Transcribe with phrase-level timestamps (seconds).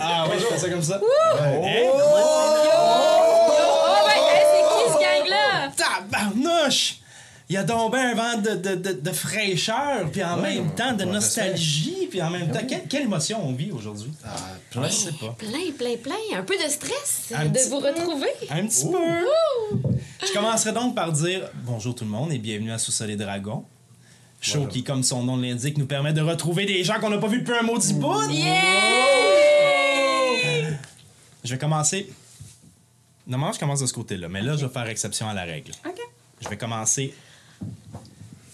[0.00, 1.00] Ah ouais, je fais ça comme ça.
[1.40, 1.88] Hey, hey,
[4.50, 5.70] c'est qui ce gang-là?
[5.76, 6.96] tabarnouche!
[7.48, 10.74] Il y a donc ben un vent de, de, de, de fraîcheur, puis en même
[10.74, 14.10] temps de ouais, nostalgie, puis en même temps, quelle, quelle émotion on vit aujourd'hui?
[14.70, 14.88] plein.
[14.88, 15.32] Je sais pas.
[15.38, 16.16] Plein, plein, plein.
[16.38, 17.86] Un peu de stress Un de vous peu.
[17.86, 18.26] retrouver.
[18.50, 18.98] Un petit peu.
[20.26, 23.62] Je commencerai donc par dire bonjour tout le monde et bienvenue à Sous-Sol et Dragons.
[24.40, 27.28] Show qui, comme son nom l'indique, nous permet de retrouver des gens qu'on n'a pas
[27.28, 28.28] vus depuis un maudit bout.
[28.28, 29.05] Yeah!
[31.46, 32.12] Je vais commencer.
[33.26, 35.70] Normalement, je commence de ce côté-là, mais là, je vais faire exception à la règle.
[35.86, 36.00] OK.
[36.40, 37.14] Je vais commencer.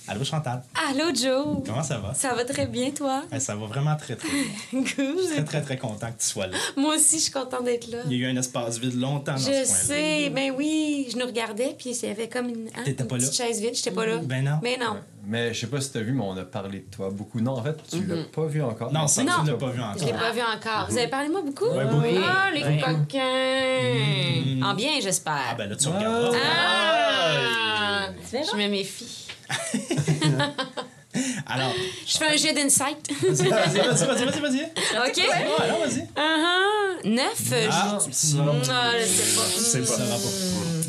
[0.08, 0.62] Allô, Chantal.
[0.90, 1.62] Allô, Joe.
[1.64, 2.12] Comment ça va?
[2.12, 3.22] Ça va très bien, toi?
[3.32, 4.82] Eh, ça va vraiment très, très bien.
[4.84, 6.56] Je suis très, très, très content que tu sois là.
[6.76, 7.98] Moi aussi, je suis contente d'être là.
[8.06, 9.64] Il y a eu un espace vide longtemps dans ce Je coin-là.
[9.64, 13.08] sais, ben oui, je nous regardais, puis il y avait comme une, hein, T'étais une
[13.08, 13.20] pas là?
[13.22, 14.16] petite chaise vide, j'étais pas là.
[14.24, 14.58] Ben non.
[14.62, 17.08] Mais non, Mais je sais pas si t'as vu, mais on a parlé de toi
[17.10, 17.40] beaucoup.
[17.40, 18.92] Non, en fait, tu l'as pas vu encore.
[18.92, 19.32] Non, ça, Non.
[19.44, 20.20] tu l'as pas vu je l'ai encore.
[20.20, 20.86] pas vu encore.
[20.90, 21.66] Vous avez parlé de moi beaucoup?
[21.66, 22.02] Ouais, beaucoup.
[22.26, 22.80] Ah, les Oui.
[22.80, 24.56] coquins!
[24.56, 24.62] Mm.
[24.64, 25.32] En bien, j'espère.
[25.50, 26.36] Ah, ben là, tu regarderas.
[26.44, 28.08] Ah!
[28.28, 28.46] Tu verras.
[28.52, 29.21] Je me méfie.
[31.46, 31.72] Alors,
[32.06, 33.10] Je fais un jet d'insight.
[33.22, 34.62] vas-y, vas-y, vas-y, vas-y.
[34.64, 35.16] OK?
[35.16, 36.00] Ouais, alors, vas-y.
[36.16, 37.14] Uh-huh.
[37.14, 37.52] Neuf.
[37.70, 38.12] Ah, je...
[38.12, 38.38] ça,
[38.70, 39.42] Ah, je sais pas.
[39.58, 39.86] c'est pas.
[39.86, 40.20] ça va pas.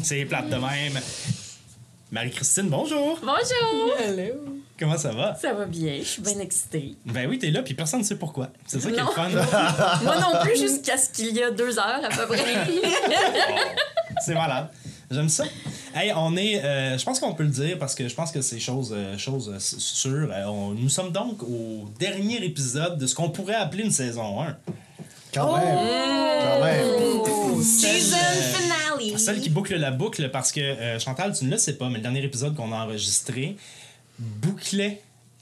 [0.03, 1.01] C'est plate de même.
[2.11, 3.19] Marie-Christine, bonjour.
[3.21, 3.97] Bonjour!
[3.99, 4.62] Hello.
[4.79, 5.35] Comment ça va?
[5.35, 6.95] Ça va bien, je suis bien excitée.
[7.05, 8.49] Ben oui, t'es là, puis personne ne sait pourquoi.
[8.65, 9.29] C'est ça qui est le fun.
[10.03, 12.43] Moi non plus, jusqu'à ce qu'il y a deux heures à peu près.
[14.25, 14.67] C'est malade.
[15.11, 15.43] J'aime ça.
[15.93, 16.63] Hey, on est.
[16.63, 19.15] euh, je pense qu'on peut le dire parce que je pense que c'est chose, euh,
[19.17, 20.29] chose euh, sûre.
[20.31, 24.41] Euh, on- nous sommes donc au dernier épisode de ce qu'on pourrait appeler une saison
[24.41, 24.57] 1.
[25.33, 25.77] Quand même.
[26.41, 27.61] Quand même.
[27.61, 29.19] Season euh, finale!
[29.19, 31.97] Celle qui boucle la boucle parce que euh, Chantal, tu ne le sais pas, mais
[31.97, 33.55] le dernier épisode qu'on a enregistré
[34.19, 35.01] bouclait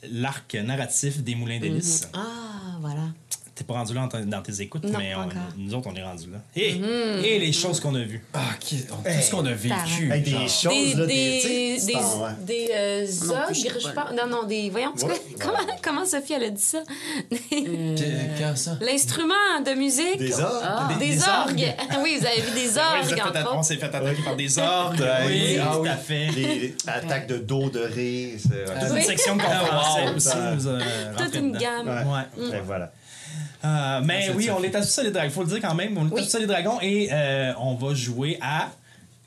[0.10, 2.10] l'arc narratif des Moulins d'Hélice.
[2.14, 3.14] Ah, voilà.
[3.62, 6.32] T'es pas rendu là dans tes écoutes, Non, mais on- nous autres, on est rendu
[6.32, 6.40] là.
[6.56, 6.82] Et,
[7.24, 8.24] et les choses qu'on a vues.
[8.34, 10.12] Ah, qui- tout ce qu'on a vécu.
[10.12, 10.50] Hey, des genre.
[10.50, 12.02] choses, Des, là, des, des, ouais.
[12.42, 14.14] des euh, je ogres.
[14.18, 14.72] Non, non, des.
[14.72, 15.00] Voyons, Ouais.
[15.04, 15.14] quoi?
[15.40, 16.80] comment, comment Sophie, elle a dit ça?
[17.30, 18.78] Quand ça?
[18.82, 20.18] L'instrument de musique.
[20.18, 20.64] Des orgues.
[20.64, 20.90] Ah.
[20.98, 21.76] Des, Des orgues.
[22.04, 25.02] oui, vous avez vu des vous orgues, entre on s'est fait attaquer par des orgues.
[25.12, 26.28] Ouais, oui, ah tout à fait.
[26.36, 28.38] Les attaques de dos, de ouais.
[28.90, 30.30] Toute une section de Ah, aussi.
[30.30, 31.88] A Toute une gamme.
[31.88, 32.44] Ouais.
[32.50, 32.58] Ouais.
[32.58, 32.92] Et voilà.
[33.64, 34.66] Euh, mais Ah, oui, on ça.
[34.68, 35.28] est à Sous les Dragons.
[35.30, 35.98] Il faut le dire quand même.
[35.98, 36.30] On est à Oui.
[36.30, 38.70] Sous les Dragons et euh, on va jouer à.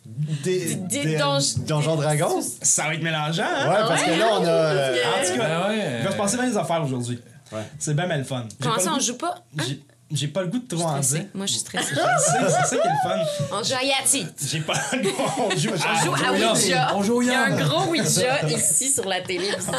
[0.06, 2.42] Des, Des- des- donj- Donjons Dragons?
[2.62, 3.68] Ça va être mélangeant, hein?
[3.70, 4.48] Ouais, parce que là, on a.
[4.48, 5.96] euh, En tout cas, Ben ouais.
[6.00, 7.18] il va se passer bien des affaires aujourd'hui.
[7.52, 7.62] Ouais.
[7.78, 8.44] C'est bien, bien le fun.
[8.62, 9.36] Comment ça, on joue pas?
[9.58, 9.62] Hein?
[10.12, 11.24] j'ai- pas le goût de trop en dire.
[11.34, 11.94] Moi, je suis stressée.
[12.18, 13.18] C'est ça qui est le fun.
[13.52, 14.26] On joue à Yati.
[14.46, 15.22] J'ai pas le goût.
[15.50, 16.52] On joue à On joue à Ouija.
[16.52, 16.92] Ouija.
[16.96, 19.58] On joue Il y a un gros Ouija ici sur la télévision.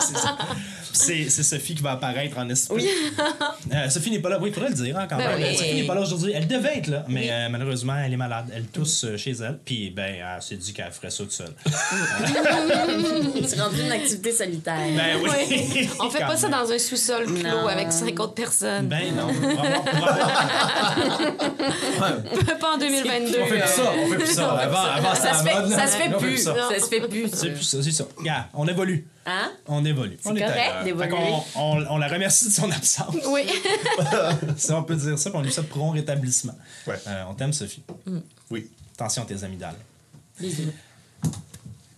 [0.00, 0.38] C'est ça.
[0.96, 2.86] C'est c'est Sophie qui va apparaître en esprit.
[3.74, 4.38] Euh, Sophie n'est pas là.
[4.40, 5.48] Oui, il faudrait le dire hein, quand Ben même.
[5.50, 5.56] oui.
[5.56, 6.30] Sophie n'est pas là aujourd'hui.
[6.32, 8.46] Elle devait être là, mais euh, malheureusement, elle est malade.
[8.54, 9.58] Elle tousse euh, chez elle.
[9.64, 11.52] Puis, ben, elle s'est dit qu'elle ferait ça toute seule.
[13.46, 14.76] C'est rendu une activité solitaire.
[14.96, 15.30] Ben oui.
[15.74, 15.88] Oui.
[16.00, 17.66] On fait pas ça dans un sous-sol clos Non.
[17.66, 18.86] avec cinq autres personnes.
[18.86, 19.26] Ben non.
[19.32, 19.56] Vraiment,
[21.98, 22.58] vraiment.
[22.60, 23.38] pas en 2022.
[23.42, 24.50] On fait plus ça, on fait plus ça.
[24.52, 25.70] Avant, avant Ça c'était se la fait, mode.
[25.72, 26.38] ça se fait plus.
[26.38, 26.54] ça.
[26.70, 27.28] Ça se fait plus.
[27.32, 28.04] C'est plus ça, c'est ça.
[28.16, 29.06] Regarde, on évolue.
[29.28, 29.50] Hein?
[29.66, 30.16] On évolue.
[30.22, 31.16] C'est On est correct d'évoluer.
[31.56, 33.14] On, on la remercie de son absence.
[33.28, 33.42] Oui.
[34.56, 36.54] si on peut dire ça, puis on lui souhaite prompt rétablissement.
[36.86, 36.94] Ouais.
[37.08, 37.82] Euh, on t'aime, Sophie.
[38.50, 38.70] Oui.
[38.94, 39.74] Attention à tes amygdales.
[40.38, 40.72] Bisous.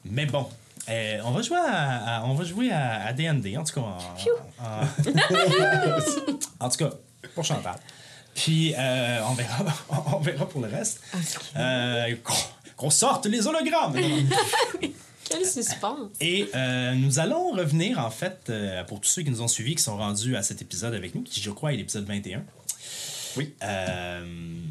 [0.06, 0.48] Mais bon,
[0.88, 3.80] euh, on va jouer à, à- on va jouer à, à D&D, en tout cas.
[3.80, 3.98] En,
[4.64, 4.86] en-
[6.60, 6.90] en tout cas,
[7.34, 7.76] pour Chantal.
[8.34, 9.64] Puis, euh, on, verra,
[10.14, 11.00] on verra pour le reste.
[11.56, 12.34] Euh, qu'on,
[12.76, 13.96] qu'on sorte les hologrammes!
[15.30, 16.10] Quel suspense.
[16.20, 19.74] Et euh, nous allons revenir, en fait, euh, pour tous ceux qui nous ont suivis,
[19.74, 22.42] qui sont rendus à cet épisode avec nous, qui, je crois, est l'épisode 21.
[23.36, 23.54] Oui.
[23.62, 24.24] Euh,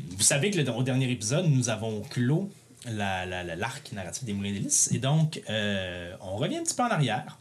[0.09, 2.49] vous savez que le, au dernier épisode, nous avons clos
[2.85, 4.89] la- la- la- l'arc narratif des Moulins d'Hélice.
[4.93, 7.37] Et donc, euh, on revient un petit peu en arrière.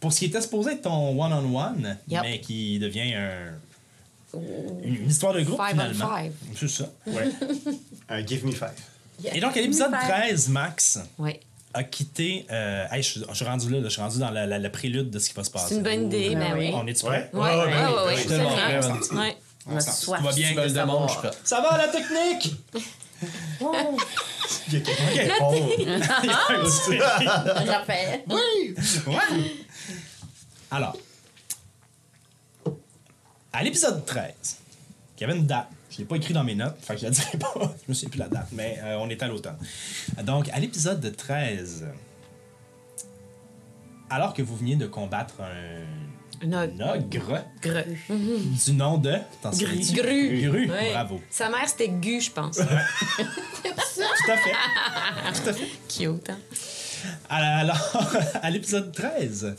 [0.00, 2.20] Pour ce qui était supposé être ton one-on-one, Yep.
[2.22, 3.52] mais qui devient un-
[4.84, 6.16] une, histoire de groupe, Five finalement.
[6.16, 6.32] five.
[6.56, 6.88] C'est ça.
[7.06, 7.28] Ouais.
[8.08, 8.72] Un Give Me Five.
[9.34, 11.32] Et donc, à l'épisode 13, Max Oui.
[11.74, 12.46] A quitté...
[12.50, 14.58] euh, hey, je, suis- je suis rendu là, là, je suis rendu dans la, la-
[14.58, 15.66] la prélude de ce qui va se passer.
[15.68, 16.58] C'est une bonne idée, Ah mais oui.
[16.68, 16.72] oui.
[16.74, 17.30] On est-tu prêts?
[17.32, 17.74] Ouais, ouais, ouais, ouais,
[18.06, 19.82] oui, oui.
[19.82, 20.18] soif.
[20.20, 21.28] tout va bien demandes, je.
[21.44, 22.54] Ça va la technique?
[24.68, 25.50] Il y a quelqu'un qui répond.
[27.66, 28.22] Raphaël.
[28.28, 28.74] Oui!
[29.06, 29.14] Ouais.
[30.70, 30.96] Alors,
[33.52, 34.32] à l'épisode 13,
[35.16, 35.66] il y avait une date.
[35.98, 37.52] Je ne l'ai pas écrit dans mes notes, fait que je ne la dirai pas.
[37.56, 39.58] Je me souviens plus la date, mais euh, on est à l'automne.
[40.22, 41.86] Donc, à l'épisode 13,
[44.08, 46.74] alors que vous veniez de combattre un Un ogre.
[46.80, 47.44] Un ogre.
[47.60, 47.84] Gre.
[48.64, 49.16] Du nom de.
[49.42, 50.40] Gru.
[50.40, 50.66] Gru.
[50.92, 51.20] Bravo.
[51.30, 52.56] Sa mère, c'était Gu, je pense.
[52.58, 52.62] Tout
[54.30, 54.52] à fait.
[55.42, 55.68] Tout à fait.
[55.88, 56.38] Cute, hein?
[57.28, 57.96] Alors,
[58.42, 59.56] à l'épisode 13,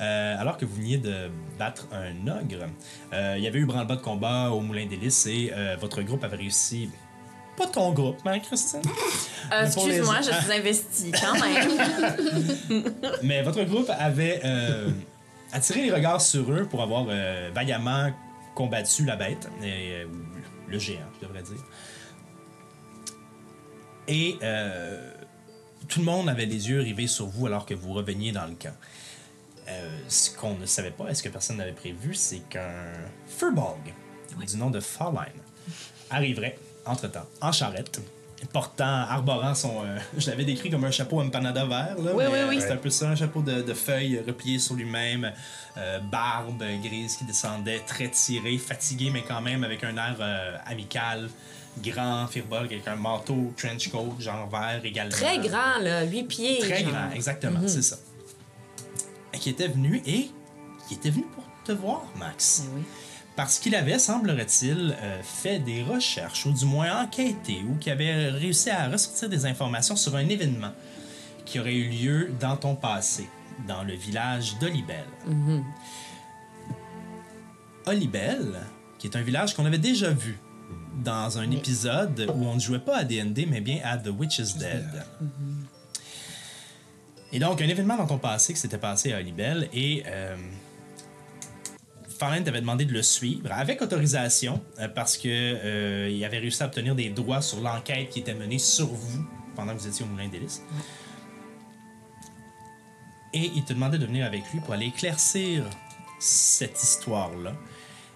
[0.00, 2.66] euh, alors que vous veniez de battre un ogre,
[3.12, 6.02] euh, il y avait eu branle-bas de combat au Moulin des Lys et euh, votre
[6.02, 6.90] groupe avait réussi.
[7.56, 8.80] Pas ton groupe, hein, Christine?
[9.50, 12.84] Les- Excuse-moi, je suis investie quand même.
[13.22, 14.40] Mais votre groupe avait
[15.52, 17.04] attiré les regards sur eux pour avoir
[17.54, 18.10] vaillamment
[18.54, 21.62] combattu la bête, et, ou le géant, je devrais dire.
[24.08, 25.11] Et euh,
[25.88, 28.54] tout le monde avait les yeux rivés sur vous alors que vous reveniez dans le
[28.54, 28.74] camp.
[29.68, 32.92] Euh, ce qu'on ne savait pas, et ce que personne n'avait prévu, c'est qu'un
[33.26, 33.94] Furbolg,
[34.46, 35.32] du nom de Farline,
[36.10, 38.00] arriverait entre-temps en charrette,
[38.52, 39.84] portant, arborant son.
[39.84, 42.10] euh, je l'avais décrit comme un chapeau empanada vert, là.
[42.12, 42.58] Oui, mais, oui, euh, oui.
[42.60, 45.32] C'est un peu ça, un chapeau de, de feuilles replié sur lui-même,
[45.76, 50.56] euh, barbe grise qui descendait, très tirée, fatigué, mais quand même avec un air euh,
[50.66, 51.28] amical.
[51.78, 55.12] Grand Firbolg avec un manteau, trench coat, genre vert également.
[55.12, 56.02] Très grand, là.
[56.04, 56.58] 8 pieds.
[56.58, 56.92] Très genre.
[56.92, 57.96] grand, exactement, c'est ça.
[59.32, 60.30] Et qui était venu et
[60.88, 62.64] qui était venu pour te voir, Max.
[62.64, 62.82] Ben oui.
[63.34, 68.28] Parce qu'il avait, semblerait-il, euh, fait des recherches, ou du moins enquêté, ou qui avait
[68.28, 70.72] réussi à ressortir des informations sur un événement
[71.46, 73.26] qui aurait eu lieu dans ton passé,
[73.66, 75.06] dans le village d'Olibel.
[77.86, 78.60] Olibel,
[78.98, 80.38] qui est un village qu'on avait déjà vu
[81.04, 84.38] dans un épisode où on ne jouait pas à D&D, mais bien à The Witch
[84.38, 85.04] is Dead.
[87.32, 90.36] Et donc, un événement dans ton passé qui s'était passé à Olibel et euh,
[92.18, 96.62] Farland t'avait demandé de le suivre avec autorisation euh, parce que euh, il avait réussi
[96.62, 99.24] à obtenir des droits sur l'enquête qui était menée sur vous
[99.56, 100.62] pendant que vous étiez au Moulin d'Hélice.
[103.32, 105.64] Et il te demandait de venir avec lui pour aller éclaircir
[106.20, 107.54] cette histoire-là.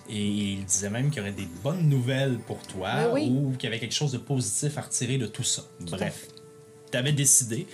[0.09, 3.29] Et il disait même qu'il y aurait des bonnes nouvelles pour toi Oui, oui.
[3.31, 5.63] ou qu'il y avait quelque chose de positif à retirer de tout ça.
[5.81, 6.27] Bref,
[6.93, 7.67] tu avais décidé,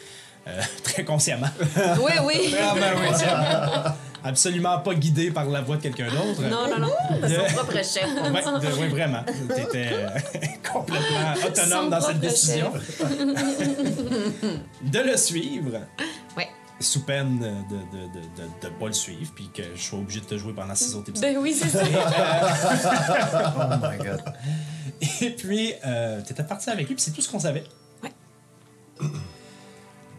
[0.46, 1.48] euh, très consciemment,
[2.02, 2.54] Oui, oui.
[4.24, 6.42] absolument pas guidé par la voix de quelqu'un d'autre.
[6.42, 7.18] Non, non, non.
[7.20, 8.06] De- Son propre chef.
[8.06, 9.24] Ouais, de- ouais, vraiment.
[9.26, 9.90] Tu étais
[10.72, 12.72] complètement autonome Son dans cette décision.
[14.82, 15.80] de le suivre.
[16.82, 18.20] Sous peine de ne de, de,
[18.62, 21.10] de pas le suivre, puis que je sois obligé de te jouer pendant six autres
[21.10, 21.30] épisodes.
[21.32, 21.82] Ben oui, c'est ça.
[23.56, 24.22] Oh my god.
[25.20, 27.64] Et puis, euh, tu étais parti avec lui, puis c'est tout ce qu'on savait.
[28.02, 28.12] Ouais.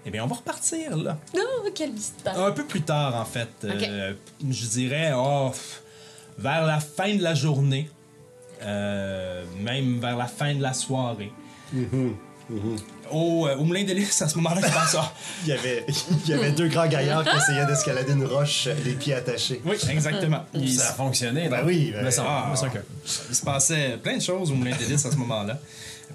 [0.05, 1.17] Eh bien, on va repartir, là.
[1.35, 1.41] Non,
[1.73, 2.39] quel mystère.
[2.39, 3.49] Un peu plus tard, en fait.
[3.63, 4.13] Euh,
[4.49, 5.51] je dirais, oh,
[6.37, 7.89] vers la fin de la journée,
[8.61, 11.31] euh, même vers la fin de la soirée.
[13.11, 15.13] Au, euh, au Moulin de Lys, à ce moment-là, je pense, ah,
[15.43, 15.85] Il y avait,
[16.25, 19.61] il y avait deux grands gaillards qui essayaient d'escalader une roche, les pieds attachés.
[19.65, 20.43] oui, exactement.
[20.53, 21.47] Il, Ça a fonctionné.
[21.49, 22.53] Ben oui, ben- Me semble- Ah.
[22.73, 22.79] que-
[23.29, 25.59] il se passait plein de choses au Moulin de Lys à ce moment-là.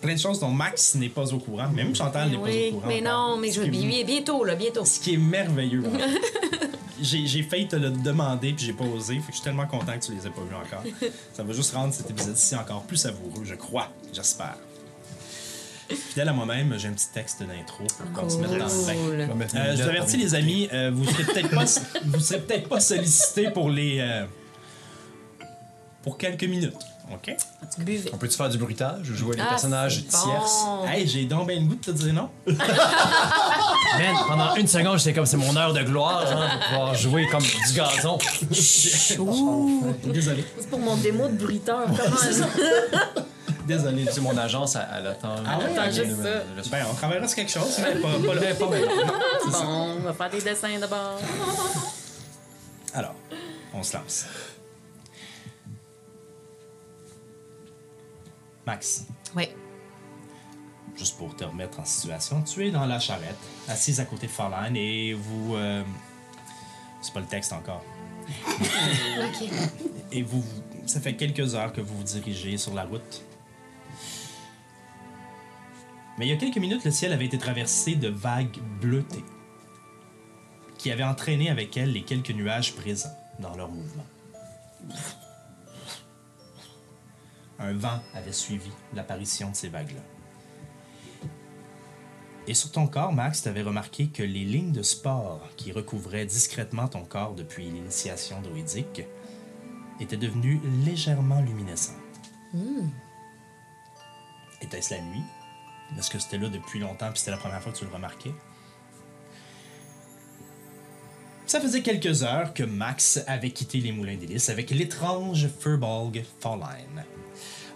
[0.02, 1.68] Plein de choses dont Max n'est pas au courant.
[1.70, 2.86] Même Chantal n'est pas Oui, au courant.
[2.88, 3.30] mais encore.
[3.30, 4.84] non, mais je qui est- bi- bientôt, là, bientôt.
[4.84, 5.82] Ce qui est merveilleux.
[7.00, 9.14] j'ai failli te le demander puis j'ai pas osé.
[9.14, 10.82] Fait que je suis tellement content que tu les aies pas vus encore.
[11.32, 14.56] Ça va juste rendre cet épisode-ci encore plus savoureux, je crois, j'espère.
[15.94, 19.46] Fidèle à moi-même, j'ai un petit texte d'intro pour qu'on se mette dans le bain.
[19.52, 21.64] Je Euh, vous avertis les amis, euh, vous serez peut-être pas,
[22.06, 24.24] vous serez peut-être pas sollicités pour les, euh,
[26.02, 26.74] pour quelques minutes,
[27.12, 27.34] ok?
[27.78, 28.10] Buvez.
[28.12, 30.24] On peut-tu faire du bruitage ou jouer les Ah, personnages c'est bon.
[30.30, 30.64] tierces?
[30.88, 32.28] Hey, j'ai donc bien le goût de te dire non.
[32.46, 37.26] Man, pendant une seconde, j'étais comme c'est mon heure de gloire, genre, pour pouvoir jouer
[37.28, 38.18] comme du gazon.
[40.12, 41.86] Désolé, C'est pour mon démo de bruiteur.
[41.86, 42.16] Comment
[43.68, 44.06] désolé.
[44.10, 45.36] C'est mon agence à, à l'attend.
[45.46, 45.64] Ah ouais?
[45.78, 46.42] Attends, juste ça.
[46.70, 48.54] Ben, on travaillera sur quelque chose, mais pas, pas là.
[48.54, 48.80] pas bien.
[49.50, 51.20] Bon, on va faire des dessins d'abord.
[52.94, 53.14] Alors,
[53.72, 54.26] on se lance.
[58.66, 59.48] Max, Oui.
[60.96, 64.32] juste pour te remettre en situation, tu es dans la charrette, assise à côté de
[64.32, 65.54] Farline et vous.
[65.56, 65.82] euh,
[67.00, 67.82] c'est pas le texte encore.
[68.48, 69.48] OK.
[70.12, 70.44] Et vous.
[70.84, 73.22] Ça fait quelques heures que vous vous dirigez sur la route.
[76.18, 79.24] Mais il y a quelques minutes, le ciel avait été traversé de vagues bleutées
[80.76, 84.06] qui avaient entraîné avec elles les quelques nuages présents dans leur mouvement.
[87.58, 90.00] Un vent avait suivi l'apparition de ces vagues-là.
[92.46, 96.24] Et sur ton corps, Max, tu avais remarqué que les lignes de sport qui recouvraient
[96.24, 99.02] discrètement ton corps depuis l'initiation druidique
[100.00, 101.96] étaient devenues légèrement luminescentes.
[104.62, 105.22] Était-ce la nuit?
[105.96, 108.32] Est-ce que c'était là depuis longtemps puis c'était la première fois que tu le remarquais?
[111.46, 117.04] Ça faisait quelques heures que Max avait quitté les Moulins d'Hélice avec l'étrange Furbolg Falline.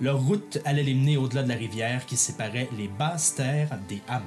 [0.00, 4.02] Leur route allait les mener au-delà de la rivière qui séparait les basses terres des
[4.08, 4.26] hameaux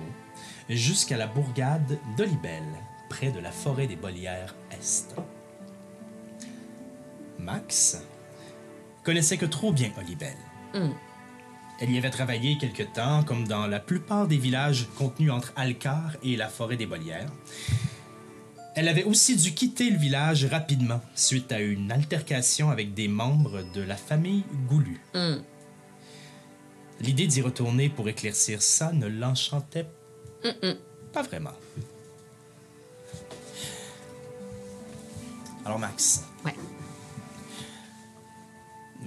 [0.70, 2.64] jusqu'à la bourgade d'Olibel,
[3.10, 5.16] près de la forêt des Bolières Est.
[7.38, 8.02] Max
[9.04, 10.36] connaissait que trop bien Olibel.
[11.80, 16.16] Elle y avait travaillé quelque temps, comme dans la plupart des villages contenus entre Alcar
[16.24, 17.30] et la forêt des Bolières.
[18.76, 23.64] Elle avait aussi dû quitter le village rapidement suite à une altercation avec des membres
[23.74, 25.00] de la famille Goulu.
[27.02, 29.88] L'idée d'y retourner pour éclaircir ça ne l'enchantait
[31.14, 31.54] pas vraiment.
[35.66, 36.54] Alors Max, Ouais.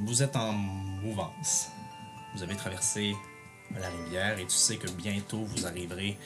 [0.00, 1.68] vous êtes en mouvance.
[2.34, 3.14] Vous avez traversé
[3.78, 6.16] la rivière et tu sais que bientôt vous arriverez,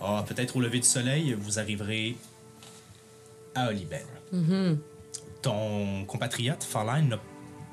[0.00, 2.16] ah, peut-être au lever du soleil, vous arriverez
[3.54, 4.06] à Olibel.
[5.42, 7.18] Ton compatriote Farline n'a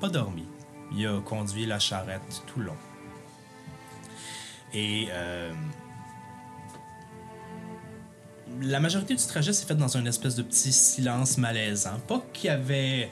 [0.00, 0.44] pas dormi.
[0.92, 2.76] Il a conduit la charrette tout le long.
[4.72, 5.52] Et euh,
[8.60, 11.98] la majorité du trajet s'est faite dans un espèce de petit silence malaisant.
[12.06, 13.10] Pas qu'il y avait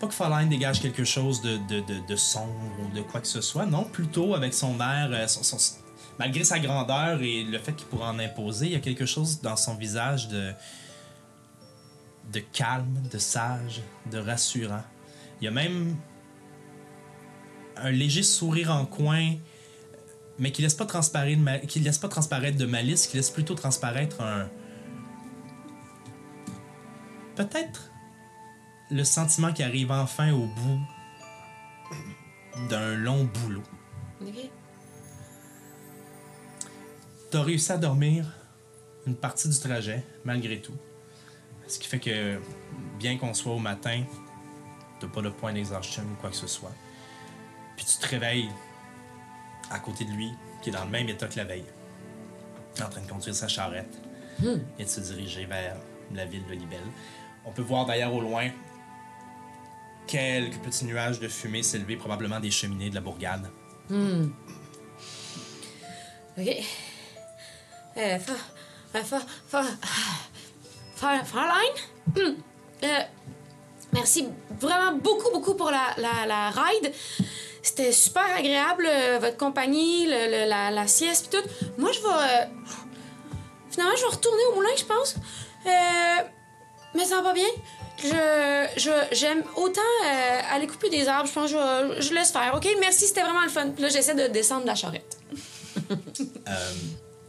[0.00, 3.42] pas que Farline dégage quelque chose de, de, de, sombre ou de quoi que ce
[3.42, 5.26] soit, non, plutôt avec son air, euh,
[6.18, 9.42] malgré sa grandeur et le fait qu'il pourrait en imposer, il y a quelque chose
[9.42, 10.54] dans son visage de,
[12.52, 14.84] calme, de sage, de rassurant.
[15.40, 15.94] Il y a même
[17.76, 19.34] un léger sourire en coin,
[20.38, 24.48] mais qui laisse laisse pas transparaître de malice, qui laisse plutôt transparaître un
[27.36, 27.89] peut-être
[28.90, 30.80] le sentiment qui arrive enfin au bout
[32.68, 33.62] d'un long boulot.
[34.20, 34.50] OK.
[37.30, 38.26] T'as réussi à dormir
[39.06, 40.76] une partie du trajet, malgré tout.
[41.68, 42.40] Ce qui fait que,
[42.98, 44.02] bien qu'on soit au matin,
[44.98, 46.72] t'as pas de point d'exhaustion ou quoi que ce soit.
[47.76, 48.50] Puis tu te réveilles
[49.70, 51.64] à côté de lui, qui est dans le même état que la veille,
[52.82, 54.02] en train de conduire sa charrette
[54.78, 55.76] et de se diriger vers
[56.12, 56.80] la ville de Libelle.
[57.44, 58.50] On peut voir d'ailleurs au loin
[60.10, 63.48] quelques petits nuages de fumée s'élever, probablement des cheminées de la bourgade.
[66.38, 66.48] OK.
[67.96, 68.32] Euh, fa,
[68.92, 69.62] fa, fa, fa,
[70.96, 71.72] fa, Fraulein?
[72.16, 72.36] Hum.
[72.82, 73.02] Euh,
[73.92, 74.26] merci
[74.60, 76.92] vraiment beaucoup, beaucoup pour la, la, la ride.
[77.62, 81.48] C'était super agréable, euh, votre compagnie, le, le- la, la sieste pis tout.
[81.78, 82.06] Moi, je vais...
[82.08, 82.46] euh,
[83.70, 85.16] finalement, je vais retourner au moulin, je pense.
[85.66, 86.22] Euh,
[86.94, 87.48] mais ça va pas bien.
[88.02, 91.28] Je, je, j'aime autant euh, aller couper des arbres.
[91.28, 92.54] Je pense que je, laisse faire.
[92.54, 93.68] OK, merci, c'était vraiment le fun.
[93.70, 95.18] Puis là, j'essaie de descendre de la charrette.
[96.48, 96.72] Euh,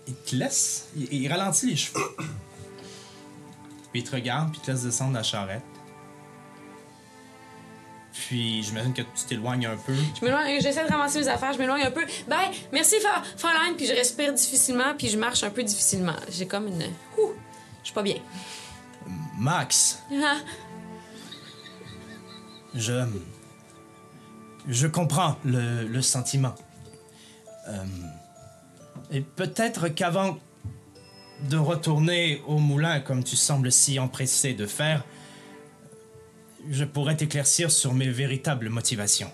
[0.08, 0.88] il te laisse.
[0.96, 2.00] Il, il ralentit les chevaux.
[3.92, 5.64] Puis il te regarde, puis il te laisse descendre la charrette.
[8.14, 9.94] Puis j'imagine que tu t'éloignes un peu.
[10.20, 12.06] Je m'éloigne, j'essaie de ramasser mes affaires, je m'éloigne un peu.
[12.28, 12.96] Bye, merci
[13.38, 16.16] Fraulein, puis je respire difficilement, puis je marche un peu difficilement.
[16.30, 16.84] J'ai comme une.
[17.18, 17.34] Ouh,
[17.82, 18.18] je suis pas bien.
[19.38, 20.38] Max, Ah,
[22.76, 23.06] je.
[24.68, 26.54] Je comprends le, le sentiment.
[27.68, 27.84] Euh,
[29.10, 30.38] et peut-être qu'avant
[31.50, 35.04] de retourner au moulin, comme tu sembles si empressé de faire,
[36.70, 39.32] je pourrais t'éclaircir sur mes véritables motivations.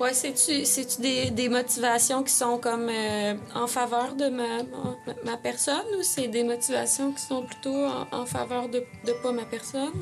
[0.00, 5.14] Ouais, c'est-tu, c'est-tu des, des motivations qui sont comme euh, en faveur de ma, ma,
[5.24, 9.30] ma personne ou c'est des motivations qui sont plutôt en, en faveur de, de pas
[9.30, 9.92] ma personne?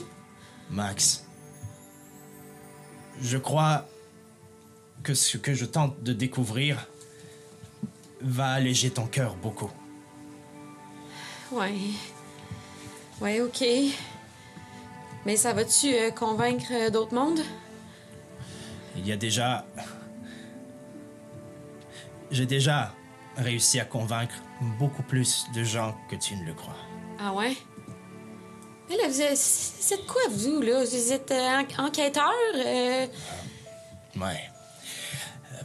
[0.71, 1.25] Max,
[3.21, 3.87] je crois
[5.03, 6.87] que ce que je tente de découvrir
[8.21, 9.71] va alléger ton cœur beaucoup.
[11.51, 11.75] Ouais.
[13.21, 13.65] Ouais, ok.
[15.27, 17.41] Mais ça va-tu euh, convaincre euh, d'autres mondes?
[18.97, 19.67] Il y a déjà...
[22.31, 22.95] J'ai déjà
[23.37, 24.35] réussi à convaincre
[24.79, 26.77] beaucoup plus de gens que tu ne le crois.
[27.19, 27.57] Ah ouais?
[29.35, 30.85] C'est de quoi, vous, là?
[30.85, 32.33] Vous êtes euh, en- enquêteur?
[32.57, 33.07] euh,
[34.17, 34.41] Ouais.
[35.53, 35.63] Euh,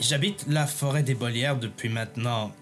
[0.00, 2.52] J'habite la forêt des Bolières depuis maintenant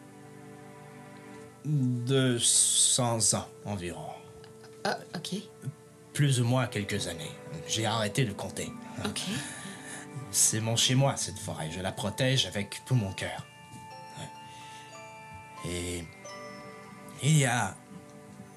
[1.65, 4.05] 200 ans environ.
[4.85, 5.37] Ah, OK.
[6.13, 7.31] Plus ou moins quelques années.
[7.67, 8.71] J'ai arrêté de compter.
[9.07, 9.21] OK.
[10.31, 11.71] C'est mon chez-moi, cette forêt.
[11.71, 13.47] Je la protège avec tout mon cœur.
[15.67, 16.05] Et
[17.23, 17.75] il y a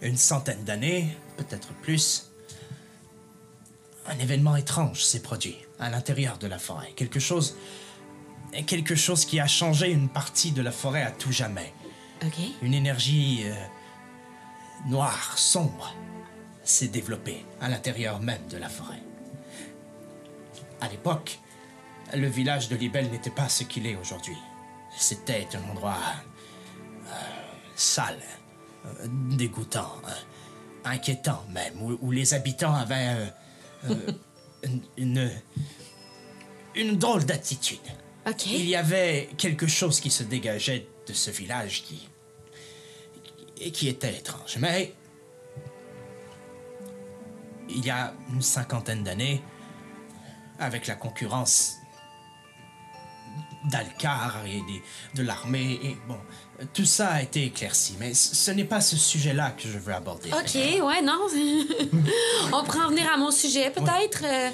[0.02, 2.32] une centaine d'années, peut-être plus,
[4.08, 6.92] un événement étrange s'est produit à l'intérieur de la forêt.
[6.96, 7.56] Quelque chose,
[8.68, 11.74] quelque chose qui a changé une partie de la forêt à tout jamais.
[12.62, 13.54] Une énergie euh,
[14.88, 15.94] noir, sombre,
[16.64, 19.02] s'est développé à l'intérieur même de la forêt.
[20.82, 21.40] À l'époque,
[22.14, 24.38] le village de Libelle n'était pas ce qu'il est aujourd'hui.
[24.98, 25.98] C'était un endroit
[27.08, 27.12] euh,
[27.76, 28.22] sale,
[29.08, 30.12] dégoûtant, euh,
[30.84, 33.26] inquiétant même, où, où les habitants avaient euh,
[33.90, 34.12] euh,
[34.64, 35.32] une, une,
[36.76, 37.80] une drôle d'attitude.
[38.48, 42.10] Il y avait quelque chose qui se dégageait de ce village qui.
[43.60, 44.58] et qui était étrange.
[44.60, 44.94] Mais.
[47.68, 49.42] Il y a une cinquantaine d'années,
[50.60, 51.78] avec la concurrence
[53.70, 54.84] d'Alcar et des-
[55.16, 56.18] de l'armée, et bon,
[56.74, 57.96] tout ça a été éclairci.
[58.00, 60.30] Mais ce n'est pas ce sujet-là que je veux aborder.
[60.32, 61.28] OK, ouais, non.
[62.54, 64.24] On pourrait en venir à mon sujet, peut-être.
[64.24, 64.50] euh,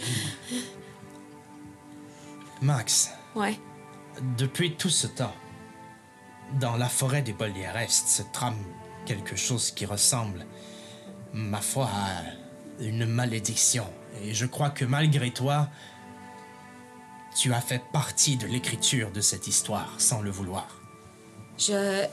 [2.61, 3.57] Max, Ouais.
[4.37, 5.33] Depuis tout ce temps,
[6.59, 8.57] dans la forêt des Boldiarestes se trame
[9.05, 10.45] quelque chose qui ressemble,
[11.33, 13.85] ma foi, à une malédiction.
[14.21, 15.69] Et je crois que malgré toi,
[17.35, 20.67] tu as fait partie de l'écriture de cette histoire sans le vouloir.
[21.57, 22.05] Je.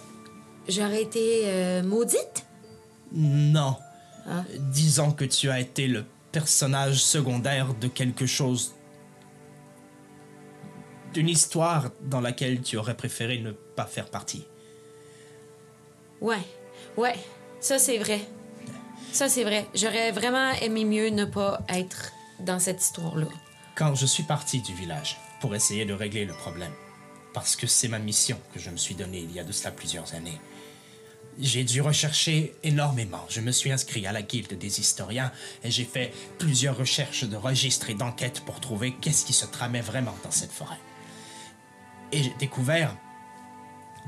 [0.69, 2.45] J'aurais été euh, maudite?
[3.13, 3.77] Non.
[4.27, 4.45] Ah.
[4.59, 8.75] Disons que tu as été le personnage secondaire de quelque chose.
[11.15, 14.47] d'une histoire dans laquelle tu aurais préféré ne pas faire partie.
[16.21, 16.43] Ouais.
[16.97, 17.17] Ouais.
[17.61, 18.21] Ça, c'est vrai.
[19.13, 19.67] Ça, c'est vrai.
[19.75, 23.27] J'aurais vraiment aimé mieux ne pas être dans cette histoire-là.
[23.79, 26.73] Quand je suis parti du village pour essayer de régler le problème,
[27.33, 29.71] parce que c'est ma mission que je me suis donnée il y a de cela
[29.71, 30.41] plusieurs années,
[31.39, 33.25] j'ai dû rechercher énormément.
[33.29, 35.31] Je me suis inscrit à la guilde des historiens
[35.63, 39.81] et j'ai fait plusieurs recherches de registres et d'enquêtes pour trouver qu'est-ce qui se tramait
[39.81, 40.81] vraiment dans cette forêt.
[42.11, 42.97] Et j'ai découvert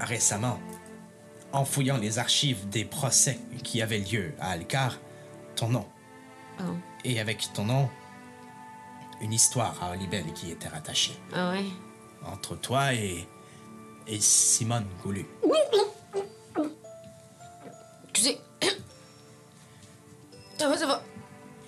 [0.00, 0.59] récemment,
[1.52, 4.98] en fouillant les archives des procès qui avaient lieu à Alcar,
[5.54, 5.87] ton nom.
[6.59, 6.72] Oh.
[7.04, 7.88] Et avec ton nom,
[9.20, 11.64] une histoire à Olibel qui était rattachée Ah ouais.
[12.26, 13.26] entre toi et,
[14.06, 15.26] et Simone Goulu.
[18.11, 18.40] Excusez.
[20.59, 21.02] ça va, ça va.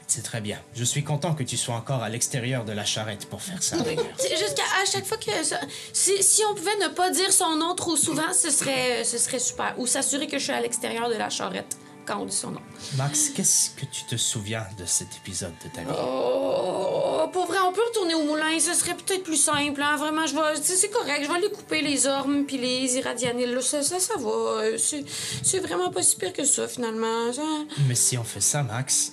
[0.07, 0.61] C'est très bien.
[0.75, 3.79] Je suis content que tu sois encore à l'extérieur de la charrette pour faire ça.
[3.79, 4.05] d'ailleurs.
[4.19, 5.61] C'est juste qu'à à chaque fois que ça-
[5.95, 9.39] si, si on pouvait ne pas dire son nom trop souvent, ce serait, ce serait
[9.39, 9.75] super.
[9.79, 12.61] Ou s'assurer que je suis à l'extérieur de la charrette quand on dit son nom.
[12.97, 15.89] Max, qu'est-ce que tu te souviens de cet épisode de ta vie?
[15.97, 18.59] Oh, pour vrai, on peut retourner au moulin.
[18.59, 19.81] Ce serait peut-être plus simple.
[19.83, 19.97] Hein?
[19.97, 20.57] Vraiment, je vais.
[20.63, 21.25] C'est correct.
[21.27, 23.59] Je vais les couper, les ormes puis les irradianiles.
[23.63, 24.63] Ça, ça, ça va.
[24.79, 27.33] C'est vraiment pas si pire que ça, finalement.
[27.33, 27.43] Ça-
[27.89, 29.13] Mais si on fait ça, Max,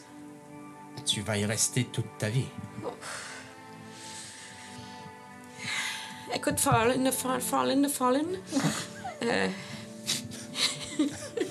[1.06, 2.46] tu vas y rester toute ta vie.
[6.34, 8.28] Écoute, Fallen, Fallen, Fallen, Fallen.
[9.22, 9.50] Euh...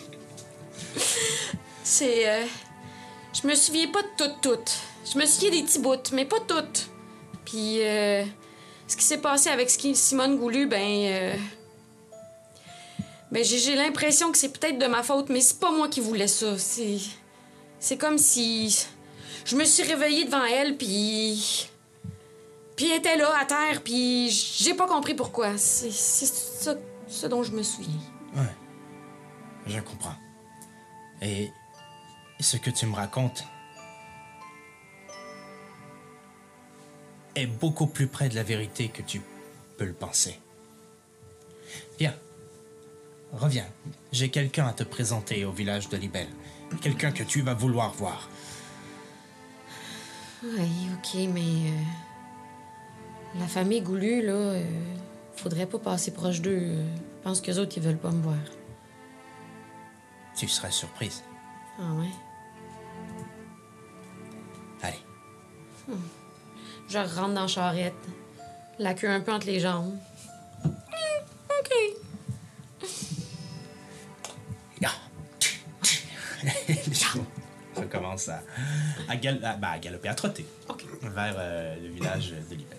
[1.85, 2.29] C'est.
[2.29, 2.45] euh,
[3.41, 4.79] Je me souviens pas de toutes, toutes.
[5.13, 6.89] Je me souviens des petits bouts, mais pas toutes.
[7.45, 8.25] Puis, euh,
[8.87, 10.79] ce qui s'est passé avec Simone Goulu, ben.
[10.81, 11.35] euh,
[13.31, 16.29] Ben, j'ai l'impression que c'est peut-être de ma faute, mais c'est pas moi qui voulais
[16.29, 16.59] ça.
[16.59, 16.99] C'est.
[17.79, 18.87] C'est comme si.
[19.45, 21.69] Je me suis réveillée devant elle, puis.
[22.77, 25.57] Puis elle était là, à terre, puis j'ai pas compris pourquoi.
[25.59, 26.75] C'est ça
[27.09, 27.99] ce dont je me souviens.
[28.37, 28.43] Ouais.
[29.67, 30.15] Je comprends.
[31.23, 31.51] Et
[32.41, 33.45] ce que tu me racontes
[37.35, 39.21] est beaucoup plus près de la vérité que tu
[39.77, 40.39] peux le penser.
[41.99, 42.15] Viens.
[43.33, 43.67] Reviens.
[44.13, 46.29] J'ai quelqu'un à te présenter au village de Libelle.
[46.81, 48.29] Quelqu'un que tu vas vouloir voir.
[50.43, 51.71] Oui, ok, mais.
[51.71, 54.65] euh, la famille Goulu, là, euh,
[55.37, 56.59] faudrait pas passer proche d'eux.
[56.63, 56.87] euh,
[57.19, 58.37] Je pense qu'eux autres, ils veulent pas me voir.
[60.39, 61.23] Tu serais surprise.
[61.81, 62.11] Ah ouais?
[64.83, 65.97] Allez.
[66.89, 67.95] Je rentre dans la charrette,
[68.79, 69.99] la queue un peu entre les jambes.
[70.65, 70.71] Hmm,
[71.51, 71.73] ok.
[74.85, 74.93] Ah.
[77.75, 78.43] Ça commence à,
[79.09, 80.47] à, gal- à- ben, à galoper, à trotter
[81.03, 82.79] vers euh, le village de Libelle.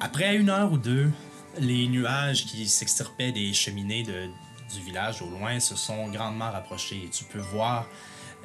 [0.00, 1.10] Après une heure ou deux,
[1.58, 4.28] les nuages qui s'extirpaient des cheminées de-
[4.72, 7.86] du village au loin se sont grandement rapprochés et tu peux voir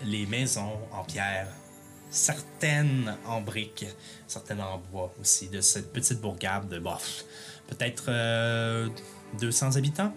[0.04, 1.48] les maisons en pierre,
[2.10, 3.86] certaines en briques,
[4.28, 7.26] certaines en bois aussi, de cette petite bourgade de bof,
[7.68, 8.90] peut-être euh,
[9.40, 10.14] 200 habitants.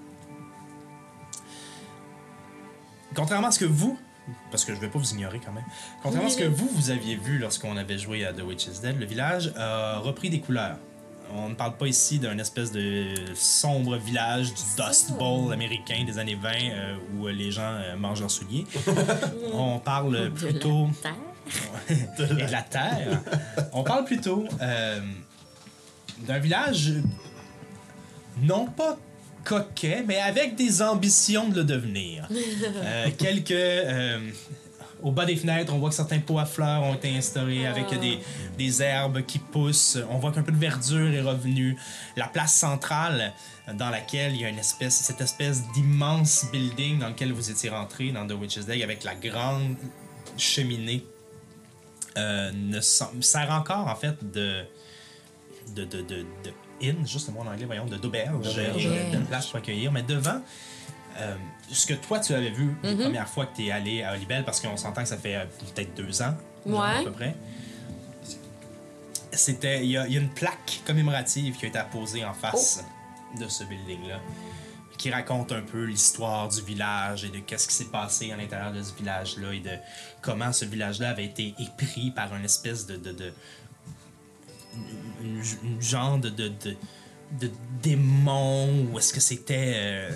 [3.14, 3.98] Contrairement à ce que vous,
[4.50, 5.64] parce que je vais pas vous ignorer quand même,
[6.02, 8.80] contrairement à ce que vous, vous aviez vu lorsqu'on avait joué à The Witch is
[8.82, 10.78] Dead, le village a repris des couleurs.
[11.34, 16.18] On ne parle pas ici d'un espèce de sombre village du Dust Bowl américain des
[16.18, 18.64] années 20 euh, où les gens euh, mangent leurs souliers.
[19.52, 20.88] On parle plutôt
[21.88, 23.22] et de la terre.
[23.72, 25.00] On parle plutôt euh,
[26.20, 26.92] d'un village
[28.42, 28.96] non pas
[29.44, 32.28] coquet, mais avec des ambitions de le devenir.
[33.18, 33.52] Quelques
[35.02, 37.88] au bas des fenêtres, on voit que certains pots à fleurs ont été instaurés avec
[38.00, 38.18] des,
[38.56, 39.98] des herbes qui poussent.
[40.10, 41.76] On voit qu'un peu de verdure est revenue.
[42.16, 43.32] La place centrale
[43.74, 47.70] dans laquelle il y a une espèce, cette espèce d'immense building dans lequel vous étiez
[47.70, 49.76] rentré dans The Witch's Day avec la grande
[50.36, 51.04] cheminée
[52.16, 54.64] euh, ne sert encore en fait de
[55.74, 59.24] de, de, de, de inn, juste le mot en anglais, voyons, de d'auberge, euh, de
[59.24, 59.92] place pour accueillir.
[59.92, 60.40] Mais devant,
[61.20, 61.34] euh,
[61.70, 64.44] ce que toi tu avais vu la première fois que tu es allé à Olibel,
[64.44, 66.34] parce qu'on s'entend que ça fait euh, peut-être deux ans,
[66.66, 67.34] genre, à peu près.
[69.32, 72.32] C'était, il y, a il y a une plaque commémorative qui a été apposée en
[72.32, 72.82] face
[73.38, 74.20] de ce building-là,
[74.96, 78.72] qui raconte un peu l'histoire du village et de qu'est-ce qui s'est passé à l'intérieur
[78.72, 79.72] de ce village-là et de
[80.22, 83.32] comment ce village-là avait été épris par une espèce de, de, de
[85.20, 86.76] une, une genre de, de, de,
[87.40, 87.50] de
[87.82, 90.10] démon ou est-ce que c'était euh,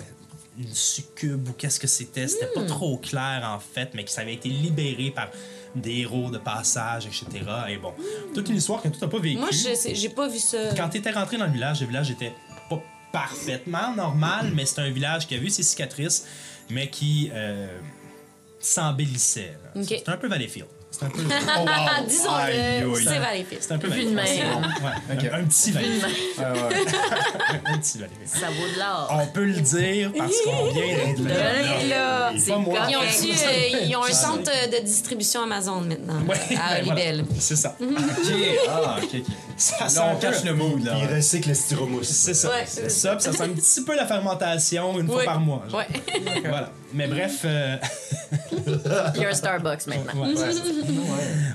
[0.61, 4.21] une succube ou qu'est-ce que c'était c'était pas trop clair en fait mais que ça
[4.21, 5.29] avait été libéré par
[5.75, 7.29] des héros de passage etc
[7.69, 7.93] et bon
[8.33, 10.73] toute une histoire que tu n'as pas vécue Moi, j'ai pas vu ça.
[10.75, 12.33] quand tu étais rentré dans le village, le village était
[12.69, 16.25] pas parfaitement normal, mais c'était un village qui a vu ses cicatrices,
[16.69, 17.67] mais qui euh,
[18.59, 19.57] s'embellissait.
[19.81, 20.67] C'était un peu Valleyfield.
[21.01, 21.23] C'était un peu.
[21.67, 23.61] Ah, Disons-le, c'est.
[23.61, 24.15] C'était un peu Vu de.
[24.15, 24.21] Ouais,
[25.09, 25.73] un, un petit.
[26.37, 26.59] Ah ouais.
[27.65, 28.27] un petit Valleyfield.
[28.27, 29.09] Ça vaut de l'or.
[29.11, 31.83] On peut le dire parce qu'on vient d'être Là, là.
[31.89, 32.31] là.
[32.47, 32.79] Pas moi.
[32.89, 37.01] Ils ont, euh, ils ont un centre de distribution Amazon maintenant, Ouais, à ben voilà.
[37.01, 37.25] Olibel.
[37.39, 37.75] C'est ça.
[37.81, 37.87] Ok,
[38.69, 39.25] ah, ok, ok.
[39.61, 40.95] Ça sent on cache le mood, là.
[40.99, 42.07] Il recycle le styromousse.
[42.07, 42.49] C'est ça.
[42.49, 42.63] Ouais.
[42.65, 45.63] C'est ça, puis ça sent un petit peu la fermentation une fois par mois.
[45.69, 45.79] genre.
[45.81, 46.41] Ouais.
[46.41, 46.71] Voilà.
[46.93, 47.41] Mais bref.
[47.45, 47.77] euh,
[49.15, 50.25] Il y a Starbucks maintenant.
[50.27, 50.33] Ouais.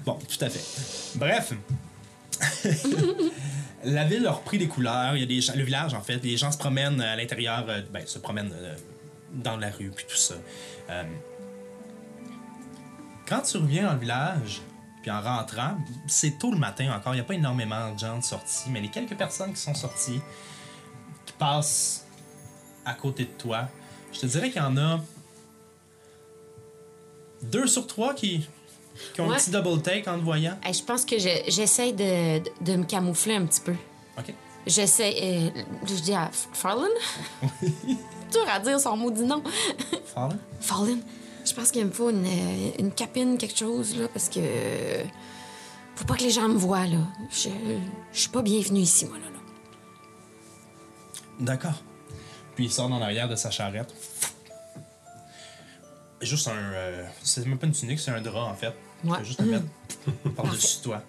[0.04, 1.18] Bon, tout à fait.
[1.18, 1.52] Bref.
[3.84, 5.14] La ville a repris des couleurs.
[5.16, 7.64] Il y a des gens, le village, en fait, les gens se promènent à l'intérieur,
[7.68, 8.74] euh, ben, se promènent euh,
[9.34, 10.34] dans la rue, puis tout ça.
[10.90, 11.02] Euh,
[13.28, 14.60] quand tu reviens dans le village,
[15.06, 15.76] puis en rentrant,
[16.08, 18.80] c'est tôt le matin encore, il n'y a pas énormément de gens de sortie, mais
[18.80, 20.20] les quelques personnes qui sont sorties,
[21.24, 22.04] qui passent
[22.84, 23.68] à côté de toi,
[24.12, 24.98] je te dirais qu'il y en a
[27.42, 28.48] deux sur trois qui,
[29.14, 29.34] qui ont Ouais.
[29.34, 30.58] un petit double take en te voyant.
[30.64, 33.74] Hey, je pense que je- j'essaie de, de, de me camoufler un petit peu.
[34.18, 34.34] OK.
[34.66, 35.14] J'essaie.
[35.22, 36.88] euh, je dis à F- Farland?
[37.62, 39.40] dur à dire son maudit nom.
[40.12, 40.38] Fallen?
[40.60, 40.98] Farland,
[41.46, 44.40] je pense qu'il me faut une, euh, une capine, quelque chose, là, parce que.
[44.40, 45.04] euh,
[45.94, 46.98] Faut pas que les gens me voient, là.
[47.30, 47.48] Je,
[48.12, 49.24] je suis pas bienvenue ici, moi, là.
[49.26, 49.38] là.
[51.40, 51.82] D'accord.
[52.54, 53.94] Puis il sort dans l'arrière de sa charrette.
[56.22, 56.52] Juste un.
[56.56, 58.72] euh, c'est même pas une tunique, c'est un drap en fait.
[59.02, 59.18] Tu Ouais.
[59.18, 59.66] peux juste le mettre
[60.34, 61.02] par-dessus toi.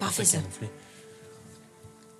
[0.00, 0.38] Parfait, ça.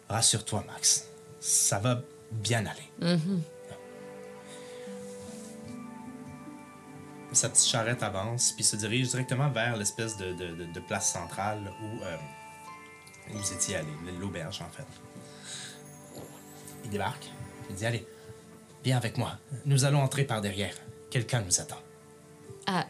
[0.08, 1.06] Rassure-toi, Max.
[1.40, 3.18] Ça va bien aller.
[7.34, 11.12] Sa petite charrette avance, puis se dirige directement vers l'espèce de, de- de- de place
[11.12, 12.16] centrale où, euh,
[13.34, 13.88] où vous étiez allé,
[14.20, 14.86] l'auberge en fait.
[16.84, 17.28] Il débarque,
[17.70, 18.06] il dit Allez,
[18.84, 19.32] viens avec moi.
[19.66, 20.74] Nous allons entrer par derrière.
[21.10, 21.78] Quelqu'un nous attend.
[22.66, 22.84] À,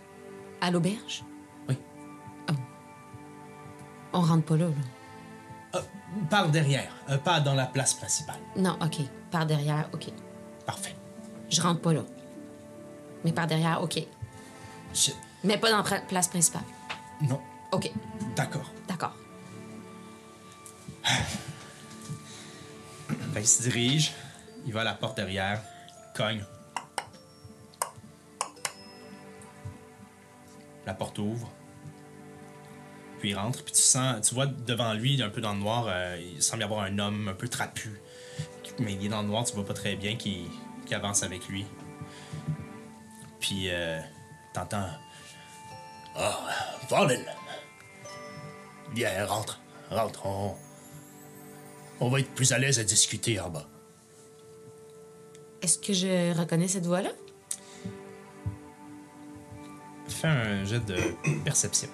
[0.61, 1.25] à l'auberge?
[1.69, 1.79] Oui.
[4.13, 4.75] On rentre pas là, là.
[5.77, 5.81] Euh,
[6.31, 8.39] par derrière, euh, pas dans la place principale.
[8.57, 8.99] Non, OK.
[9.31, 10.11] Par derrière, OK.
[10.67, 10.95] Parfait.
[11.51, 12.03] Je rentre pas là.
[13.25, 14.07] Mais par derrière, OK.
[14.95, 15.11] Je-
[15.43, 16.63] Mais pas dans la place principale.
[17.23, 17.41] Non,
[17.73, 17.91] OK.
[18.37, 18.71] d'accord.
[18.89, 19.15] D'accord.
[23.33, 24.13] Fait il se dirige,
[24.67, 25.61] il va à la porte derrière,
[26.17, 26.45] cogne.
[30.87, 31.51] La porte ouvre.
[33.21, 35.87] Puis il rentre, puis tu sens, tu vois devant lui, un peu dans le noir,
[35.89, 37.91] euh, il semble y avoir un homme un peu trapu.
[38.79, 40.47] Mais il est dans le noir, tu vois pas très bien qui,
[40.87, 41.65] qui avance avec lui.
[43.41, 44.01] Puis euh,
[44.55, 44.89] t'entends?
[46.17, 46.39] Ah,
[46.89, 47.25] Fallen!
[48.95, 50.55] Viens, rentre, rentre, on,
[52.01, 53.67] on va être plus à l'aise à discuter en bas.
[55.61, 57.11] Est-ce que je reconnais cette voix-là?
[60.07, 60.97] Fais un jet de
[61.45, 61.89] perception.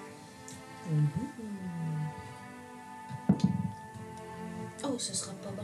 [4.83, 5.63] Oh, ce sera pas bon.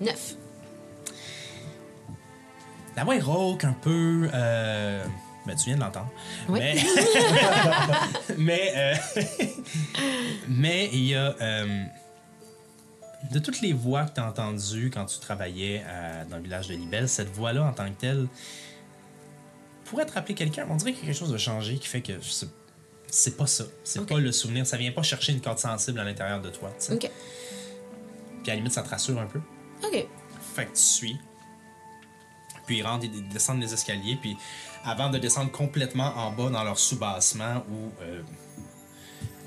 [0.00, 0.36] Neuf.
[2.98, 4.28] La voix est rauque un peu.
[4.34, 5.04] Euh...
[5.46, 6.10] Ben, tu viens de l'entendre.
[6.48, 6.58] Oui.
[6.58, 6.74] Mais.
[8.36, 8.72] mais.
[8.74, 8.94] euh,
[10.48, 11.32] mais il y a.
[11.40, 11.84] euh,
[13.30, 16.66] de toutes les voix que tu as entendues quand tu travaillais euh, dans le village
[16.66, 18.26] de Libelle, cette voix-là en tant que telle
[19.84, 20.66] pourrait te rappeler quelqu'un?
[20.68, 23.64] On dirait que quelque chose a changé qui fait que c'est- pas ça.
[23.84, 24.08] C'est Ok.
[24.08, 24.66] pas le souvenir.
[24.66, 26.68] Ça vient pas chercher une corde sensible à l'intérieur de toi.
[26.78, 26.94] tu sais.
[26.94, 27.02] Ok.
[27.02, 27.10] Puis
[28.46, 29.40] à la limite, ça te rassure un peu.
[29.84, 30.04] Ok.
[30.56, 31.16] Fait que tu suis.
[32.68, 34.16] Puis ils rentrent descendent les escaliers.
[34.20, 34.36] Puis
[34.84, 38.22] avant de descendre complètement en bas dans leur soubassement où, euh,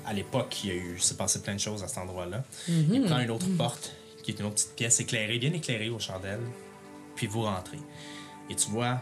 [0.04, 3.02] à l'époque, il y a eu, s'est passé plein de choses à cet endroit-là, il
[3.06, 6.42] prend une autre porte qui est une autre petite pièce éclairée, bien éclairée aux chandelles.
[7.14, 7.78] Puis vous rentrez.
[8.50, 9.00] Et tu vois,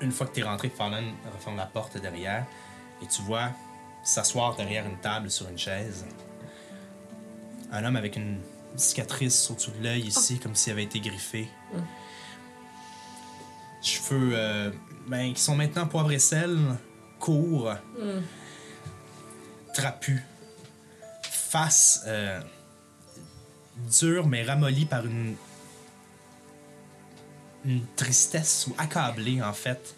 [0.00, 2.46] une fois que tu es rentré, Fallen referme la porte derrière.
[3.02, 3.50] Et tu vois
[4.02, 6.04] s'asseoir derrière une table sur une chaise.
[7.72, 8.40] Un homme avec une
[8.76, 11.48] cicatrice au-dessus de l'œil ici, comme s'il avait été griffé.
[13.82, 14.70] Cheveux euh,
[15.06, 16.58] ben, qui sont maintenant poivre et sel,
[17.18, 17.74] courts,
[19.74, 20.20] trapus.
[21.22, 22.40] Face euh,
[23.98, 25.34] dure mais ramollie par une,
[27.64, 29.94] une tristesse ou accablée en fait.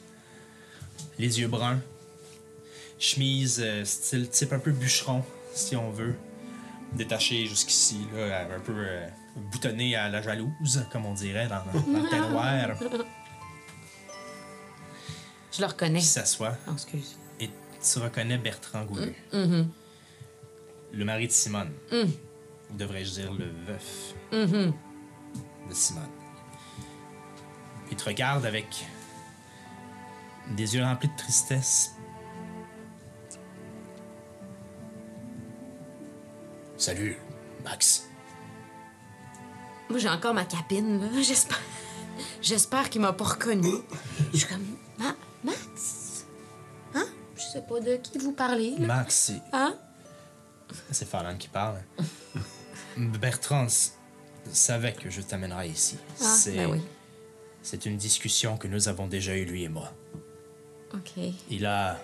[1.18, 1.80] Les yeux bruns.
[2.98, 6.14] Chemise euh, style type un peu bûcheron, si on veut.
[6.92, 8.74] Détaché jusqu'ici, un peu
[9.52, 12.76] boutonné à la jalouse, comme on dirait dans, dans le terroir.
[15.52, 15.98] Je le reconnais.
[15.98, 17.16] Puis s'assoit Oh, excuse.
[17.40, 17.50] et
[17.82, 19.14] tu reconnais Bertrand Goulu.
[19.32, 19.68] Mhm.
[20.92, 21.72] Le mari de Simone.
[21.92, 22.76] Mm.
[22.76, 24.72] Devrais-je dire le veuf Mhm.
[25.68, 26.08] de Simone.
[27.90, 28.84] Il te regarde avec
[30.56, 31.92] des yeux remplis de tristesse.
[36.76, 37.16] Salut,
[37.64, 38.08] Max.
[39.88, 41.22] Moi, j'ai encore ma capine, là.
[41.22, 41.60] J'espère.
[42.40, 43.72] J'espère qu'il m'a pas reconnu.
[44.32, 44.64] Je suis comme.
[47.52, 48.86] Sais pas de qui vous parlez, là.
[48.86, 49.74] Max, c'est- Hein?
[50.90, 51.82] c'est Farland qui parle.
[52.96, 53.94] Bertrand s-
[54.52, 55.96] savait que je t'amènerais ici.
[56.20, 56.80] Ah, c'est ben oui.
[57.62, 59.92] c'est une discussion que nous avons déjà eue, lui et moi.
[60.94, 61.22] OK.
[61.50, 61.98] Il a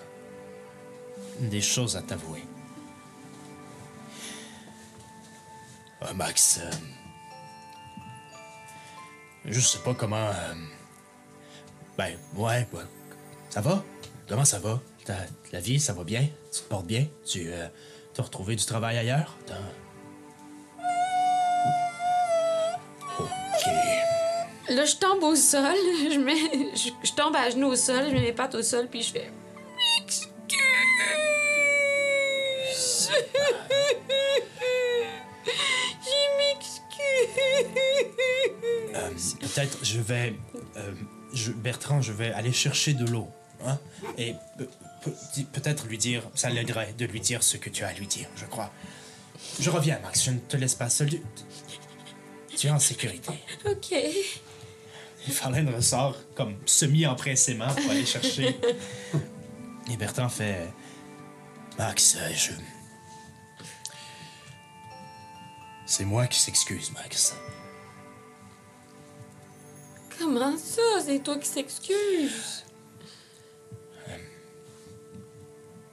[1.41, 2.43] des choses à t'avouer.
[6.01, 6.71] Ah, Max, euh,
[9.45, 10.29] je sais pas comment.
[10.29, 10.55] euh,
[11.99, 12.83] ben, ouais, ouais.
[13.51, 13.83] Ça va?
[14.29, 14.81] Comment ça va?
[15.53, 16.27] La vie, ça va bien?
[16.53, 17.07] Tu te portes bien?
[17.25, 17.67] Tu euh,
[18.19, 19.37] as retrouvé du travail ailleurs?
[19.47, 19.55] T'as-
[23.19, 23.73] Ok.
[24.69, 25.75] Là, je tombe au sol.
[26.13, 26.35] Je, mets...
[26.75, 28.05] je, je tombe à genoux au sol.
[28.09, 29.31] Je mets mes pattes au sol, puis je fais.
[30.01, 30.31] M'excuse.
[36.03, 37.43] Je m'excuse.
[38.95, 40.35] Euh, Peut-être je vais.
[40.77, 40.93] euh,
[41.33, 43.29] je- Bertrand, je vais aller chercher de l'eau.
[43.65, 43.79] Hein?
[44.19, 44.69] Et pe-
[45.03, 46.23] pe- peut-être lui dire.
[46.35, 48.73] Ça l'aiderait de lui dire ce que tu as à lui dire, je crois.
[49.61, 50.25] Je reviens, Max.
[50.25, 51.11] Je ne te laisse pas seul.
[51.11, 51.23] Tu-
[52.57, 53.33] Tu es en sécurité.
[53.67, 53.93] OK.
[53.93, 58.57] Et Farlène ressort comme semi-empressément pour aller chercher.
[59.91, 60.69] Et Bertrand fait.
[61.79, 62.53] Max, je.
[65.87, 67.35] C'est moi qui s'excuse, Max.
[70.19, 70.81] Comment ça?
[71.05, 72.65] C'est toi qui s'excuse.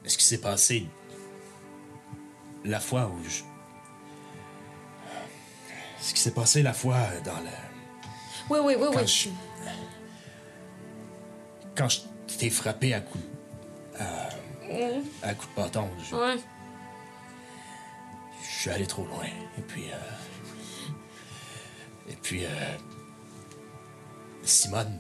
[0.06, 0.86] Ce qui s'est passé
[2.66, 3.42] la fois où je.
[6.02, 7.50] Ce qui s'est passé la fois dans le.
[8.50, 9.08] Oui, oui, oui, Quand oui.
[9.08, 9.30] je.
[11.76, 12.02] Quand je
[12.38, 13.20] t'ai frappé à coup.
[14.00, 14.30] à,
[15.22, 16.36] à coup de bâton, je, Ouais.
[18.44, 19.26] je suis allé trop loin.
[19.58, 19.86] Et puis.
[19.92, 19.96] euh,
[22.10, 22.46] et puis.
[22.46, 22.50] euh,
[24.44, 25.00] Simone.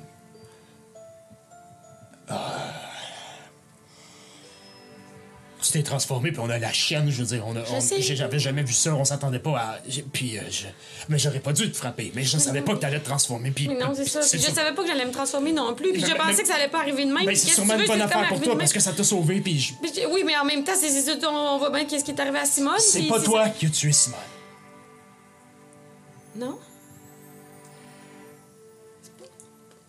[5.63, 7.43] Tu t'es transformé, puis on a la chienne, je veux dire.
[7.47, 9.77] On a, on- J'avais jamais vu ça, on s'attendait pas à.
[10.11, 10.65] Puis, euh, je,
[11.07, 13.51] mais j'aurais pas dû te frapper, mais je savais pas que t'allais te transformer.
[13.51, 14.19] Puis, Mais non, c'est ça.
[14.19, 15.93] Puis je sûr- savais pas que j'allais me transformer non plus.
[15.93, 17.23] Puis Mais- je mais- pensais que ça allait pas arriver de même.
[17.25, 19.57] Ben, Puis c'est sûrement une bonne affaire pour toi parce que ça t'a sauvé, puis
[19.59, 19.73] je-
[20.07, 22.73] Oui, mais en même temps, c'est on voit bien qu'est-ce qui est arrivé à Simone.
[22.79, 24.19] c'est pas toi qui as tué Simone.
[26.35, 26.57] Non?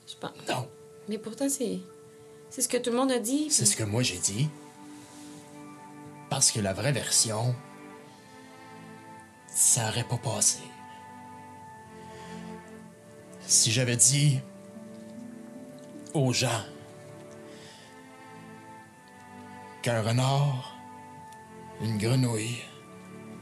[0.07, 0.31] Je pense.
[0.49, 0.69] Non,
[1.09, 1.79] Mais pourtant, c'est.
[2.51, 3.49] C'est ce que tout le monde a dit.
[3.51, 4.49] c'est ce que moi j'ai dit.
[6.35, 7.55] Parce que la vraie version,
[9.47, 10.59] ça aurait pas passé.
[13.47, 14.41] Si j'avais dit
[16.13, 16.65] aux gens
[19.83, 20.77] qu'un renard,
[21.81, 22.59] une grenouille,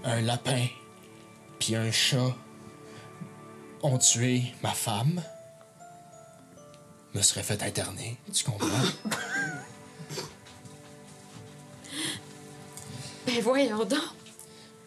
[0.05, 0.67] un lapin,
[1.59, 2.37] puis un chat
[3.83, 5.23] ont tué ma femme,
[7.15, 8.69] me serais fait interner, tu comprends?
[13.35, 13.99] Ben voyons donc.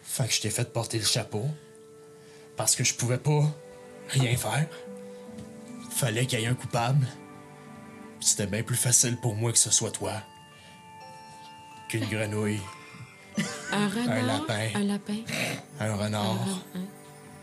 [0.02, 1.46] Fait que je t'ai fait porter le chapeau.
[2.56, 3.42] Parce que je pouvais pas
[4.08, 4.66] rien faire.
[5.90, 7.06] Fallait qu'il y ait un coupable.
[8.20, 10.12] C'était bien plus facile pour moi que ce soit toi.
[11.88, 12.60] Qu'une grenouille,
[13.72, 14.26] Un renard.
[14.26, 14.68] lapin.
[14.74, 15.18] Un lapin.
[15.80, 16.80] un renard, Un,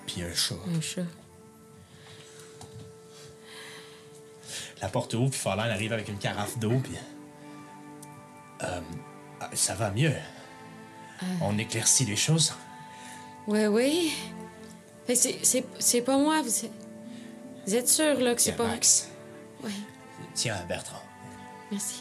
[0.08, 0.56] puis un chat.
[0.76, 1.02] un chat.
[4.82, 6.94] La porte ouvre, puis Farland arrive avec une carafe d'eau, puis.
[8.64, 8.82] Euh,
[9.40, 10.14] ah, ça va mieux.
[11.42, 12.54] On éclaircit les choses.
[13.48, 14.14] Ouais, oui.
[15.08, 16.42] Que c'est- c'est c'est pas moi.
[16.42, 16.72] Vous êtes,
[17.68, 18.68] vous êtes sûr, là, que c'est pas.
[18.68, 19.10] Max.
[19.64, 19.70] Ouais,
[20.34, 21.02] Tiens, Bertrand.
[21.72, 21.96] merci.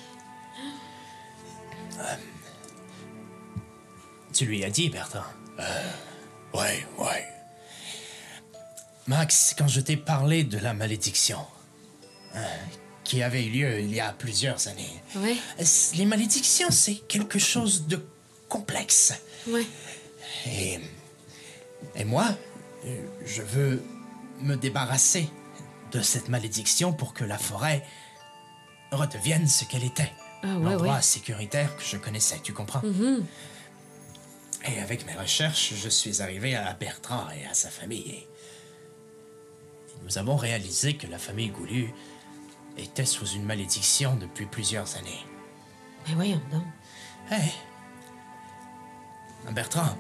[4.32, 5.24] Tu lui as dit, Bertrand?
[5.58, 5.90] Euh,
[6.54, 7.26] ouais, ouais.
[9.06, 11.40] Max, quand je t'ai parlé de la malédiction,
[12.35, 12.40] hein,
[13.04, 17.38] qui avait eu lieu il y a plusieurs années, Ouais, c- les malédictions, c'est quelque
[17.38, 18.02] chose de
[18.52, 19.14] complexe.
[19.48, 19.66] ouais.
[20.46, 20.78] Et,
[21.96, 22.26] et moi,
[22.84, 23.82] euh, je veux
[24.40, 25.28] me débarrasser
[25.92, 27.82] de cette malédiction pour que la forêt
[28.90, 30.12] redevienne ce qu'elle était.
[30.42, 31.02] Ah, ouais, L'endroit ouais.
[31.02, 32.82] sécuritaire que je connaissais, tu comprends?
[34.68, 38.10] Et avec mes recherches, je suis arrivé à Bertrand et à sa famille.
[38.10, 38.28] Et
[40.04, 41.92] nous avons réalisé que la famille Goulu
[42.76, 45.24] était sous une malédiction depuis plusieurs années.
[46.06, 46.64] Mais voyons donc.
[47.30, 47.50] Hey!
[49.50, 49.96] Bertrand,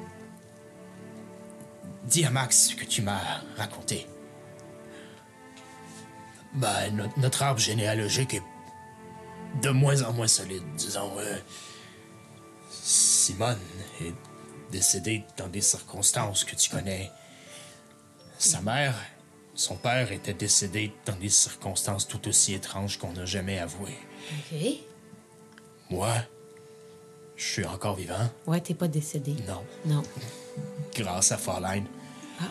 [2.04, 3.20] dis à Max ce que tu m'as
[3.56, 4.06] raconté.
[6.54, 8.42] Ben, no- notre arbre généalogique est
[9.62, 11.10] de moins en moins solide, disons.
[11.18, 11.38] euh.
[12.70, 13.58] Simone
[14.00, 14.14] est
[14.70, 17.10] décédée dans des circonstances que tu connais.
[18.38, 18.94] Sa mère,
[19.54, 23.98] son père était décédé dans des circonstances tout aussi étranges qu'on n'a jamais avouées.
[24.52, 24.58] OK.
[25.90, 26.14] Moi,
[27.42, 28.28] je suis encore vivant.
[28.46, 29.34] Ouais, t'es pas décédé.
[29.48, 29.64] Non.
[29.86, 30.02] Non.
[30.94, 31.86] grâce à Farline.
[32.40, 32.44] Ah.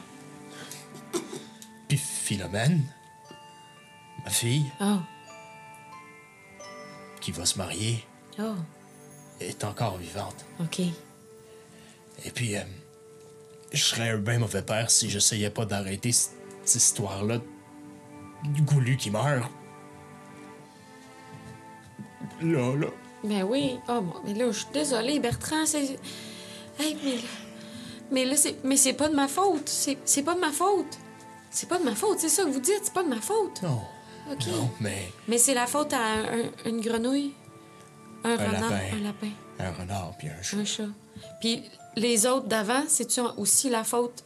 [1.88, 2.84] Puis Philomène,
[4.25, 4.97] ma fille, Oh.
[7.21, 8.04] qui va se marier,
[8.39, 8.56] Oh.
[9.39, 10.43] est encore vivante.
[10.60, 10.80] OK.
[10.80, 12.63] Et puis, euh,
[13.71, 16.34] je serais un bien mauvais père si j'essayais pas d'arrêter cette
[16.75, 17.39] histoire-là
[18.43, 19.49] du goulu qui meurt.
[22.41, 22.88] Là, là.
[23.23, 23.77] Ben oui.
[23.88, 25.65] Oh, bon, mais là, je suis désolée, Bertrand.
[25.65, 25.99] C'est.
[26.79, 27.21] Hey, mais là.
[28.12, 28.55] Mais là, c'est.
[28.63, 29.67] Mais c'est pas de ma faute.
[29.69, 30.97] C'est c'est pas de ma faute.
[31.49, 32.79] C'est pas de ma faute, c'est ça que vous dites.
[32.84, 33.62] C'est pas de ma faute.
[33.62, 33.81] Non.
[34.31, 34.47] OK.
[34.47, 37.34] Non, mais Mais c'est la faute à un- une grenouille,
[38.23, 38.75] un, renard, lapin.
[38.95, 39.29] un lapin,
[39.60, 40.57] un renard puis un chat.
[40.57, 40.84] un chat.
[41.41, 41.63] Puis
[41.97, 44.23] les autres d'avant, c'est-tu aussi la faute?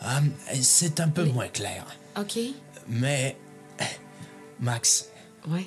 [0.00, 0.20] Ah,
[0.60, 1.84] c'est un peu moins clair.
[2.18, 2.38] OK.
[2.88, 3.36] Mais,
[4.60, 5.08] Max,
[5.48, 5.66] Ouais.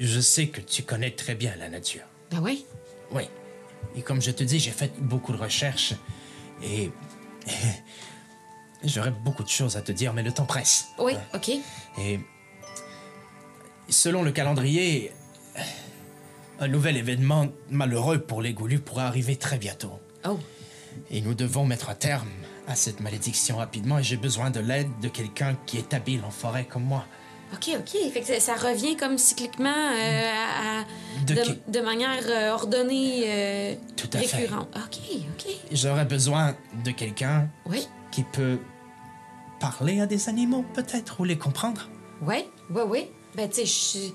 [0.00, 2.02] Je sais que tu connais très bien la nature.
[2.30, 2.66] Ben oui?
[3.12, 3.24] Oui.
[3.96, 5.94] Et comme je te dis, j'ai fait beaucoup de recherches
[6.62, 6.90] et.
[8.84, 10.88] J'aurais beaucoup de choses à te dire, mais le temps presse.
[10.98, 11.50] Oui, OK.
[11.98, 12.20] Et.
[13.88, 15.12] Selon le calendrier,
[16.58, 19.98] un nouvel événement malheureux pour les Goulus pourrait arriver très bientôt.
[20.26, 20.38] Oh.
[21.10, 22.28] Et nous devons mettre un terme
[22.66, 26.30] à cette malédiction rapidement et j'ai besoin de l'aide de quelqu'un qui est habile en
[26.30, 27.04] forêt comme moi.
[27.54, 28.12] OK, OK.
[28.12, 30.84] Fait que ça, revient comme cycliquement euh, à, à-
[31.26, 34.36] De de, de manière euh, ordonnée, euh, Tout à fait.
[34.38, 34.68] récurrente.
[34.76, 34.98] OK,
[35.34, 35.52] OK.
[35.72, 38.58] J'aurais besoin de quelqu'un Oui, qui peut
[39.60, 41.88] parler à des animaux, peut-être, ou les comprendre.
[42.22, 43.06] oui, oui, oui.
[43.36, 44.12] Ben, tu sais,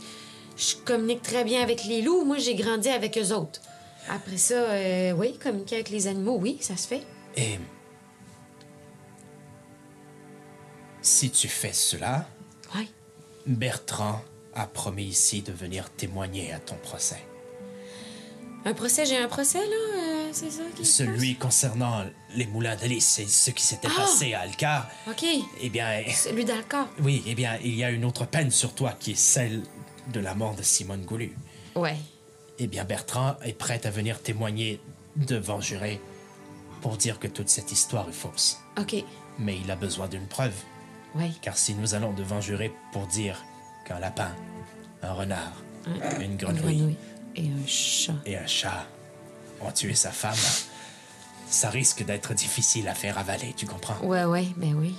[0.57, 2.23] je, communique très bien avec les loups.
[2.25, 3.61] Moi, j'ai grandi avec eux autres.
[4.09, 7.03] Après ça, euh, oui, communiquer avec les animaux, oui, ça se fait.
[7.35, 7.59] Et
[11.01, 12.27] si tu fais cela.
[13.49, 14.21] Bertrand
[14.53, 17.17] a promis ici de venir témoigner à ton procès.
[18.65, 20.61] Un procès, j'ai un procès, là, euh, c'est ça?
[20.75, 24.01] qui Celui concernant les moulins d'Alice et ce qui s'était Ah!
[24.01, 24.87] passé à Alcar?
[25.09, 25.25] OK.
[25.61, 26.87] eh bien, Celui d'Alcor.
[27.01, 29.63] oui, eh bien, il y a une autre peine sur toi qui est celle
[30.13, 31.35] de la mort de Simone Goulu.
[31.75, 31.95] Ouais.
[32.59, 34.81] Eh bien, Bertrand est prêt à venir témoigner
[35.15, 35.99] devant juré
[36.81, 38.57] pour dire que toute cette histoire est fausse.
[38.77, 39.03] OK.
[39.39, 40.53] Mais il a besoin d'une preuve,
[41.15, 41.37] Oui.
[41.41, 43.43] car si nous allons devant juré pour dire
[43.85, 44.31] qu'un lapin,
[45.01, 45.53] un renard,
[46.19, 46.95] une Une grenouille.
[47.35, 48.13] Et un chat.
[48.25, 48.85] et un chat
[49.61, 50.35] ont tué sa femme,
[51.47, 53.97] ça risque d'être difficile à faire avaler, tu comprends?
[54.05, 54.95] Ouais, ouais, ben oui.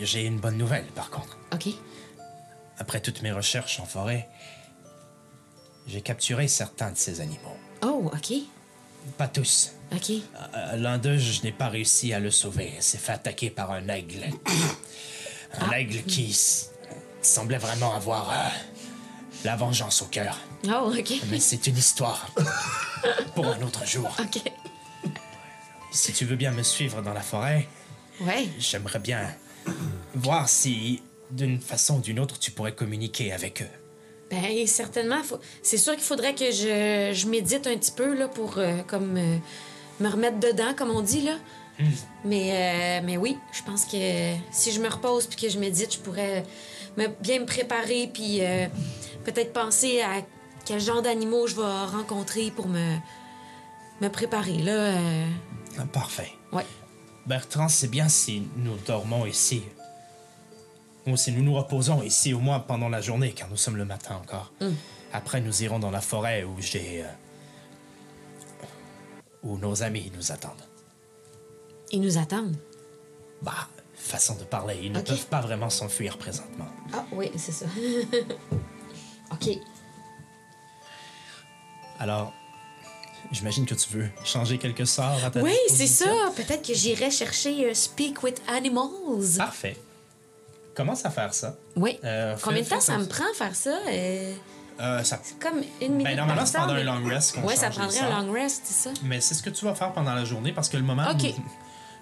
[0.00, 1.38] J'ai une bonne nouvelle, par contre.
[1.54, 1.68] OK.
[2.78, 4.28] Après toutes mes recherches en forêt,
[5.86, 7.56] j'ai capturé certains de ces animaux.
[7.82, 8.32] Oh, OK.
[9.18, 9.72] Pas tous.
[9.92, 10.10] OK.
[10.10, 12.72] Euh, L'un d'eux, je n'ai pas réussi à le sauver.
[12.76, 14.24] Il s'est fait attaquer par un aigle.
[15.60, 16.38] Un aigle qui
[17.22, 18.34] semblait vraiment avoir euh,
[19.44, 20.38] la vengeance au cœur.
[20.68, 21.12] Oh, OK.
[21.28, 22.30] Mais c'est une histoire
[23.34, 24.08] pour un autre jour.
[24.20, 24.40] OK.
[25.90, 27.66] si tu veux bien me suivre dans la forêt,
[28.20, 28.48] Ouais.
[28.58, 29.28] j'aimerais bien
[30.14, 33.68] voir si, d'une façon ou d'une autre, tu pourrais communiquer avec eux.
[34.30, 35.22] Ben, certainement.
[35.24, 38.78] faut- C'est sûr qu'il faudrait que je, je médite un petit peu, là, pour, euh,
[38.86, 39.36] comme, euh,
[39.98, 41.32] me remettre dedans, comme on dit, là.
[42.24, 45.94] Mais, euh, mais oui, je pense que si je me repose puis que je médite,
[45.94, 46.44] je pourrais
[46.98, 48.66] me, bien me préparer puis euh,
[49.24, 50.20] peut-être penser à
[50.66, 52.96] quel genre d'animaux je vais rencontrer pour me,
[54.02, 54.92] me préparer, là.
[55.78, 56.32] Ah, Parfait.
[56.52, 56.66] ouais.
[57.26, 59.62] Bertrand, c'est bien si nous dormons ici.
[61.06, 63.84] Ou si nous nous reposons ici, au moins pendant la journée, car nous sommes le
[63.84, 64.52] matin encore.
[65.12, 67.02] Après, nous irons dans la forêt où j'ai.
[67.02, 67.06] euh,
[69.42, 70.62] où nos amis nous attendent.
[71.92, 72.56] Ils nous attendent?
[73.42, 76.68] Bah, façon de parler, ils ne peuvent pas vraiment s'enfuir présentement.
[76.92, 77.64] Ah, oui, c'est ça.
[79.32, 79.48] OK.
[81.98, 82.32] Alors,
[83.32, 86.10] j'imagine que tu veux changer quelques sorts à ta Oui, c'est ça.
[86.36, 89.38] Peut-être que j'irai chercher euh, Speak with Animals.
[89.38, 89.76] Parfait.
[90.80, 91.56] Commence à faire ça.
[91.76, 91.98] Oui.
[92.04, 93.76] Euh, Combien de temps ça me prend faire ça?
[93.88, 94.32] Euh,
[94.80, 96.04] Euh, ça- c'est comme une minute.
[96.06, 98.62] Ben, normalement, par c'est pendant un long rest qu'on Ouais, ça prendrait un long rest,
[98.64, 98.94] c'est ça?
[99.02, 101.34] Mais c'est ce que tu vas faire pendant la journée parce que le moment, Ok.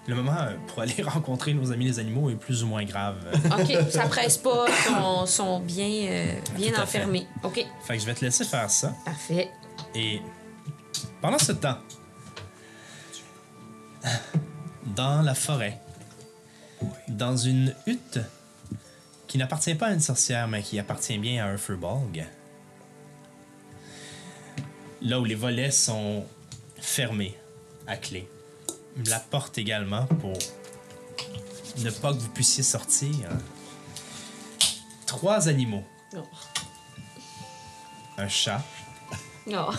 [0.07, 3.17] le moment pour aller rencontrer nos amis les animaux est plus ou moins grave.
[3.59, 7.27] OK, ça presse pas, sont, sont bien, bien enfermés.
[7.43, 7.55] OK,
[7.85, 8.93] fait que je vais te laisser faire ça.
[9.03, 9.51] parfait.
[9.93, 10.21] Et
[11.21, 11.79] pendant ce temps,
[14.95, 15.77] dans la forêt,
[17.09, 18.19] dans une hutte
[19.29, 22.25] qui n'appartient pas à une sorcière, mais qui appartient bien à un furbolg,
[25.03, 26.25] là où les volets sont
[26.81, 27.37] fermés
[27.85, 28.27] à clé,
[29.05, 30.33] la porte également pour
[31.77, 33.29] ne pas que vous puissiez sortir.
[35.05, 35.83] Trois animaux.
[36.17, 36.23] Oh.
[38.17, 38.61] Un chat,
[39.51, 39.71] Oh.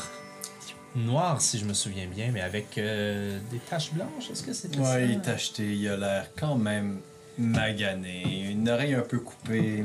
[0.94, 4.30] noir si je me souviens bien, mais avec euh, des taches blanches.
[4.30, 4.94] Est-ce que c'était ça?
[4.94, 7.00] Ouais, il est acheté, il a l'air quand même
[7.40, 9.82] magané, une oreille un peu coupée,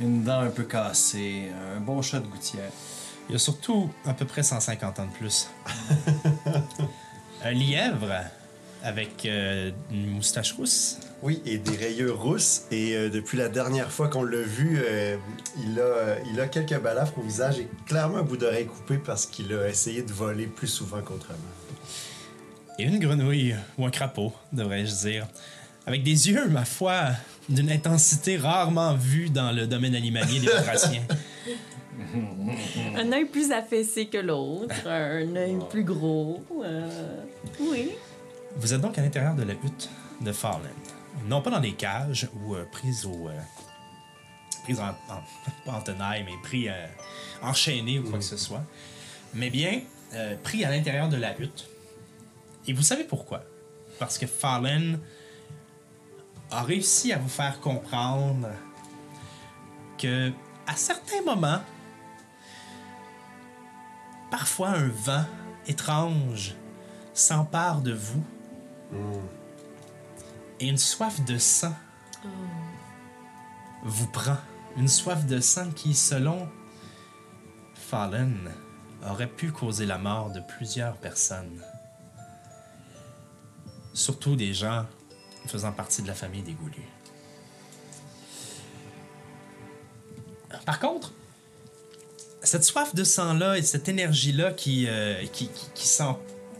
[0.00, 2.70] une dent un peu cassée, un bon chat de gouttière.
[3.28, 5.48] Il y a surtout à peu près 150 ans de plus.
[7.44, 8.12] Un lièvre
[8.82, 10.98] avec euh, une moustache rousse.
[11.22, 12.62] Oui, et des rayures rousses.
[12.70, 15.16] Et euh, depuis la dernière fois qu'on l'a vu, euh,
[15.64, 18.98] il, a, euh, il a quelques balafres au visage et clairement un bout d'oreille coupé
[18.98, 21.38] parce qu'il a essayé de voler plus souvent qu'autrement.
[22.78, 25.28] Et une grenouille, ou un crapaud, devrais-je dire.
[25.86, 27.08] Avec des yeux, ma foi,
[27.48, 31.02] d'une intensité rarement vue dans le domaine animalier des batraciens.
[32.96, 36.42] Un œil plus affaissé que l'autre, un œil plus gros.
[36.62, 37.22] euh,
[37.60, 37.90] Oui.
[38.56, 39.88] Vous êtes donc à l'intérieur de la hutte
[40.20, 40.60] de Fallen.
[41.26, 43.28] Non pas dans des cages ou euh, prises au.
[43.28, 43.32] euh,
[44.64, 45.22] prises en, en-
[45.70, 46.86] pas en tenaille, mais pris euh,
[47.42, 48.62] enchaînés ou quoi que ce soit.
[49.34, 49.80] Mais bien
[50.14, 51.66] euh, pris à l'intérieur de la hutte.
[52.66, 53.42] Et vous savez pourquoi?
[53.98, 54.98] Parce que Fallen
[56.52, 58.48] a réussi à vous faire comprendre
[59.98, 60.30] que
[60.66, 61.60] à certains moments,
[64.30, 65.24] parfois un vent
[65.66, 66.54] étrange
[67.14, 68.22] s'empare de vous
[70.60, 71.74] et une soif de sang
[73.84, 74.36] vous prend.
[74.76, 76.48] Une soif de sang qui, selon
[77.74, 78.50] Fallen,
[79.06, 81.62] aurait pu causer la mort de plusieurs personnes.
[83.92, 84.86] Surtout des gens
[85.46, 86.88] faisant partie de la famille des Goulus.
[90.64, 91.12] Par contre,
[92.42, 95.88] cette soif de sang-là et cette énergie-là qui, euh, qui, qui,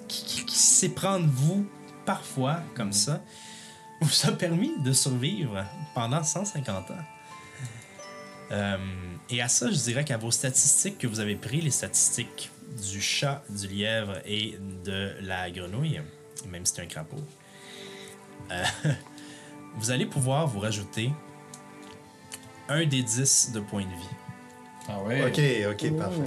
[0.09, 1.67] qui, qui s'éprend de vous
[2.05, 3.23] parfois comme ça,
[4.01, 5.65] vous a permis de survivre
[5.95, 6.95] pendant 150 ans.
[8.51, 8.77] Euh,
[9.31, 12.51] et à ça, je dirais qu'à vos statistiques que vous avez pris, les statistiques
[12.91, 16.01] du chat, du lièvre et de la grenouille,
[16.49, 17.25] même si c'est un crapaud,
[18.51, 18.65] euh,
[19.77, 21.11] vous allez pouvoir vous rajouter
[22.69, 24.09] un des 10 de points de vie.
[24.89, 25.23] Ah ouais?
[25.27, 25.41] Ok,
[25.73, 26.19] ok, parfait.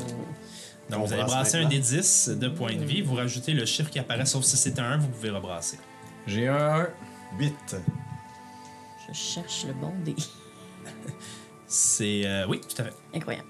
[0.90, 1.70] Donc, On vous allez brasse brasser un maintenant.
[1.72, 4.78] des 10 de points de vie, vous rajoutez le chiffre qui apparaît, sauf si c'est
[4.80, 5.80] un 1, vous pouvez rebrasser.
[6.28, 6.88] J'ai un 1.
[7.40, 7.76] 8.
[9.08, 10.16] Je cherche le bon dé.
[11.68, 12.22] C'est.
[12.26, 12.94] euh, oui, tout à fait.
[13.14, 13.48] Incroyable.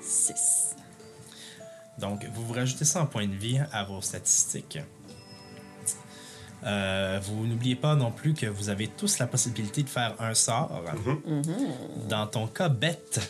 [0.00, 0.76] 6.
[1.98, 4.78] Donc, vous vous rajoutez ça en points de vie à vos statistiques.
[6.64, 10.34] Euh, vous n'oubliez pas non plus que vous avez tous la possibilité de faire un
[10.34, 10.82] sort.
[12.08, 13.20] Dans ton cas, bête,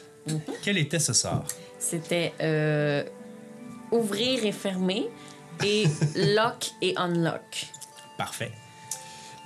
[0.62, 1.44] quel était ce sort?
[1.78, 3.04] C'était euh,
[3.92, 5.08] ouvrir et fermer
[5.64, 5.84] et
[6.34, 7.66] lock et unlock.
[8.18, 8.52] Parfait.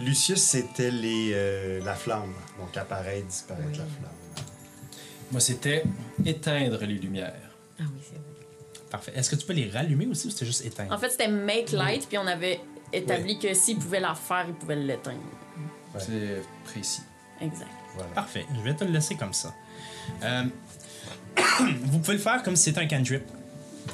[0.00, 2.32] Lucius, c'était les, euh, la flamme.
[2.58, 4.46] Donc, apparaître, disparaître la flamme.
[5.30, 5.84] Moi, c'était
[6.24, 7.50] éteindre les lumières.
[7.78, 8.24] Ah oui, c'est vrai.
[8.90, 9.12] Parfait.
[9.14, 10.92] Est-ce que tu peux les rallumer aussi ou c'était juste éteindre?
[10.92, 12.60] En fait, c'était make light, puis on avait
[12.96, 15.20] établi que s'il pouvait la faire, il pouvait l'éteindre.
[15.98, 17.02] C'est précis.
[17.40, 17.68] Exact.
[17.94, 18.10] Voilà.
[18.10, 19.54] Parfait, je vais te le laisser comme ça.
[20.22, 20.44] Euh,
[21.84, 23.22] vous pouvez le faire comme si c'était un cantrip.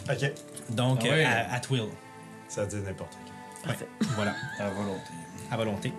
[0.09, 0.33] Ok.
[0.71, 1.89] Donc, Ah euh, à, at will.
[2.49, 3.67] Ça dit n'importe quoi.
[3.73, 3.89] Parfait.
[4.17, 5.11] Voilà, À volonté.
[5.51, 5.93] à volonté.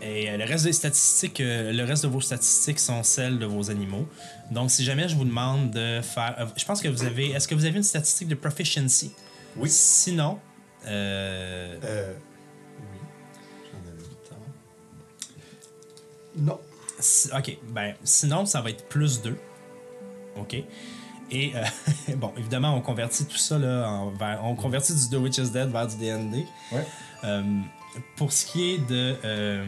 [0.00, 3.46] Et euh, le reste des statistiques, euh, le reste de vos statistiques sont celles de
[3.46, 4.06] vos animaux.
[4.50, 7.46] Donc, si jamais je vous demande de faire, euh, je pense que vous avez, est-ce
[7.48, 9.12] que vous avez une statistique de proficiency?
[9.56, 9.68] Oui.
[9.70, 10.38] Sinon,
[10.86, 12.14] euh, Euh.
[12.80, 12.98] Oui.
[13.72, 14.42] J'en avais autant.
[16.36, 16.60] Non.
[16.98, 19.36] si- ok, ben sinon ça va être plus 2.
[20.36, 20.54] Ok.
[21.30, 21.64] Et euh,
[22.16, 25.50] bon, évidemment, on convertit tout ça là, en- vers- on convertit du The Witch is
[25.50, 26.46] Dead vers du D&D.
[26.72, 26.86] Ouais.
[27.24, 27.42] Euh,
[28.16, 29.64] pour ce qui est de euh,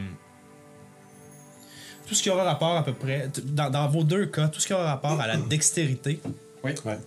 [2.07, 4.67] tout ce qui aura rapport à peu près, dans, dans vos deux cas, tout ce
[4.67, 6.21] qui aura rapport à la dextérité,
[6.63, 6.73] Oui.
[6.85, 6.99] Ouais.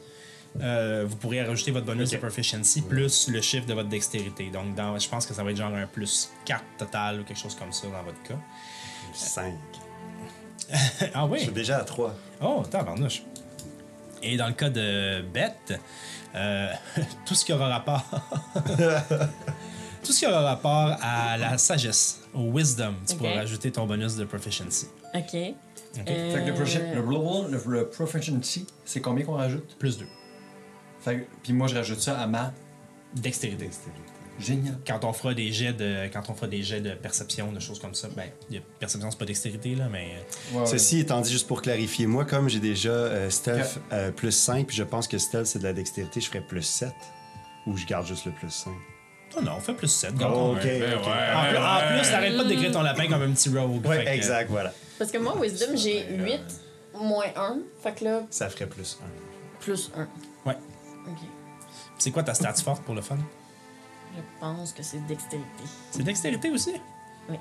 [0.62, 4.50] Euh, vous pourrez rajouter votre bonus de proficiency plus le chiffre de votre dextérité.
[4.50, 7.40] Donc, dans, je pense que ça va être genre un plus 4 total ou quelque
[7.40, 8.40] chose comme ça dans votre cas.
[9.14, 9.54] 5.
[11.14, 11.40] ah Je oui?
[11.42, 12.14] suis déjà à 3.
[12.42, 13.24] Oh, tabarnouche.
[14.22, 15.80] Et dans le cas de Beth,
[16.36, 16.72] euh,
[17.26, 18.04] tout ce qui aura rapport.
[20.04, 23.20] tout ce qui aura rapport à la sagesse, au wisdom, tu Ok.
[23.20, 24.88] pourras rajouter ton bonus de proficiency.
[25.14, 25.22] OK.
[25.24, 26.04] Ok?
[26.10, 29.78] Euh, Fait que le, le proficiency, c'est combien qu'on rajoute?
[29.80, 30.06] Plus 2.
[31.08, 32.54] Fait que- puis moi, je rajoute ça à ma.
[33.16, 33.70] Dextérité.
[34.40, 34.78] Génial.
[34.86, 37.80] Quand on fera des jets de, quand on fera des jets de perception, de choses
[37.80, 40.10] comme ça, ben, y a- perception, c'est pas dextérité, là, mais.
[40.12, 40.66] euh, Ouais, ouais.
[40.68, 44.68] Ceci étant dit, juste pour clarifier, moi, comme j'ai déjà euh, stealth euh, plus 5,
[44.68, 46.92] puis je pense que stealth c'est de la dextérité, je ferais plus 7.
[47.66, 48.72] Ou je garde juste le plus 5.
[49.38, 50.12] Oh non, on fait plus 7.
[50.14, 50.28] ok, ok.
[50.28, 53.86] En, plus- en plus, t'arrêtes pas de décrire ton lapin comme un petit rogue.
[53.86, 54.72] Ouais, fait que- exact, voilà.
[55.00, 56.42] Parce que moi, Wisdom, j'ai 8
[56.94, 57.58] moins 1.
[57.82, 59.60] Fait que là, Ça ferait plus 1.
[59.62, 60.08] plus 1.
[61.08, 61.28] OK.
[61.98, 63.18] C'est quoi ta stat forte pour le fun?
[64.16, 65.64] Je pense que c'est dextérité.
[65.92, 66.74] C'est dextérité aussi?
[67.30, 67.36] Oui.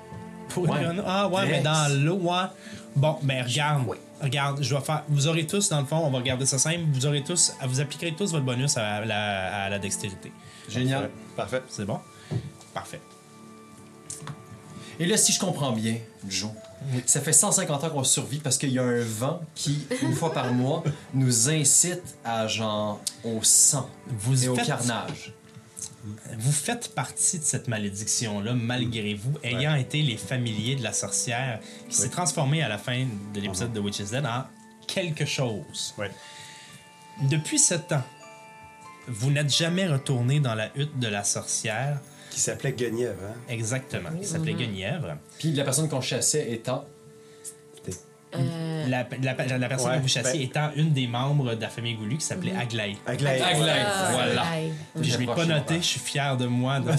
[0.49, 0.85] Pour Ouais.
[1.07, 1.51] Ah ouais, Dex.
[1.57, 2.47] mais dans l'eau, ouais.
[2.95, 3.85] Bon, ben regarde.
[4.21, 5.03] Regarde, je vais faire.
[5.09, 6.85] Vous aurez tous, dans le fond, on va regarder ça simple.
[6.93, 7.53] Vous aurez tous.
[7.67, 10.33] Vous appliquerez tous votre bonus à la, à la dextérité.
[10.69, 11.11] Génial.
[11.37, 11.63] Parfait.
[11.69, 12.01] C'est bon?
[12.73, 13.01] Parfait.
[14.99, 15.97] Et là, si je comprends bien,
[16.27, 16.51] Joe,
[17.07, 20.33] ça fait 150 ans qu'on survit parce qu'il y a un vent qui, une fois
[20.33, 20.83] par mois,
[21.15, 25.33] nous incite à genre au sang Vous et au faites- carnage.
[26.39, 31.59] Vous faites partie de cette malédiction-là, malgré vous, ayant été les familiers de la sorcière
[31.89, 34.45] qui s'est transformée à la fin de l'épisode de Witch's Dead en
[34.87, 35.95] quelque chose.
[35.99, 36.13] Ouais.
[37.29, 38.05] Depuis ce temps,
[39.09, 41.99] vous n'êtes jamais retourné dans la hutte de la sorcière.
[42.37, 43.35] Qui s'appelait Guenièvre, hein?
[43.49, 44.11] Exactement.
[44.21, 45.17] Qui s'appelait Guenièvre.
[45.39, 46.85] Puis la personne qu'on chassait étant.
[48.35, 51.61] Euh, La, la- la personne Ouais, que vous chassiez ben- étant une des membres de
[51.63, 52.99] la famille Goulu qui s'appelait Aglaé.
[53.07, 53.41] Aglaé.
[53.41, 53.81] Aglaé.
[53.87, 54.43] ah, voilà.
[55.01, 56.91] Puis je l'ai pas noté, je suis fier de moi de.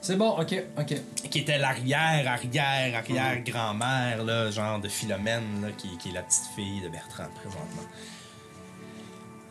[0.00, 0.94] C'est bon, ok, ok.
[1.30, 6.22] qui était l'arrière, arrière, arrière grand-mère, là, genre de Philomène, là, qui, qui est la
[6.22, 7.88] petite fille de Bertrand présentement.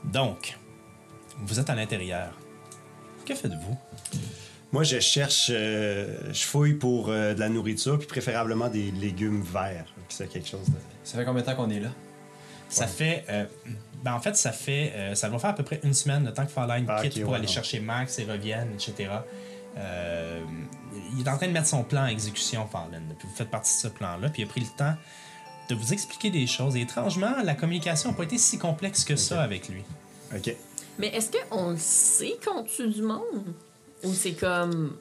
[0.05, 0.55] Donc,
[1.39, 2.33] vous êtes à l'intérieur.
[3.25, 3.77] Que faites-vous?
[4.71, 9.41] Moi, je cherche, euh, je fouille pour euh, de la nourriture, puis préférablement des légumes
[9.43, 9.85] verts.
[10.09, 10.73] C'est quelque chose de.
[11.03, 11.89] Ça fait combien de temps qu'on est là?
[12.69, 13.23] Ça fait.
[13.29, 13.45] euh,
[14.03, 14.91] ben en fait, ça fait.
[14.95, 17.17] euh, ça va faire à peu près une semaine, le temps que Farline Ah, quitte
[17.17, 17.53] ok, pour ouais, aller non.
[17.53, 19.11] chercher Max et revienne, etc.
[19.77, 20.41] Euh,
[21.15, 23.13] il est en train de mettre son plan en exécution, Farline.
[23.19, 24.29] Puis vous faites partie de ce plan-là.
[24.29, 24.95] Puis il a pris le temps
[25.69, 26.75] de vous expliquer des choses.
[26.75, 29.83] Et étrangement, la communication n'a pas été si complexe que ça avec lui.
[30.35, 30.55] Ok.
[30.99, 33.53] Mais est-ce qu'on le sait qu'on tue du monde?
[34.03, 34.93] Ou c'est comme,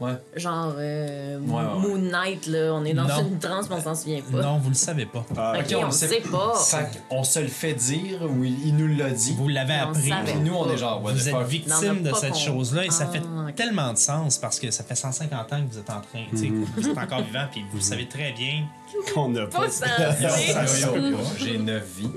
[0.00, 0.12] Ouais.
[0.36, 1.78] genre, euh, Ouais, ouais, ouais.
[1.80, 3.18] Moon Knight, là, on est dans Non.
[3.30, 4.42] une transe, mais on s'en souvient pas.
[4.42, 5.24] Non, vous le savez pas.
[5.36, 6.54] Ah, Ok, on le sait pas.
[6.56, 9.34] Fait qu'on se le fait dire ou il, il nous l'a dit.
[9.36, 10.12] Vous l'avez on appris.
[10.44, 13.12] nous, on est genre, what Vous êtes on victime de cette chose-là et ça Ah,
[13.12, 16.24] fait tellement de sens parce que ça fait 150 ans que vous êtes en train,
[16.30, 18.66] tu sais, vous êtes encore vivant puis vous savez très bien.
[19.14, 19.66] Qu'on n'a pas.
[21.38, 22.08] J'ai 9 vies.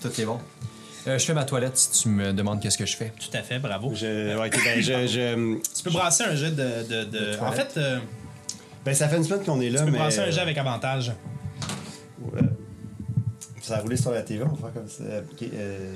[0.00, 0.38] Tout est bon.
[1.06, 3.12] Euh, je fais ma toilette si tu me demandes qu'est-ce que je fais.
[3.18, 3.92] Tout à fait, bravo.
[3.94, 6.82] Je, ouais, ben, je, je- Tu peux brasser un jet de.
[6.88, 7.98] de, de- De en fait, euh,
[8.84, 9.98] ben, ça fait une semaine qu'on est là, tu peux mais.
[9.98, 11.12] brasser un jet avec avantage.
[12.36, 12.40] euh,
[13.62, 15.04] ça a roulé sur la TV, on va faire comme ça.
[15.32, 15.94] Ok, euh,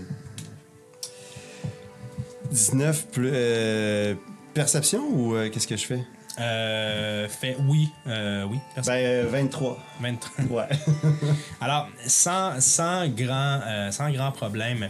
[2.50, 3.30] 19 plus.
[3.32, 4.14] euh,
[4.54, 6.04] perception ou euh, qu'est-ce que je fais?
[6.38, 8.56] Euh, fait oui, euh, oui.
[8.56, 9.78] Ben, personne- euh, 23.
[10.00, 10.44] 23.
[10.50, 10.68] Ouais.
[11.60, 14.88] Alors, sans, sans, grand, euh, sans grand problème,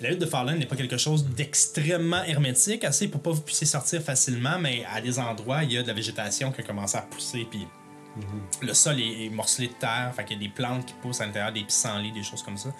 [0.00, 3.66] la hutte de Farland n'est pas quelque chose d'extrêmement hermétique, assez pour pas vous puissiez
[3.66, 6.96] sortir facilement, mais à des endroits, il y a de la végétation qui a commencé
[6.96, 7.66] à pousser, puis
[8.60, 11.20] le sol est, est morcelé de terre, fait qu'il y a des plantes qui poussent
[11.20, 12.70] à l'intérieur, des pissenlits, des choses comme ça.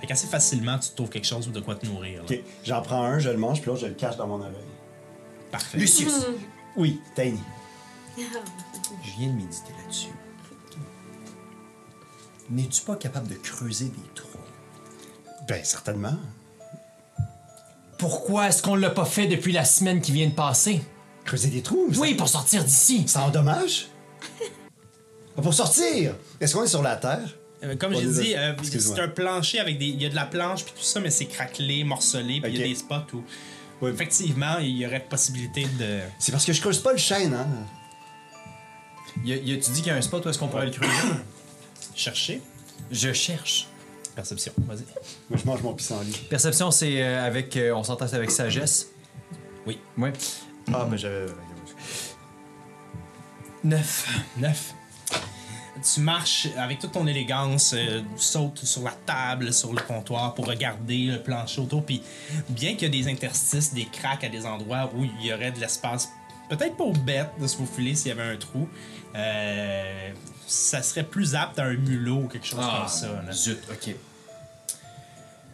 [0.00, 2.22] Fait qu'assez facilement, tu trouves quelque chose de quoi te nourrir.
[2.22, 2.28] là.
[2.30, 4.52] Ok, j'en prends un, je le mange, puis l'autre, je le cache dans mon oreille.
[5.50, 5.78] Parfait.
[5.78, 6.26] Lucius,
[6.76, 7.40] Oui, Tiny.
[8.16, 10.08] je viens de méditer là-dessus.
[12.50, 14.28] N'es-tu pas capable de creuser des trous?
[15.48, 16.16] Ben, certainement.
[17.98, 20.80] Pourquoi est-ce qu'on l'a pas fait depuis la semaine qui vient de passer?
[21.24, 21.90] Creuser des trous?
[21.98, 23.06] Oui, pour sortir d'ici.
[23.06, 23.88] Ça endommage?
[25.36, 26.14] Pour sortir!
[26.40, 27.36] Est-ce qu'on est sur la Terre?
[27.62, 29.86] Euh, Comme j'ai dit, euh, c'est un plancher avec des.
[29.86, 32.58] Il y a de la planche puis tout ça, mais c'est craquelé, morcelé, puis il
[32.58, 33.22] y a des spots où.
[33.82, 33.90] Oui.
[33.90, 36.00] Effectivement, il y aurait possibilité de.
[36.18, 37.46] C'est parce que je creuse pas le chêne, hein?
[39.24, 40.66] Y a- y a- tu dis qu'il y a un spot où est-ce qu'on pourrait
[40.66, 40.92] le creuser?
[41.94, 42.40] Chercher.
[42.90, 43.66] Je cherche.
[44.14, 44.84] Perception, vas-y.
[45.28, 46.12] Moi, je mange mon pissenlit.
[46.28, 47.56] Perception, c'est euh, avec.
[47.56, 48.88] euh, on s'entend c'est avec sagesse.
[49.66, 49.78] Oui.
[49.96, 50.12] Ouais.
[50.72, 51.26] Ah, mais j'avais.
[53.64, 54.08] Neuf.
[54.38, 54.74] 9.
[55.82, 60.34] Tu marches avec toute ton élégance, euh, tu sautes sur la table, sur le comptoir
[60.34, 61.84] pour regarder le plancher autour.
[61.84, 62.02] Puis,
[62.50, 65.52] bien qu'il y ait des interstices, des craques à des endroits où il y aurait
[65.52, 66.08] de l'espace,
[66.50, 68.68] peut-être pour bête de se faufiler s'il y avait un trou,
[69.16, 70.10] euh,
[70.46, 73.06] ça serait plus apte à un mulot ou quelque chose Ah, comme ça.
[73.26, 73.32] là.
[73.32, 73.94] zut, ok.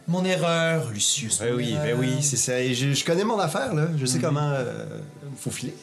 [0.07, 1.39] Mon erreur, Lucius.
[1.39, 2.59] Ben oui, ben oui, c'est ça.
[2.61, 3.87] Et Je, je connais mon affaire, là.
[3.97, 4.85] Je sais comment euh,
[5.37, 5.75] faut filer.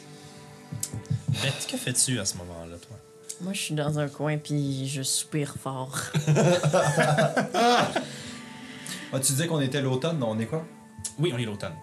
[1.29, 2.97] Bête, que fais-tu à ce moment-là, toi?
[3.41, 5.97] Moi, je suis dans un coin puis je soupire fort.
[9.13, 10.65] Ah, tu disais qu'on était l'automne, non, on est quoi?
[11.19, 11.75] Oui, on est l'automne.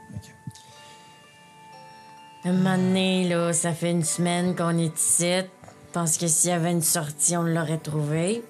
[2.45, 5.31] Un moment donné, là, ça fait une semaine qu'on est ici.
[5.39, 8.43] Je pense que s'il y avait une sortie, on l'aurait trouvé.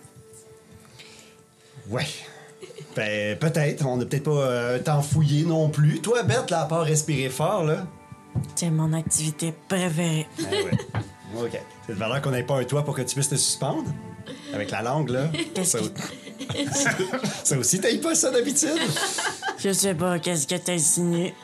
[1.90, 2.06] Ouais.
[2.96, 3.86] Ben, peut-être.
[3.86, 6.00] On n'a peut-être pas euh, tant fouillé non plus.
[6.00, 7.86] Toi, Bette, là, à part respirer fort, là?
[8.56, 10.26] C'est mon activité préférée.
[10.40, 11.44] Ah ouais.
[11.44, 11.60] OK.
[11.92, 13.84] C'est de valeur qu'on n'ait pas un toit pour que tu puisses te suspendre?
[14.54, 15.30] Avec la langue, là.
[15.62, 15.78] Ça,
[17.44, 18.80] ça aussi, t'ailles pas ça d'habitude?
[19.58, 21.34] Je sais pas qu'est-ce que t'insinues?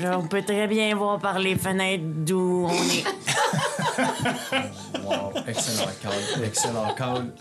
[0.00, 3.04] Genre, On peut très bien voir par les fenêtres d'où on est.
[5.04, 7.32] Wow, excellent call, excellent call.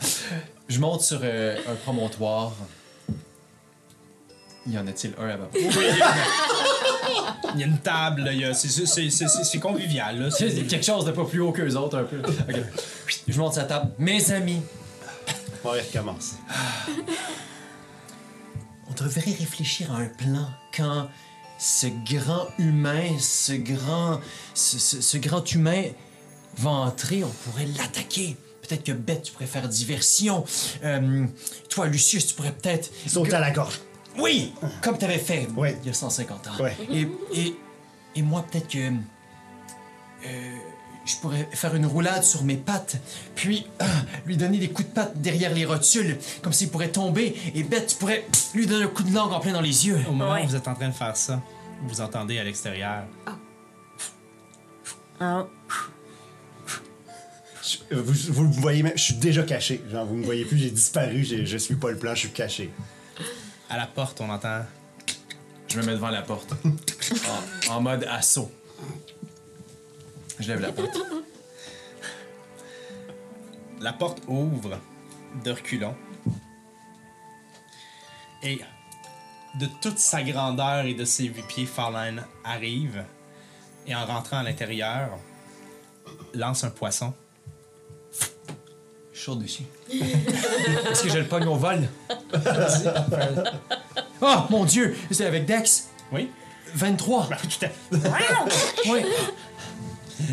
[0.70, 2.54] Je monte sur euh, un promontoire.
[4.68, 5.50] Y en a-t-il un là-bas?
[7.56, 10.20] Il y a une table, là, il y a- c'est- c'est- c'est c'est- c'est convivial.
[10.20, 10.32] Là.
[10.32, 12.20] C'est quelque chose de pas plus haut qu'eux autres, un peu.
[12.20, 12.62] Ok.
[13.28, 13.92] Je monte sa table.
[14.00, 14.62] Mes amis,
[15.66, 16.34] Ouais, recommence.
[18.90, 21.08] on devrait réfléchir à un plan quand
[21.60, 24.20] ce grand humain, ce grand,
[24.54, 25.84] ce, ce- ce grand humain
[26.58, 28.36] va entrer, on pourrait l'attaquer.
[28.62, 30.46] Peut-être que Beth, tu pourrais faire diversion.
[30.84, 31.26] Euh,
[31.70, 32.90] toi, Lucius, tu pourrais peut-être.
[33.08, 33.80] Saute à la gorge.
[34.18, 35.78] Oui, comme tu avais fait Ouais.
[35.82, 36.52] il y a 150 ans.
[36.64, 36.76] Ouais.
[36.92, 37.56] Et, et,
[38.16, 40.56] et moi, peut-être que euh,
[41.06, 42.98] je pourrais faire une roulade sur mes pattes,
[43.36, 43.86] puis ah,
[44.26, 47.88] lui donner des coups de patte derrière les rotules, comme s'il pourrait tomber, et Beth,
[47.88, 50.00] tu pourrais lui donner un coup de langue en plein dans les yeux.
[50.08, 50.44] Au moment Ouais.
[50.44, 51.42] où vous êtes en train de faire ça,
[51.84, 53.04] vous entendez à l'extérieur.
[55.20, 55.46] Ah,
[57.62, 59.82] Je- euh, vous, voyez même, je suis déjà caché.
[59.90, 62.72] Genre, vous me voyez plus, j'ai disparu, je suis pas le plan, je suis caché.
[63.74, 64.62] À la porte, on entend.
[65.68, 66.54] Je me mets devant la porte,
[67.70, 68.52] en, en mode assaut.
[70.40, 70.96] Je lève la porte.
[73.82, 74.80] La porte ouvre
[75.44, 75.96] de reculons.
[78.44, 78.62] Et
[79.60, 83.04] de toute sa grandeur et de ses huit pieds, Farline arrive.
[83.88, 85.18] Et en rentrant à l'intérieur,
[86.36, 87.16] lance un poisson.
[89.14, 89.64] Je saute dessus.
[89.92, 91.88] Est-ce que je le pogne au vol?
[94.22, 94.96] oh mon dieu!
[95.12, 95.90] C'est avec Dex?
[96.12, 96.30] Oui?
[96.76, 97.28] 23!
[97.30, 97.70] Ben, tout à-
[98.92, 99.02] Oui!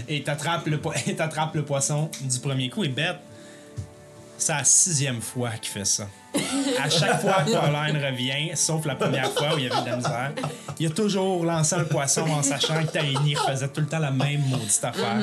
[0.09, 2.85] Et t'attrapes le, po- et t'attrapes le poisson du premier coup.
[2.85, 3.16] Et bête,
[4.39, 6.07] c'est la sixième fois qu'il fait ça.
[6.83, 9.87] À chaque fois que Farline revient, sauf la première fois où il y avait de
[9.91, 10.33] la misère,
[10.78, 14.11] il a toujours lancé un poisson en sachant que Tarini faisait tout le temps la
[14.12, 15.20] même maudite affaire.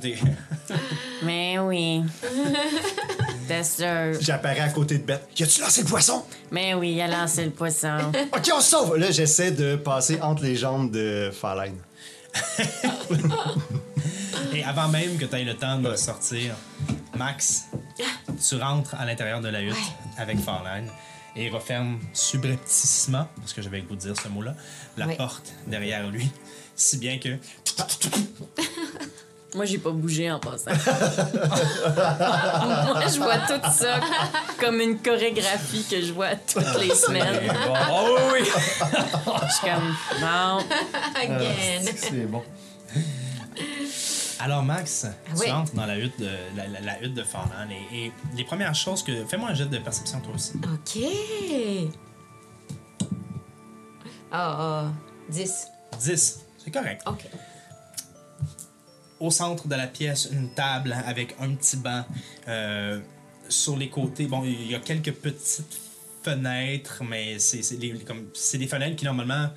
[0.00, 0.74] Puis tout est.
[1.22, 2.02] mais oui.
[3.48, 4.20] T'es sûr.
[4.20, 5.28] J'apparais à côté de Bette.
[5.38, 6.24] Y a-tu lancé le poisson?
[6.50, 7.98] Mais oui, il a lancé le poisson.
[8.32, 8.96] Ok, on se sauve!
[8.96, 11.76] Là, j'essaie de passer entre les jambes de Farline.
[14.54, 16.54] Et avant même que tu aies le temps de sortir,
[17.16, 17.64] Max,
[18.48, 19.76] tu rentres à l'intérieur de la hutte
[20.16, 20.88] avec Farline
[21.36, 24.54] et referme subrepticement, parce que j'avais le goût de dire ce mot-là,
[24.96, 25.16] la Ouais.
[25.16, 26.30] porte derrière lui.
[26.76, 27.36] Si bien que
[29.54, 30.70] Moi, j'ai pas bougé en passant.
[30.72, 30.76] Moi,
[33.06, 34.00] je vois tout ça
[34.58, 37.40] comme une chorégraphie que je vois toutes les semaines.
[37.90, 38.44] Oh oui, oui!
[38.44, 40.58] Je suis comme, bon,
[41.14, 41.92] Again.
[41.96, 42.42] C'est bon.
[44.40, 45.50] Alors Max, tu oui.
[45.52, 48.74] entres dans la hutte de la, la- la hutte de Farland et, et les premières
[48.74, 50.52] choses que fais-moi un jet de perception toi aussi.
[50.64, 50.98] OK.
[54.32, 54.92] Ah, ah,
[55.30, 55.68] 10.
[56.00, 57.02] 10, c'est correct.
[57.06, 57.24] OK.
[59.24, 62.04] Au centre de la pièce, une table avec un petit banc.
[62.48, 63.00] Euh,
[63.48, 65.78] sur les côtés, bon, il y a quelques petites
[66.22, 69.48] fenêtres, mais c'est des fenêtres qui, normalement,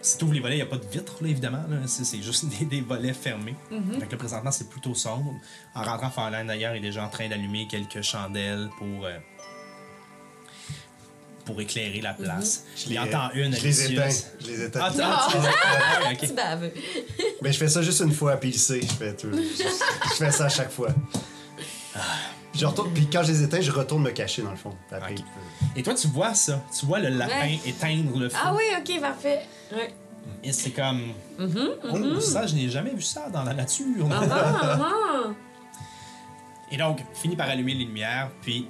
[0.00, 1.64] si tu ouvres les volets, il n'y a pas de vitre, là, évidemment.
[1.68, 1.76] là.
[1.86, 3.54] C'est juste des, des volets fermés.
[3.98, 5.32] Fait que là, présentement, c'est plutôt sombre.
[5.74, 9.04] En rentrant, Farland, d'ailleurs, est déjà en train d'allumer quelques chandelles pour...
[9.06, 9.18] euh,
[11.44, 12.64] pour éclairer la place.
[12.76, 14.08] Je Il les- entend une Je les éteins.
[14.40, 14.80] Je les éteins.
[14.82, 16.70] Ah, tu- ah, tu- ah, ouais, baves.
[17.42, 18.80] Mais je fais ça juste une fois, puis il sait.
[18.80, 19.28] Je fais, tout.
[19.32, 20.88] je fais ça à chaque fois.
[22.54, 24.72] Je retourne, puis quand je les éteins, je retourne me cacher dans le fond.
[24.92, 25.18] Après, Ok.
[25.18, 26.62] il peut- Et toi, tu vois ça?
[26.78, 27.58] Tu vois le lapin Ouais.
[27.66, 28.36] éteindre le feu?
[28.40, 29.40] Ah oui, ok, parfait.
[29.72, 29.92] Ouais.
[30.42, 31.02] Et c'est comme.
[31.38, 34.06] Oh, ça, je n'ai jamais vu ça dans la nature.
[34.10, 35.22] Ah, ah, ah.
[36.70, 38.66] Et donc, finit par allumer les lumières, puis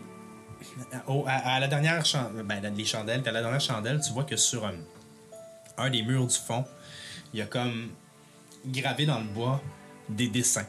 [1.07, 4.25] au- à, à la dernière chan- ben, les chandelles, à la dernière chandelle, tu vois
[4.25, 4.75] que sur un,
[5.79, 6.65] un des murs du fond,
[7.33, 7.91] il y a comme
[8.67, 9.61] gravé dans le bois
[10.09, 10.67] des dessins.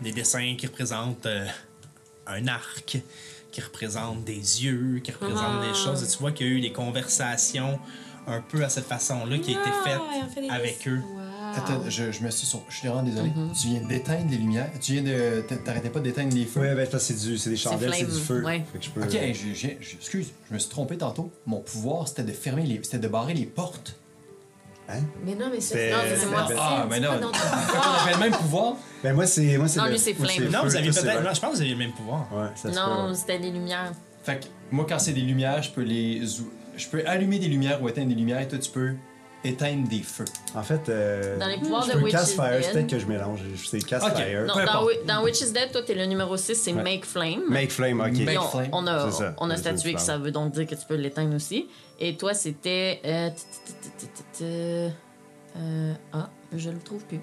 [0.00, 1.46] Des dessins qui représentent euh,
[2.26, 2.98] un arc,
[3.52, 5.66] qui représentent des yeux, qui représentent Ah.
[5.68, 6.02] des choses.
[6.02, 7.78] Et tu vois qu'il y a eu des conversations
[8.26, 10.88] un peu à cette façon-là qui a été Ah, faites ils ont fait des avec
[10.88, 11.00] eux.
[11.00, 11.20] Wow.
[11.56, 12.60] Attends, je, je me suis sur.
[12.68, 13.32] Je suis vraiment désolé.
[13.60, 14.70] Tu viens d'éteindre les lumières.
[14.80, 15.40] Tu viens de.
[15.42, 16.60] t'a- T'arrêtais pas d'éteindre les feux?
[16.60, 18.44] Ouais, ben, c'est du- c'est des chandelles, c'est du feu.
[18.44, 18.62] ouais.
[18.72, 19.02] Fait que je peux.
[19.02, 21.32] Ok, excuse, je me suis trompé tantôt.
[21.46, 22.80] Mon pouvoir, c'était de fermer les.
[22.84, 23.96] C'était de barrer les portes.
[24.88, 25.00] Hein?
[25.24, 25.90] Mais non, mais C'est-.
[25.90, 26.48] Non, c'est moi.
[26.58, 27.10] Ah, mais non.
[27.12, 28.02] C'est pas dans ton On pouvoir.
[28.02, 28.76] avait le même pouvoir.
[29.02, 29.56] Ben, moi, c'est.
[29.58, 30.50] Moi, c'est Non, lui, c'est flame.
[30.50, 31.22] Non, vous aviez peut-être.
[31.22, 32.28] Non, je pense que vous aviez le même pouvoir.
[32.32, 33.92] Ouais, ça se Non, c'était les lumières.
[34.22, 36.22] Fait que moi, quand c'est des lumières, je peux les.
[36.80, 38.94] Je peux allumer des lumières ou éteindre des lumières et toi, tu peux
[39.44, 40.24] éteindre des feux.
[40.54, 42.62] En fait, euh, Dans les pouvoirs je de peux Witch cast is fire, Dead.
[42.64, 43.40] c'est peut-être que je mélange.
[43.64, 44.16] C'est cast Ok.
[44.16, 44.44] fire.
[44.46, 44.86] Non, Peu dans, importe.
[44.88, 46.82] Wi- dans Witch is Dead, toi, t'es le numéro 6, c'est Ouais.
[46.82, 47.42] Make Flame.
[47.48, 48.06] Make flame, ok.
[48.12, 48.68] Make- Puis on, Flame.
[48.72, 49.34] on a, C'est ça.
[49.38, 50.18] on a C'est statué une que flamme.
[50.18, 51.68] ça veut donc dire que tu peux l'éteindre aussi.
[51.98, 53.00] Et toi, c'était.
[53.04, 54.92] Euh, t- t- t- t- t- t-
[55.56, 57.20] euh, ah, je le trouve plus.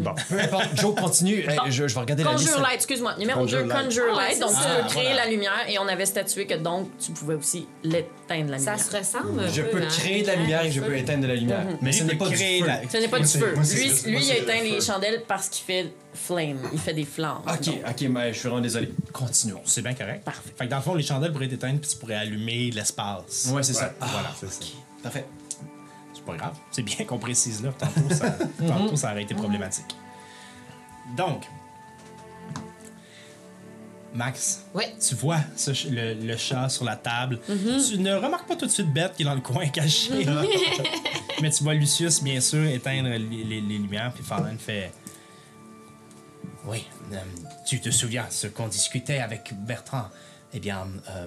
[0.00, 0.14] Bon.
[0.28, 1.40] Peu importe, Joe continue.
[1.48, 2.46] Hey, je, je vais regarder la liste.
[2.48, 3.14] Conjure Light, excuse-moi.
[3.18, 3.84] Numéro Conjure 2, Light.
[3.84, 4.34] Conjure Ah, Light.
[4.34, 4.68] c'est Donc, tu ça.
[4.82, 5.24] peux créer voilà.
[5.24, 8.86] la lumière et on avait statué que donc, tu pouvais aussi l'éteindre la Ça lumière.
[8.86, 9.40] se ressemble.
[9.40, 9.88] un Je peu, peux hein.
[9.88, 11.64] créer de la lumière et je peux éteindre de la lumière.
[11.64, 11.78] Mhm.
[11.82, 12.66] Mais ce lui n'est pas du créer feu.
[12.66, 13.52] la- Ce n'est pas Moi, du feu.
[13.54, 16.58] moi, Lui, il le éteint les chandelles parce qu'il fait flame.
[16.72, 17.42] Il fait des flammes.
[17.46, 18.92] Ok, Donc, ok, mais je suis vraiment désolé.
[19.12, 19.60] Continuons.
[19.64, 20.24] C'est bien correct.
[20.24, 20.50] Parfait.
[20.56, 23.48] Fait que dans le fond, les chandelles pourraient être éteintes, puis tu pourrais allumer l'espace.
[23.52, 23.92] Ouais, c'est ça.
[24.00, 24.30] Ah, voilà.
[24.38, 24.60] c'est ça.
[25.02, 25.24] Parfait.
[26.32, 26.56] C'est pas grave.
[26.70, 27.70] C'est bien qu'on précise là.
[27.78, 28.30] Tantôt, ça,
[28.66, 29.94] tantôt, ça aurait été problématique.
[31.16, 31.44] Donc,
[34.12, 34.64] Max,
[35.08, 37.38] tu vois ce le, le chat sur la table.
[37.46, 40.26] Tu ne remarques pas tout de suite Bête qui est dans le coin caché.
[41.42, 44.92] Mais tu vois Lucius, bien sûr, éteindre les, les- les lumières, puis Farland fait.
[46.66, 47.16] Oui, euh,
[47.64, 50.08] tu te souviens ce qu'on discutait avec Bertrand
[50.52, 51.26] Eh bien, euh,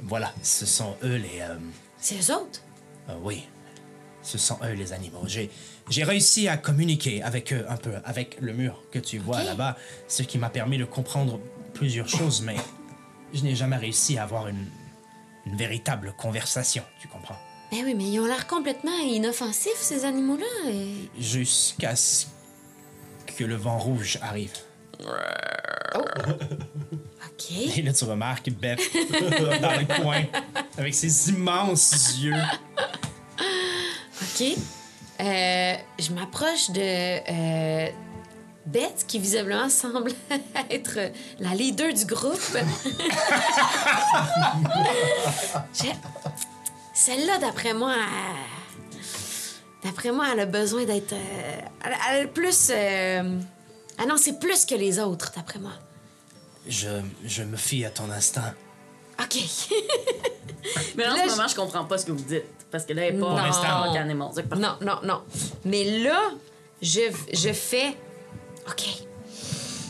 [0.00, 1.40] voilà, ce sont eux les.
[1.40, 1.56] euh,
[1.98, 2.60] C'est eux autres?
[3.08, 3.44] euh, oui,
[4.22, 5.24] ce sont eux les animaux.
[5.26, 5.50] J'ai,
[6.04, 9.76] réussi à communiquer avec eux un peu, avec le mur que tu vois là-bas,
[10.08, 11.40] ce qui m'a permis de comprendre
[11.74, 12.56] plusieurs choses, mais
[13.34, 14.66] je n'ai jamais réussi à avoir une,
[15.46, 17.38] une véritable conversation, tu comprends?
[17.72, 20.70] Ben oui, mais ils ont l'air complètement inoffensifs, ces animaux-là.
[20.70, 22.26] et- Jusqu'à ce
[23.38, 24.52] que le vent rouge arrive.
[25.94, 27.50] OK.
[27.76, 28.78] Et là, tu remarques Beth
[29.62, 30.22] dans le coin,
[30.76, 32.34] avec ses immenses yeux.
[34.34, 34.56] OK.
[35.20, 37.88] Euh, je m'approche de euh,
[38.66, 40.12] Beth, qui visiblement semble
[40.70, 40.98] être
[41.38, 42.40] la leader du groupe.
[45.74, 45.86] Je-
[46.94, 49.00] Celle-là, d'après moi, elle-
[49.84, 51.12] d'après moi, elle a besoin d'être.
[51.14, 52.68] euh, Elle, elle a plus.
[52.70, 53.38] euh,
[53.98, 55.72] Ah non, c'est plus que les autres, d'après moi.
[56.66, 56.88] Je,
[57.24, 58.54] je me fie à ton instinct.
[59.20, 59.36] OK.
[60.96, 62.44] Mais en Là, ce je- moment, je comprends pas ce que vous dites.
[62.72, 63.32] Parce que là, elle est pas Non.
[63.38, 63.52] en
[64.42, 64.56] parfait.
[64.56, 65.22] Non, non, non.
[65.64, 66.18] Mais là,
[66.80, 67.00] je,
[67.32, 67.96] je fais.
[68.68, 68.82] OK.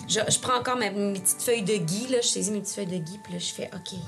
[0.08, 2.20] Je, je prends encore ma- mes petites feuilles de gui, là.
[2.20, 3.98] Je saisis mes petites feuilles de gui, puis là, je fais OK.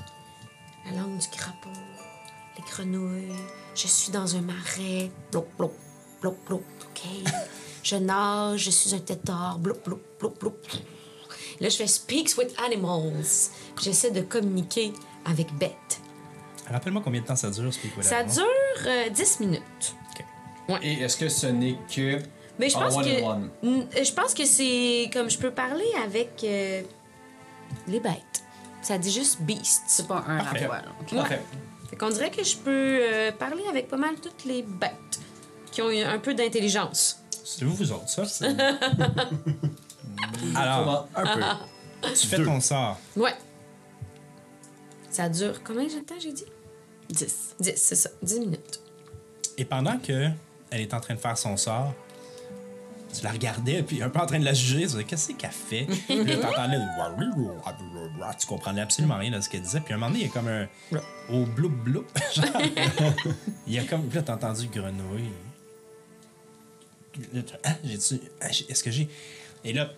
[0.85, 1.69] La langue du crapaud,
[2.57, 3.31] les grenouilles.
[3.73, 5.09] Je suis dans un marais.
[5.31, 5.71] Bloup, bloup,
[6.21, 6.63] bloup, bloup.
[6.83, 7.31] OK.
[7.81, 9.57] Je nage, je suis un tétard.
[9.59, 10.55] Bloup, bloup, bloup, bloup.
[11.61, 13.49] Là, je fais Speaks with Animals.
[13.81, 14.91] J'essaie de communiquer
[15.25, 15.71] avec Beth.
[16.71, 18.43] Rappelle-moi combien de temps ça dure, Speak With Ça dure
[18.87, 19.95] euh, 10 minutes.
[20.81, 22.19] Et est-ce que ce n'est que.
[22.57, 23.49] Mais je en pense one que one?
[23.93, 26.81] Je pense que c'est comme je peux parler avec euh,
[27.87, 28.43] les bêtes.
[28.81, 29.83] Ça dit juste beasts.
[29.87, 30.65] C'est pas un Parfait.
[30.65, 31.27] rapport.
[31.89, 35.19] Fait qu'on dirait que je peux euh, parler avec pas mal toutes les bêtes
[35.71, 37.19] qui ont un peu d'intelligence.
[37.43, 38.23] C'est vous, vous autres, ça?
[40.55, 41.07] Alors?
[41.15, 41.23] Un
[42.01, 42.09] peu.
[42.15, 42.97] tu fais ton sort.
[43.15, 43.35] Ouais.
[45.11, 46.45] Ça dure combien de temps j'ai dit?
[47.09, 47.55] 10.
[47.59, 48.79] 10, c'est ça, 10 minutes.
[49.57, 50.29] Et pendant que
[50.71, 51.93] elle est en train de faire son sort,
[53.17, 55.49] tu la regardais, puis un peu en train de la juger, tu disais, qu'est-ce qu'elle
[55.49, 55.85] fait?
[56.07, 56.77] Puis là, t'entendais,
[58.37, 60.29] tu comprenais absolument rien de ce qu'elle disait, puis à un moment donné, il y
[60.29, 60.67] a comme un.
[61.29, 62.05] Au bloup bloup.
[62.33, 62.45] genre.
[63.67, 64.05] il y a comme.
[64.07, 65.31] Puis là, t'as entendu grenouille.
[67.63, 68.19] Ah, j'ai-tu.
[68.41, 69.07] ah, Est-ce que j'ai.
[69.63, 69.89] Et là,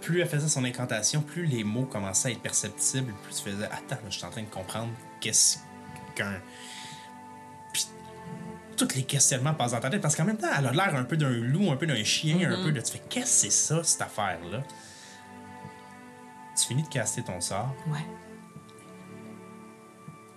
[0.00, 3.66] plus elle faisait son incantation, plus les mots commençaient à être perceptibles, plus tu faisais
[3.66, 4.90] Attends, là, je suis en train de comprendre
[5.20, 5.58] qu'est-ce
[6.22, 6.40] qu'un.
[8.76, 11.02] Tous les questionnements passent dans ta tête parce qu'en même temps, elle a l'air un
[11.04, 12.80] peu d'un loup, un peu d'un chien, un peu de.
[12.80, 14.62] Tu fais Qu'est-ce que c'est ça, cette affaire-là?
[16.56, 17.98] Tu finis de caster ton sort, Ouais.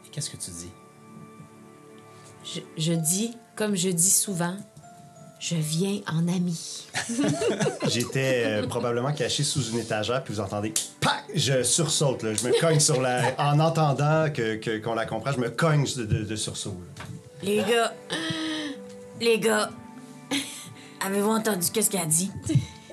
[0.06, 0.72] et qu'est-ce que tu dis?
[2.44, 4.58] Je, je dis, comme je dis souvent,
[5.42, 6.86] je viens en ami.
[7.90, 11.24] J'étais euh, probablement caché sous une étagère, puis vous entendez PAC!
[11.36, 12.34] Je sursaute, là.
[12.34, 13.34] Je me cogne sur la.
[13.40, 16.78] En entendant que, que- qu'on la comprend, je me cogne de, de, de sursaut.
[16.98, 17.04] là.
[17.42, 17.94] Les gars,
[19.20, 19.72] les gars,
[21.04, 22.32] avez-vous entendu qu'est-ce qu'elle a dit?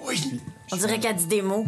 [0.07, 0.41] Oui!
[0.73, 1.67] On dirait qu'elle dit des mots.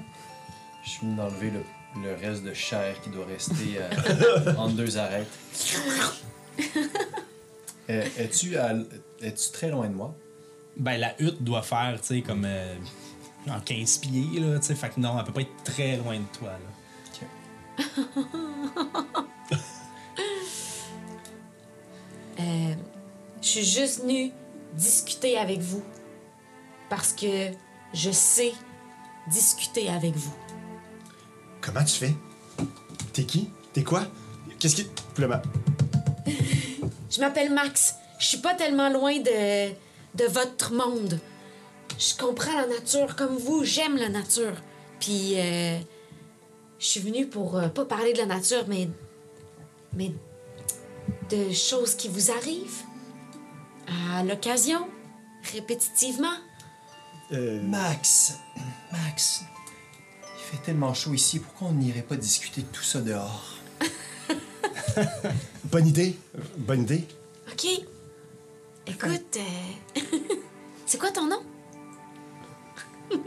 [0.83, 4.97] Je suis venu d'enlever le, le reste de chair qui doit rester euh, entre deux
[4.97, 5.29] arêtes.
[7.91, 8.57] Euh, es-tu,
[9.21, 10.15] es-tu très loin de moi?
[10.81, 12.45] Ben, la hutte doit faire, tu sais, comme.
[12.45, 12.75] euh,
[13.49, 14.75] en 15 pieds, là, tu sais.
[14.75, 16.59] Fait que non, elle peut pas être très loin de toi, là.
[22.39, 22.75] Euh,
[23.43, 24.33] je suis juste venue
[24.73, 25.83] discuter avec vous
[26.89, 27.51] parce que
[27.93, 28.53] je sais
[29.31, 30.35] discuter avec vous.
[31.61, 32.15] Comment tu fais?
[33.13, 33.51] T'es qui?
[33.75, 34.07] T'es quoi?
[34.59, 34.87] Qu'est-ce qui.
[37.11, 37.97] Je m'appelle Max.
[38.19, 39.69] Je suis pas tellement loin de,
[40.15, 41.19] de votre monde.
[41.99, 43.65] Je comprends la nature comme vous.
[43.65, 44.55] J'aime la nature.
[45.01, 45.79] Puis, euh,
[46.79, 48.89] je suis venue pour euh, pas parler de la nature, mais.
[49.95, 50.13] mais
[51.31, 52.83] de choses qui vous arrivent
[54.13, 54.87] à l'occasion,
[55.53, 56.35] répétitivement.
[57.33, 58.35] Euh, Max,
[58.93, 59.43] Max,
[60.23, 63.57] il fait tellement chaud ici, pourquoi on n'irait pas discuter de tout ça dehors?
[65.65, 66.19] bonne idée.
[66.59, 67.07] Bonne idée.
[67.53, 67.67] OK.
[68.91, 70.01] Écoute, euh,
[70.85, 71.41] c'est quoi ton nom?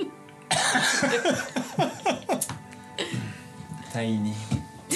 [3.93, 4.33] Tiny.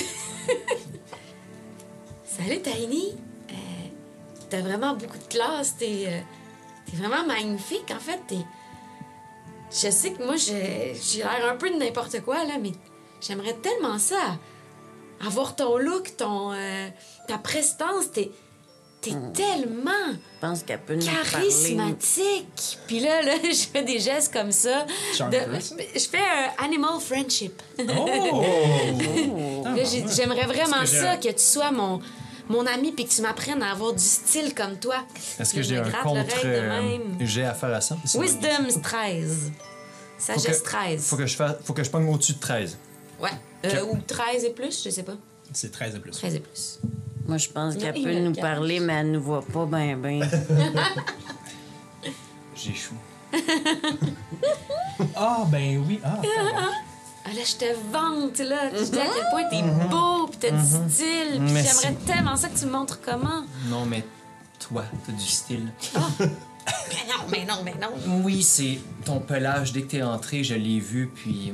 [2.26, 3.16] Salut Tiny.
[3.50, 3.54] Euh,
[4.50, 5.78] t'as vraiment beaucoup de classe.
[5.78, 6.20] T'es, euh,
[6.86, 7.90] t'es vraiment magnifique.
[7.96, 8.44] En fait, t'es.
[9.72, 12.74] Je sais que moi, j'ai, j'ai l'air un peu de n'importe quoi, là, mais
[13.22, 14.38] j'aimerais tellement ça.
[15.26, 16.52] Avoir ton look, ton,
[17.28, 18.12] ta prestance.
[18.12, 18.32] T'es,
[19.34, 21.20] t'es tellement Je pense qu'elle peut nous parler.
[21.32, 22.78] charismatique.
[22.88, 24.86] Puis là, là, je fais des gestes comme ça.
[24.86, 25.60] De-
[25.96, 27.62] je fais un animal friendship.
[27.80, 28.44] Oh!
[29.78, 32.00] J'ai- J'aimerais vraiment que j'ai ça, que tu sois mon,
[32.50, 35.04] mon ami puis que tu m'apprennes à avoir du style comme toi.
[35.40, 37.26] Est-ce que j'ai un contre euh, même.
[37.28, 37.98] jet à faire à ça?
[38.16, 39.52] Wisdom 13.
[40.18, 41.04] Faut Sagesse que- 13.
[41.06, 42.78] Faut que je fasse, faut que je pogne au-dessus de 13.
[43.22, 43.30] Ouais.
[43.66, 45.16] Euh, ou 13 et plus, je sais pas.
[45.54, 46.12] C'est 13 de plus.
[46.12, 46.80] 13 et plus.
[47.28, 48.42] Moi, je pense qu'elle peut nous cache.
[48.42, 50.28] parler, mais elle nous voit pas ben ben.
[52.56, 52.96] J'échoue.
[55.16, 56.00] Ah, ben oui.
[56.04, 56.22] Ah,
[57.26, 58.70] Ah là, je te vante, là.
[58.70, 61.40] Tu dis à quel point t'es beau pis t'as du style.
[61.44, 61.82] Puis Merci.
[61.84, 63.44] j'aimerais tellement ça que tu me montres comment.
[63.70, 64.04] Non, mais
[64.60, 65.68] toi, t'as du style.
[66.20, 68.22] Mais non, mais non, mais non.
[68.24, 69.74] Oui, c'est ton pelage.
[69.74, 71.54] Dès que t'es entré, je l'ai vu, puis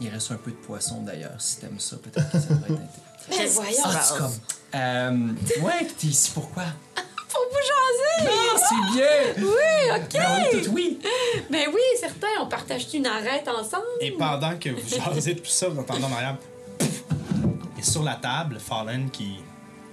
[0.00, 1.40] il reste un peu de poisson d'ailleurs.
[1.40, 3.11] Si t'aimes ça, peut-être que ça pourrait être intéressant.
[3.30, 3.82] Mais voyons.
[3.84, 4.32] Ah, c'est comme.
[4.74, 5.28] Euh,
[5.62, 6.64] ouais, t'es ici pourquoi?
[6.94, 8.30] Pour vous jaser.
[8.30, 9.44] Ah, c'est bien!
[9.46, 10.12] Oui, OK.
[10.12, 10.98] Ben oui, tout oui!
[11.50, 12.26] Ben oui, certain.
[12.40, 13.84] On partage une arête ensemble.
[14.00, 16.36] Et pendant que vous jasez tout ça, vous entendez en arrière.
[17.78, 19.36] Et sur la table, Fallen qui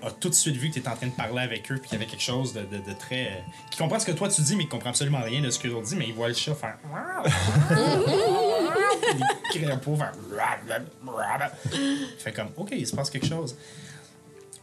[0.02, 1.89] a tout de suite vu que tu étais en train de parler avec eux, puis
[1.89, 3.28] qu'il y avait quelque chose de, très.
[3.28, 5.60] euh, qui comprend ce que toi tu dis, mais qui comprend absolument rien de ce
[5.60, 6.78] que l'autre dit, mais il voit le chat faire.
[9.54, 10.14] les crapauds faire.
[11.74, 13.56] Il fait comme, OK, il se passe quelque chose.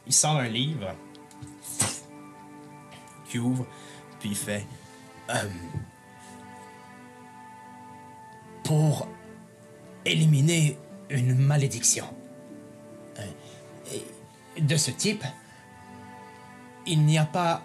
[0.06, 0.94] Il sort un livre,
[3.28, 3.66] qui ouvre,
[4.20, 4.64] puis il fait.
[5.30, 5.48] Euh,
[8.62, 9.08] pour
[10.04, 10.78] éliminer
[11.10, 12.15] une malédiction
[14.58, 15.24] de ce type,
[16.86, 17.62] il n'y a pas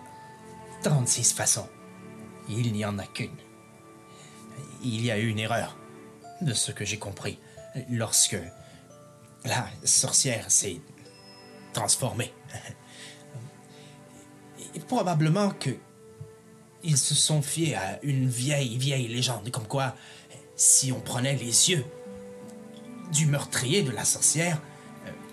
[0.83, 1.67] 36 façons.
[2.49, 3.37] Il n'y en a qu'une.
[4.83, 5.77] Il y a eu une erreur,
[6.41, 7.39] de ce que j'ai compris,
[7.89, 8.37] lorsque
[9.45, 10.81] la sorcière s'est
[11.73, 12.33] transformée.
[14.87, 15.71] Probablement que
[16.83, 19.95] ils se sont fiés à une vieille, vieille légende, comme quoi,
[20.55, 21.85] si on prenait les yeux
[23.11, 24.59] du meurtrier de la sorcière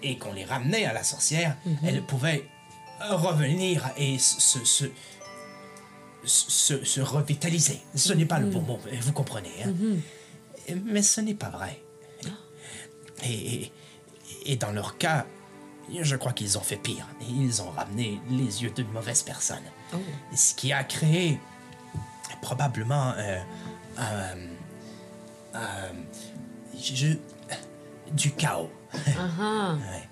[0.02, 2.48] et qu'on les ramenait à la sorcière, elle pouvait
[3.00, 4.90] revenir et se, se-
[6.24, 7.80] se, se revitaliser.
[7.94, 9.50] Ce n'est pas le bon mot, vous comprenez.
[9.64, 9.72] hein.
[10.84, 11.80] Mais ce n'est pas vrai.
[13.24, 13.72] Et, et,
[14.52, 15.26] et dans leur cas,
[16.00, 17.06] je crois qu'ils ont fait pire.
[17.28, 19.62] Ils ont ramené les yeux d'une mauvaise personne.
[20.34, 21.40] Ce qui a créé
[22.42, 23.38] probablement euh,
[23.96, 24.36] un-
[26.78, 27.16] je-
[28.12, 28.70] du chaos.
[28.94, 30.08] Ouais.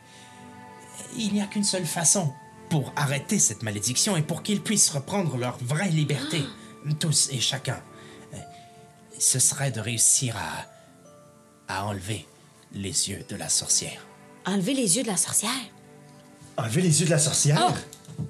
[1.17, 2.33] Il n'y a qu'une seule façon
[2.69, 6.43] pour arrêter cette malédiction et pour qu'ils puissent reprendre leur vraie liberté,
[6.99, 7.81] tous et chacun.
[9.19, 12.27] Ce serait de réussir à, à enlever
[12.73, 14.05] les yeux de la sorcière.
[14.45, 15.51] Enlever les yeux de la sorcière?
[16.59, 17.59] Enlever les yeux de la sorcière?
[17.71, 18.25] Oh!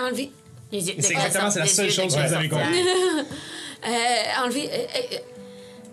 [0.00, 0.32] Enlever.
[0.70, 2.68] Les yeux- de C'est exactement, la seule chose que vous avez sorcière?
[3.84, 4.70] Euh, enlever.
[4.72, 5.18] euh, euh,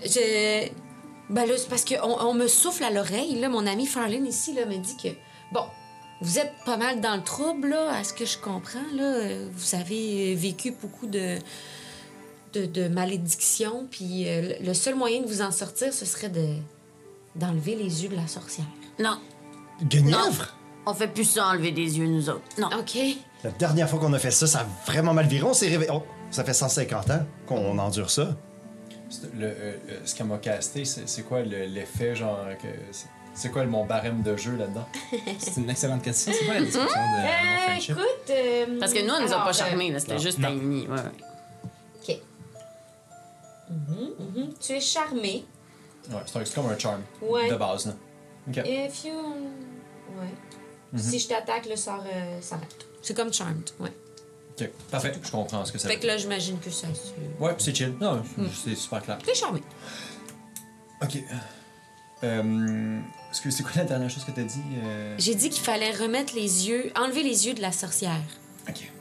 [0.05, 0.69] je.
[1.29, 3.35] Ben là, c'est parce qu'on on me souffle à l'oreille.
[3.39, 5.09] Là, mon ami Farlene ici là, me dit que.
[5.51, 5.63] Bon,
[6.21, 8.79] vous êtes pas mal dans le trouble, là, à ce que je comprends.
[8.95, 9.03] Là.
[9.03, 11.37] Euh, Vous avez vécu beaucoup de.
[12.53, 13.87] de, de malédictions.
[13.91, 16.47] Puis euh, le- le seul moyen de vous en sortir, ce serait de.
[17.35, 18.65] d'enlever les yeux de la sorcière.
[18.99, 19.17] Non,
[19.83, 20.55] Guenièvre?
[20.85, 22.41] on fait plus ça enlever des yeux, nous autres.
[22.57, 22.69] Non.
[22.79, 22.97] OK?
[23.43, 25.43] La dernière fois qu'on a fait ça, ça a vraiment mal viré.
[25.47, 25.91] On s'est réveillé.
[25.93, 28.35] oh, ça fait 150 ans qu'on endure ça.
[29.37, 29.51] Le, euh,
[29.89, 32.37] euh, ce qu'elle m'a casté, c'est c'est quoi le- l'effet, genre.
[32.61, 32.67] que
[33.33, 34.87] c'est- quoi le- mon barème de jeu là-dedans?
[35.39, 36.31] C'est une excellente question.
[36.37, 37.91] C'est quoi la description de mon friendship?
[37.91, 38.29] écoute.
[38.29, 39.99] euh, Parce que nous, on nous a pas euh, charmés, là.
[39.99, 40.39] C'était juste.
[40.43, 40.87] Amy.
[40.87, 42.09] Ouais, ouais.
[42.09, 42.21] OK.
[43.69, 44.53] Mhm, mhm.
[44.59, 45.45] Tu es charmé.
[46.09, 47.01] Ouais, c'est comme un charm.
[47.21, 47.49] Ouais.
[47.49, 47.93] De base, là.
[48.47, 48.57] Ok.
[48.65, 49.13] If you.
[50.19, 50.99] Ouais.
[50.99, 52.85] Si je t'attaque, le sort euh, s'arrête.
[53.01, 53.91] C'est comme Charmed, ouais.
[54.59, 55.13] Ok, parfait.
[55.23, 56.87] Je comprends ce que ça Fait veut que là, j'imagine que ça.
[56.93, 57.41] se-.
[57.43, 57.93] Ouais, c'est chill.
[57.99, 58.23] Non,
[58.63, 59.17] c'est super clair.
[59.23, 59.61] T'es charmé.
[61.01, 61.17] Ok.
[62.23, 62.99] Euh,
[63.31, 64.61] est-ce que c'est quoi la dernière chose que t'as dit?
[64.83, 65.15] euh?
[65.17, 68.19] J'ai dit qu'il fallait remettre les yeux, enlever les yeux de la sorcière.
[68.67, 68.91] Ok.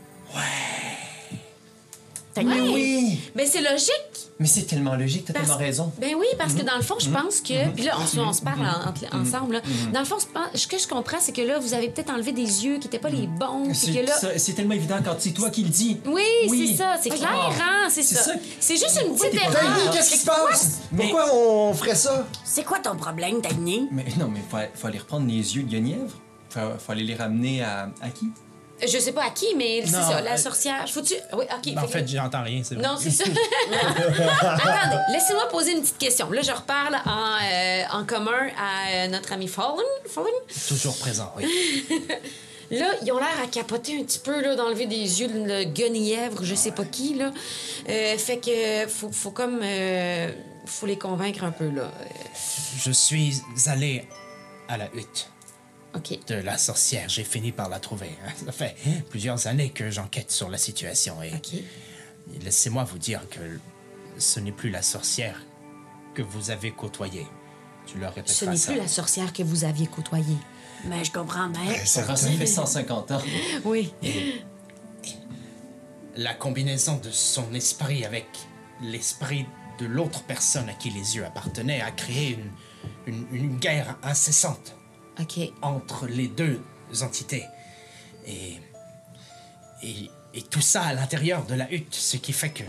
[2.35, 2.61] T'as Ouais.
[2.61, 3.21] Oui!
[3.35, 3.93] Ben, c'est logique.
[4.39, 5.93] Mais c'est tellement logique, t'as Parce- tellement raison.
[6.01, 7.69] Ben oui, parce que dans le fond, je pense que.
[7.75, 9.55] Puis là, on, se- on se parle en- entre- ensemble.
[9.55, 9.61] Là.
[9.93, 12.11] Dans le fond, je pense- ce que je comprends, c'est que là, vous avez peut-être
[12.11, 13.65] enlevé des yeux qui n'étaient pas les bons.
[13.67, 14.13] Puis C'est que là.
[14.17, 15.99] ça- c'est tellement évident quand c'est toi qui le dis.
[16.07, 16.69] Oui, Oui.
[16.71, 16.97] c'est ça.
[17.03, 17.17] C'est Ah.
[17.17, 17.89] clair, hein?
[17.91, 18.23] C'est C'est ça.
[18.25, 18.33] ça.
[18.61, 19.51] C'est juste une petite erreur.
[19.53, 19.91] d'accord?
[19.95, 20.81] Qu'est-ce qui se passe?
[20.97, 22.29] Pourquoi on ferait ça?
[22.45, 23.89] C'est quoi ton problème, Dagny?
[23.91, 26.15] Mais non, mais faut, faut aller reprendre les yeux de Guenièvre.
[26.51, 28.27] Faut, faut aller les ramener à, à qui?
[28.81, 30.89] Je sais pas à qui, mais c'est ça, la euh, sorcière.
[30.89, 31.15] Faut-tu?
[31.33, 31.75] Oui, OK.
[31.75, 32.63] Ben, en que- fait, j'entends rien.
[32.65, 32.87] c'est vrai.
[32.87, 33.25] Non, c'est ça.
[34.43, 36.31] Attendez, laissez-moi poser une petite question.
[36.31, 39.85] Là, je reparle en, euh, en commun à euh, notre ami Fallen.
[40.07, 40.31] Fallen.
[40.69, 41.45] Toujours présent, oui.
[42.71, 45.65] Là, ils ont l'air à capoter un petit peu, là, d'enlever des yeux de le
[45.65, 47.33] guenièvre, je sais pas qui, là.
[47.89, 49.63] Euh, fait que faut, faut comme...
[50.67, 51.91] faut les convaincre un peu, là.
[52.79, 54.07] Je suis allé
[54.69, 55.31] à la hutte
[56.29, 57.09] De la sorcière.
[57.09, 58.11] J'ai fini par la trouver.
[58.25, 58.31] hein.
[58.47, 58.77] Ça fait
[59.11, 61.33] plusieurs années que j'enquête sur la situation et
[62.43, 63.41] laissez-moi vous dire que
[64.19, 65.41] ce n'est plus la sorcière
[66.15, 67.27] que vous avez côtoyée.
[67.87, 68.73] Tu leur Ce répéteras n'est ça.
[68.73, 70.37] plus la sorcière que vous aviez côtoyée.
[70.85, 71.75] Mais je comprends bien.
[71.85, 73.23] Ça fait 150 ans.
[73.65, 73.93] Oui.
[76.17, 78.27] La combinaison de son esprit avec
[78.83, 79.47] l'esprit
[79.81, 82.39] de l'autre personne à qui les yeux appartenaient a créé
[83.07, 84.75] une, une- une guerre incessante
[85.63, 86.61] Entre les deux
[87.03, 87.45] entités.
[88.27, 88.55] Et,
[89.83, 92.65] et, et tout ça à l'intérieur de la hutte, ce qui fait que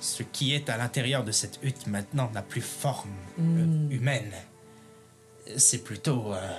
[0.00, 3.10] ce qui est à l'intérieur de cette hutte maintenant n'a plus forme
[3.40, 4.32] euh, humaine.
[5.56, 6.58] C'est plutôt euh,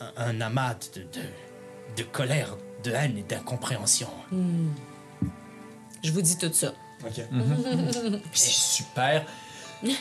[0.00, 1.26] un, un amas de, de,
[1.96, 4.08] de colère, de haine et d'incompréhension.
[6.04, 6.72] Je vous dis tout ça.
[8.32, 8.50] C'est
[8.82, 9.26] super.
[9.82, 9.94] Mais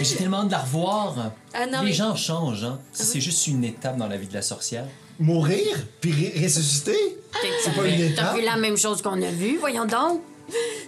[0.00, 1.32] J'ai tellement hâte de la revoir.
[1.52, 2.78] Ah non, les mais- gens changent, hein.
[2.92, 4.86] Ça, C'est juste une étape dans la vie de la sorcière.
[5.18, 5.76] Mourir?
[6.00, 6.96] Puis ré- ressusciter?
[7.62, 8.36] C'est pas une T'as étape?
[8.36, 10.22] vu la même chose qu'on a vu, voyons donc.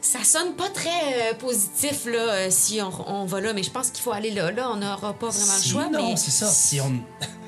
[0.01, 3.71] Ça sonne pas très euh, positif, là, euh, si on, on va là, mais je
[3.71, 4.51] pense qu'il faut aller là.
[4.51, 6.17] Là, on n'aura pas vraiment le Si- choix, non, mais...
[6.17, 6.47] c'est ça.
[6.49, 7.01] Si on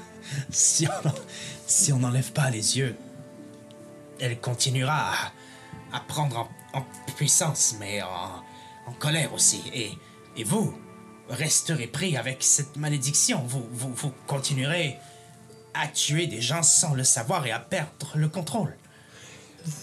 [0.51, 1.11] si on
[1.67, 2.95] si on n'enlève pas les yeux,
[4.21, 5.11] elle continuera
[5.93, 6.85] à, à prendre en, en
[7.17, 9.63] puissance, mais en, en colère aussi.
[9.75, 9.91] Et,
[10.37, 10.75] et vous
[11.29, 13.43] resterez pris avec cette malédiction.
[13.47, 14.97] Vous, vous, vous continuerez
[15.75, 18.77] à tuer des gens sans le savoir et à perdre le contrôle.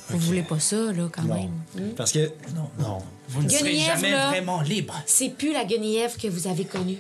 [0.09, 1.49] Vous voulez pas ça, là, quand Non.
[1.75, 1.93] même?
[1.95, 2.31] Parce que.
[2.55, 2.99] Non, non.
[3.29, 4.27] Vous ne serez Guenièvre, jamais là.
[4.29, 4.93] vraiment libre.
[5.07, 6.99] C'est plus la guenièvre que vous avez connue.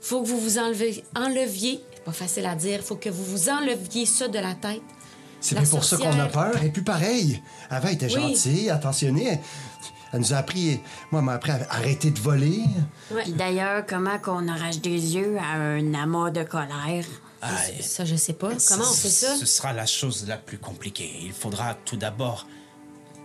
[0.00, 3.48] Faut que vous vous enlevez, enleviez, c'est pas facile à dire, faut que vous vous
[3.48, 4.82] enleviez ça de la tête.
[5.40, 6.52] C'est pour ça qu'on a peur.
[6.60, 7.42] Elle est plus pareille.
[7.68, 8.12] Avant, elle était Oui.
[8.34, 9.40] gentille, attentionnée.
[10.14, 10.80] Elle nous a appris.
[11.10, 12.62] Moi, elle m'a appris à arrêter de voler.
[13.10, 13.24] Ouais.
[13.24, 17.04] Puis d'ailleurs, comment qu'on arrache des yeux à un amas de colère?
[17.42, 17.48] Ah,
[17.80, 18.50] Ça, je sais pas.
[18.68, 19.36] Comment on fait ça?
[19.36, 21.10] Ce sera la chose la plus compliquée.
[21.22, 22.46] Il faudra tout d'abord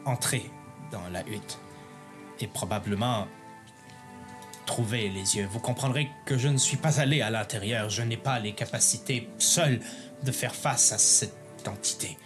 [0.04, 0.50] entrer
[0.92, 1.60] dans la hutte
[2.40, 3.28] et probablement
[4.66, 5.48] trouver les yeux.
[5.52, 7.90] Vous comprendrez que je ne suis pas allé à l'intérieur.
[7.90, 9.80] Je n'ai pas les capacités seul
[10.24, 12.18] de faire face à cette entité.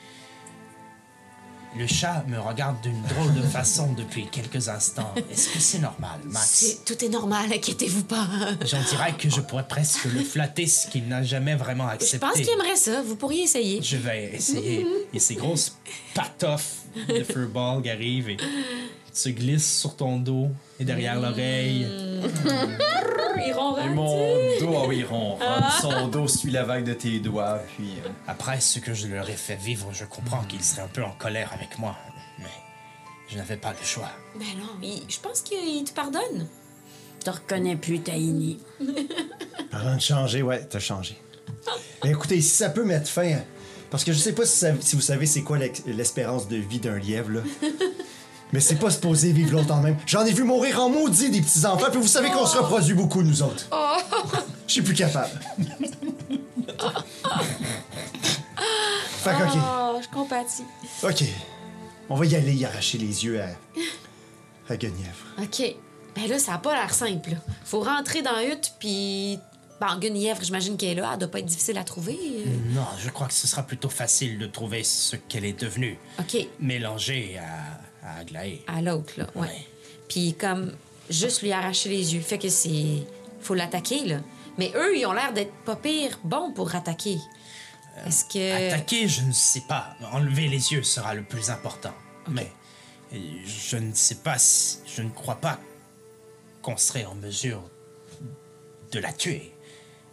[1.75, 5.11] Le chat me regarde d'une drôle de façon depuis quelques instants.
[5.31, 6.47] Est-ce que c'est normal, Max?
[6.47, 8.27] C'est- Tout est normal, inquiétez-vous pas.
[8.63, 12.19] J'en dirais que je pourrais presque le flatter, ce qu'il n'a jamais vraiment Je accepté.
[12.19, 13.01] pense qu'il aimerait ça.
[13.01, 13.81] Vous pourriez essayer.
[13.81, 14.85] Je vais essayer.
[15.13, 15.75] Et ces grosses
[16.13, 16.75] patoffes
[17.09, 18.37] de Furball arrivent et
[19.11, 20.49] se glissent sur ton dos
[20.79, 21.87] et derrière l'oreille.
[23.37, 25.63] Il Et mon dos, ah oui, il ronronne.
[25.81, 27.93] Son dos suit la vague de tes doigts, puis...
[28.05, 31.03] euh, Après ce que je leur ai fait vivre, je comprends qu'ils seraient un peu
[31.03, 31.95] en colère avec moi.
[32.39, 32.45] Mais
[33.29, 34.09] je n'avais pas le choix.
[34.35, 36.47] Ben non, il- je pense qu'il te pardonne.
[37.19, 38.59] Je te reconnais plus, Taini.
[39.71, 41.17] Parlant de changer, ouais, t'as changé.
[42.03, 43.33] Mais écoutez, si ça peut mettre fin.
[43.37, 43.43] à-
[43.89, 46.57] Parce que je sais pas si, ça- si vous savez c'est quoi l'ex- l'espérance de
[46.57, 47.41] vie d'un lièvre, là.
[48.53, 49.97] Mais c'est pas supposé vivre longtemps même.
[50.05, 53.21] J'en ai vu mourir en maudit des petits-enfants, puis vous savez qu'on se reproduit beaucoup,
[53.23, 53.67] nous autres.
[54.67, 55.31] Je suis plus capable.
[59.23, 59.57] fait que, ok.
[59.57, 60.63] Oh, je compatis.
[61.03, 61.23] Ok.
[62.09, 63.47] On va y aller y arracher les yeux à.
[64.71, 65.25] à Guenièvre.
[65.41, 65.75] OK.
[66.15, 67.31] Ben là, ça a pas l'air simple.
[67.31, 67.37] là.
[67.65, 69.39] Faut rentrer dans la hutte, puis...
[69.81, 71.09] Ben, Guenièvre, j'imagine qu'elle est là.
[71.13, 72.17] Elle doit pas être difficile à trouver.
[72.45, 72.73] euh.
[72.75, 75.97] Non, je crois que ce sera plutôt facile de trouver ce qu'elle est devenue.
[76.19, 76.47] OK.
[76.59, 78.63] Mélangée à, à Aglaé.
[78.67, 79.67] À l'autre, là, ouais.
[80.07, 80.73] Puis comme,
[81.09, 82.21] juste lui arracher les yeux.
[82.21, 83.05] Fait que c'est...
[83.41, 84.19] Faut l'attaquer, là.
[84.57, 87.17] Mais eux, ils ont l'air d'être pas pire bons pour attaquer.
[88.05, 88.67] Est-ce que...
[88.67, 89.95] Attaquer, je ne sais pas.
[90.11, 91.93] Enlever les yeux sera le plus important.
[92.29, 92.51] Mais
[93.13, 94.79] euh, je ne sais pas si.
[94.85, 95.59] Je ne crois pas
[96.61, 97.63] qu'on serait en mesure
[98.91, 99.53] de la tuer.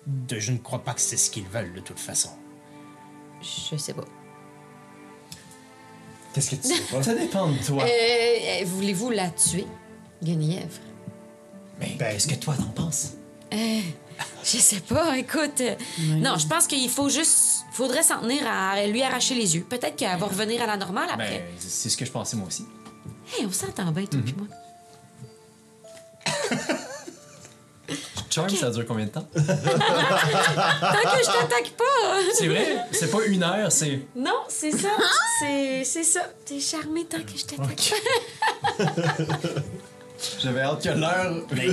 [0.07, 2.31] De, je ne crois pas que c'est ce qu'ils veulent de toute façon.
[3.43, 4.05] Je sais pas.
[6.35, 7.03] Qu'est-ce que tu sais pas?
[7.03, 7.83] Ça dépend de toi.
[7.85, 9.67] Euh, euh, Voulez-vous la tuer,
[10.23, 10.79] Guenièvre?
[11.81, 13.13] Ben, Est-ce que toi, t'en penses?
[13.53, 13.81] Euh,
[14.45, 15.61] je sais pas, écoute.
[15.61, 17.65] euh, Non, je pense qu'il faut juste.
[17.73, 19.65] Faudrait s'en tenir à lui arracher les yeux.
[19.69, 21.39] Peut-être qu'elle va revenir à la normale après.
[21.39, 22.65] Ben, c'est ce que je pensais moi aussi.
[23.39, 24.47] Hey, on s'entend bien, toi puis moi.
[28.31, 29.27] Charm, ça dure combien de temps?
[29.35, 32.19] Tant que je t'attaque pas!
[32.35, 32.77] C'est vrai?
[32.93, 34.01] C'est pas une heure, c'est...
[34.15, 34.89] Non, c'est ça.
[35.41, 36.21] C'est c'est ça.
[36.47, 37.93] T'es charmé tant que je t'attaque
[40.43, 41.33] J'avais hâte que l'heure...
[41.53, 41.69] Mais.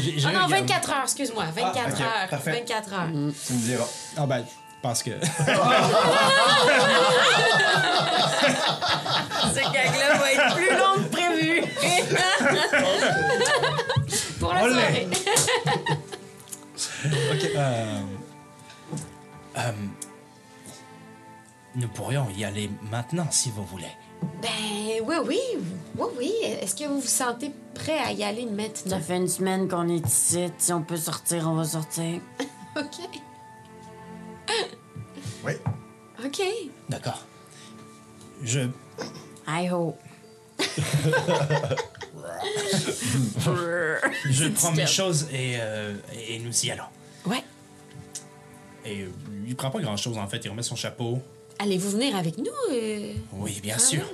[0.00, 1.44] j'ai- j'ai Ah non, regardé- 24 heures, excuse-moi.
[1.54, 2.28] 24 Ah, heures.
[2.30, 2.52] parfait.
[2.52, 3.08] 24 heures.
[3.46, 3.84] Tu me diras.
[4.16, 4.44] Ah ben,
[4.82, 5.10] parce que.
[9.54, 11.62] Ce gag-là va être plus long que prévu.
[14.62, 14.74] Olé.
[14.74, 15.08] soirée.
[17.56, 18.00] Euh,
[19.56, 19.72] euh,
[21.74, 23.90] nous pourrions y aller maintenant si vous voulez.
[24.42, 25.40] Ben oui, oui.
[25.96, 26.32] Oui, oui.
[26.44, 28.98] Est-ce que vous vous sentez prêt à y aller maintenant?
[28.98, 30.48] Ça fait une semaine qu'on est ici.
[30.58, 32.20] Si on peut sortir, on va sortir.
[32.76, 33.20] OK.
[35.44, 35.52] Oui.
[36.24, 36.42] OK.
[36.88, 37.24] D'accord.
[38.42, 38.68] Je.
[39.46, 39.98] I hope.
[44.30, 45.94] Je prends mes choses et, euh,
[46.28, 46.84] et nous y allons.
[47.26, 47.42] Ouais.
[48.84, 49.10] Et euh,
[49.46, 50.38] il prend pas grand chose en fait.
[50.44, 51.20] Il remet son chapeau.
[51.58, 52.46] Allez-vous venir avec nous?
[52.72, 54.04] euh, Oui, bien quand sûr.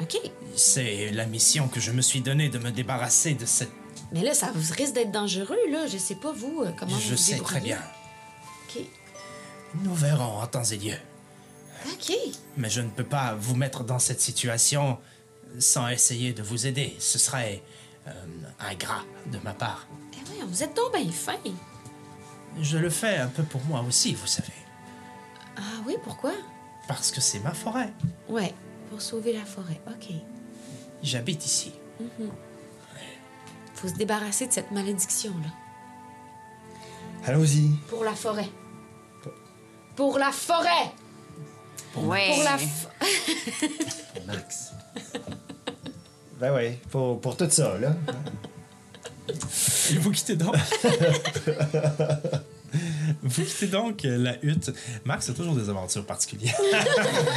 [0.00, 0.16] OK.
[0.54, 3.70] C'est la mission que je me suis donnée de me débarrasser de cette.
[4.12, 5.86] Mais là, ça vous risque d'être dangereux, là.
[5.86, 7.74] Je sais pas, vous, euh, comment vous Je vous sais très débrouillez.
[7.74, 7.82] bien.
[8.68, 8.82] OK.
[9.82, 10.94] Nous verrons en temps et lieu.
[11.92, 12.16] OK.
[12.56, 14.98] Mais je ne peux pas vous mettre dans cette situation
[15.58, 16.96] sans essayer de vous aider.
[16.98, 17.62] Ce serait
[18.06, 18.12] euh,
[18.60, 19.86] ingrat de ma part.
[20.14, 21.36] Eh oui, vous êtes donc bien fin.
[22.60, 24.52] Je le fais un peu pour moi aussi, vous savez.
[25.56, 26.32] Ah oui, pourquoi?
[26.88, 27.92] Parce que c'est ma forêt.
[28.28, 28.54] Ouais,
[28.90, 29.80] pour sauver la forêt.
[29.88, 30.12] OK.
[31.02, 31.72] J'habite ici.
[33.74, 35.50] Faut se débarrasser de cette malédiction-là.
[37.26, 37.70] Allons-y.
[37.88, 38.48] Pour la forêt.
[39.96, 40.92] Pour la forêt!
[41.96, 42.32] Ouais.
[42.34, 42.56] Pour la
[44.26, 44.72] Max.
[46.44, 47.96] Ben ouais, pour, pour tout ça, là.
[49.98, 50.54] Vous quittez donc.
[53.22, 54.70] vous quittez donc euh, la hutte.
[55.06, 56.60] Max a toujours des aventures particulières.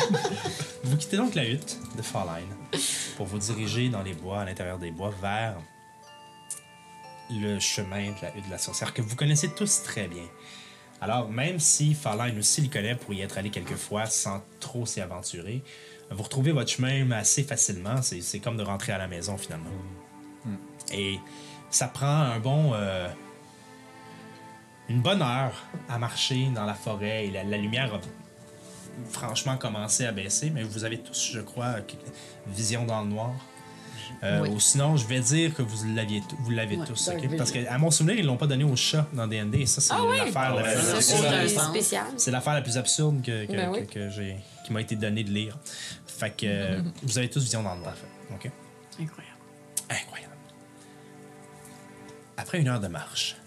[0.84, 2.54] vous quittez donc la hutte de Farline
[3.16, 5.56] pour vous diriger dans les bois, à l'intérieur des bois, vers
[7.32, 10.26] le chemin de la hutte de la sorcière que vous connaissez tous très bien.
[11.00, 14.86] Alors, même si Farline aussi le connaît pour y être allé quelques fois sans trop
[14.86, 15.64] s'y aventurer,
[16.12, 18.02] vous retrouvez votre chemin assez facilement.
[18.02, 19.70] C'est c'est comme de rentrer à la maison finalement.
[20.94, 21.20] Et
[21.70, 22.72] ça prend un bon.
[22.74, 23.08] euh,
[24.90, 25.52] une bonne heure
[25.90, 28.00] à marcher dans la forêt et la, la lumière a
[29.12, 31.94] franchement commencé à baisser, mais vous avez tous, je crois, que-
[32.48, 33.32] vision dans le noir.
[34.24, 34.50] Euh, Oui.
[34.52, 37.10] Ou sinon, je vais dire que vous l'aviez t- vous l'avez Ouais, tous.
[37.10, 37.38] Vision.
[37.38, 39.66] Parce qu'à mon souvenir, ils l'ont pas donné au chat dans D&D.
[39.66, 41.72] Ça, c'est Ah l'affaire la Ouais, plus Ça,
[42.16, 43.88] c'est l'affaire la plus absurde que, que, Ben que- oui.
[43.88, 45.58] que j'ai, qui m'a été donnée de lire.
[46.08, 47.96] Fait que euh, vous avez tous vision dans le noir.
[47.96, 48.34] fait.
[48.34, 48.52] OK?
[49.00, 49.38] Incroyable.
[49.90, 50.34] Incroyable.
[52.36, 53.38] Après une heure de marche,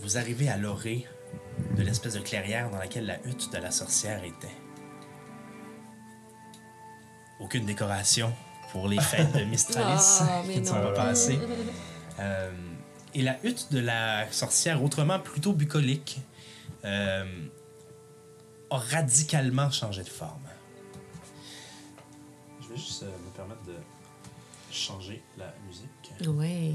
[0.00, 1.06] vous arrivez à l'orée
[1.76, 4.54] de l'espèce de clairière dans laquelle la hutte de la sorcière était.
[7.38, 8.34] Aucune décoration
[8.72, 10.82] pour les fêtes de Mistralis Ah, mais qui ne sont non.
[10.92, 11.38] pas passées.
[12.18, 12.50] Euh,
[13.14, 16.18] et la hutte de la sorcière, autrement plutôt bucolique,
[16.86, 17.26] euh,
[18.70, 20.42] a radicalement changé de forme.
[22.62, 23.74] Je vais juste euh, me permettre de
[24.72, 26.28] changer la musique.
[26.36, 26.72] Ouais.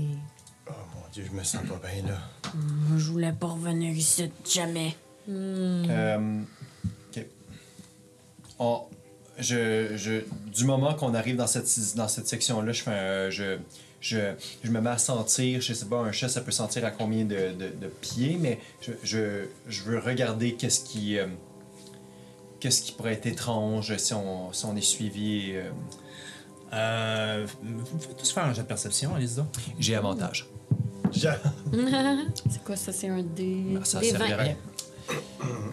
[0.69, 2.17] Oh mon dieu, je me sens pas bien là.
[2.55, 4.95] Moi, je voulais pas revenir ici, jamais.
[5.29, 6.41] Euh,
[7.15, 7.25] ok.
[8.59, 8.81] On-
[9.37, 10.21] je, je,
[10.53, 13.57] du moment qu'on arrive dans cette, dans cette section-là, je fais un- je,
[14.01, 16.91] je, je me mets à sentir, je sais pas, un chat, ça peut sentir à
[16.91, 21.27] combien de, de, de pieds, mais je, je, je veux regarder qu'est-ce qui, euh,
[22.61, 25.51] qu'est-ce qui pourrait être étrange si on, si on est suivi.
[25.55, 25.69] euh.
[26.73, 29.47] Euh, vous pouvez tous faire un jet de perception, allez-y donc.
[29.77, 30.47] J'ai avantage.
[31.11, 31.37] Ja-
[32.49, 32.93] C'est quoi ça?
[32.93, 33.77] C'est un dé.
[33.83, 34.55] Ça Des servirait.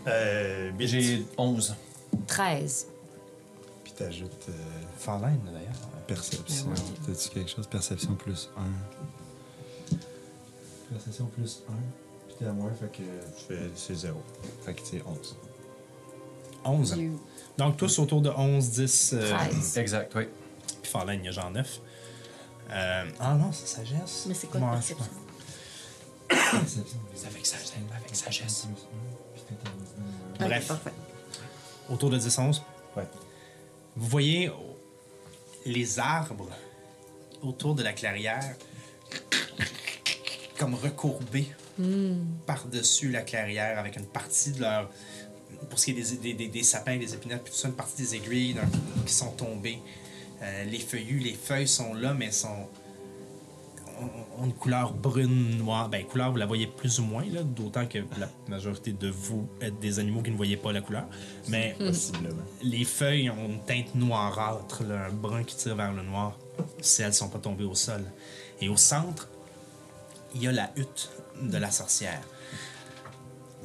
[0.09, 0.89] Euh, huit.
[0.89, 1.77] J'ai 11.
[2.27, 2.86] 13.
[3.85, 4.52] Puis t'ajoutes euh,
[4.97, 5.70] Farline, d'ailleurs.
[6.09, 6.66] perception.
[6.70, 6.74] Ouais.
[7.06, 7.69] T'as-tu quelque chose?
[7.69, 9.94] Perception plus 1.
[10.93, 11.73] Perception plus 1.
[12.27, 14.20] Puis t'es à moins, fait que je fais- c'est 0.
[14.65, 15.36] Fait que c'est 11.
[16.65, 16.95] 11.
[16.97, 17.11] J'ai-
[17.57, 19.13] Donc, tous autour de 11, 10.
[19.15, 19.79] euh, 13.
[19.79, 20.25] Exact, oui.
[20.83, 21.81] Puis Farline, il y a genre 9.
[22.71, 24.27] Euh, ah non, c'est sagesse.
[24.29, 25.07] Mais c'est quoi je perception?
[26.31, 27.73] C'est avec sagesse.
[27.97, 28.67] Avec sagesse.
[30.39, 30.69] Bref.
[30.69, 30.93] parfait.
[31.91, 32.63] Autour de 10, 11.
[32.97, 33.05] Ouais.
[33.97, 34.51] Vous voyez
[35.65, 36.49] les arbres
[37.43, 38.55] autour de la clairière
[40.59, 41.49] comme recourbés
[42.47, 44.91] par-dessus la clairière avec une partie de leur.
[45.70, 47.74] Pour ce qui est des, des, des- des sapins, des épinettes, puis tout ça, une
[47.74, 48.57] partie des aiguilles
[49.07, 49.78] qui sont tombées.
[50.43, 52.69] Euh, les feuillus, les feuilles sont là, mais sont.
[54.01, 55.89] ont- une couleur brune, noire.
[55.89, 59.49] Ben, couleur, vous la voyez plus ou moins, là, d'autant que la majorité de vous
[59.61, 61.07] êtes des animaux qui ne voyaient pas la couleur.
[61.49, 62.36] Mais Possiblement.
[62.62, 66.39] les feuilles ont une teinte noirâtre, là, un brun qui tire vers le noir,
[66.81, 68.05] si elles sont pas tombées au sol.
[68.61, 69.28] Et au centre,
[70.35, 71.11] il y a la hutte
[71.43, 72.20] de la sorcière.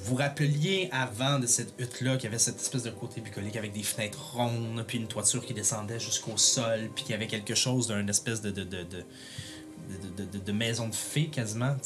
[0.04, 3.72] Vous rappeliez avant de cette hutte-là qu'il y avait cette espèce de côté bucolique avec
[3.72, 7.56] des fenêtres rondes, puis une toiture qui descendait jusqu'au sol, puis qu'il y avait quelque
[7.56, 11.78] chose d'une espèce de, de, de, de, de- maison de fée quasiment.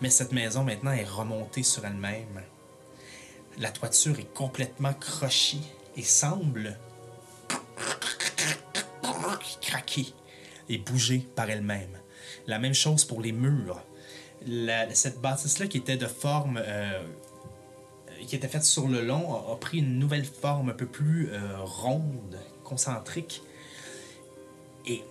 [0.00, 2.40] Mais cette maison maintenant est remontée sur elle-même.
[3.58, 5.58] La toiture est complètement crochée
[5.96, 6.78] et semble
[9.60, 10.06] craquer
[10.68, 11.98] et bouger par elle-même.
[12.46, 13.82] La même chose pour les murs.
[14.46, 16.60] La- cette bâtisse-là qui était de forme...
[16.64, 17.02] euh,
[18.26, 21.28] qui était faite sur le long a, a pris une nouvelle forme un peu plus
[21.30, 23.42] euh, ronde, concentrique.
[24.86, 25.02] Et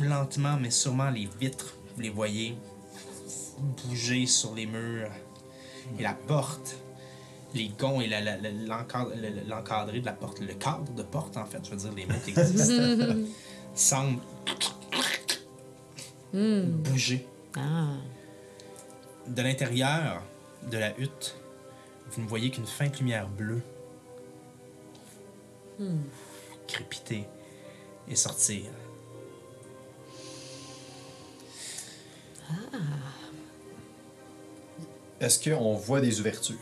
[0.00, 2.56] lentement mais sûrement les vitres, vous les voyez
[3.86, 5.10] bouger sur les murs.
[5.98, 6.76] Et la porte,
[7.54, 11.76] les gonds et l'encadré de la porte, le cadre de porte en fait, je veux
[11.76, 13.14] dire les mots qui existent,
[13.74, 14.20] semble
[16.32, 17.26] bouger.
[17.56, 17.94] Ah.
[19.26, 20.22] De l'intérieur
[20.70, 21.36] de la hutte,
[22.10, 23.62] vous ne voyez qu'une feinte lumière bleue
[26.68, 27.24] crépiter
[28.08, 28.62] et sortir.
[35.20, 36.56] Est-ce qu'on voit des ouvertures?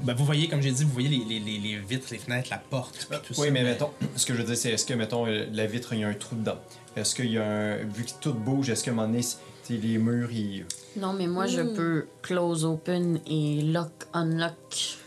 [0.00, 2.48] Ben, vous voyez, comme j'ai dit, vous voyez les, les- les- les vitres, les fenêtres,
[2.50, 3.06] la porte.
[3.08, 5.46] tout Oui, ça, mais mettons, ce que je veux dire, c'est est-ce que, mettons, euh,
[5.52, 6.58] la vitre, il y a un trou dedans?
[6.96, 7.76] Est-ce qu'il y a un.
[7.84, 9.22] Vu que tout bouge, est-ce qu'à un moment donné,
[9.70, 10.66] les murs, ils.
[10.96, 11.74] Non, mais moi, je Hmm.
[11.74, 14.98] peux close open et lock, unlock.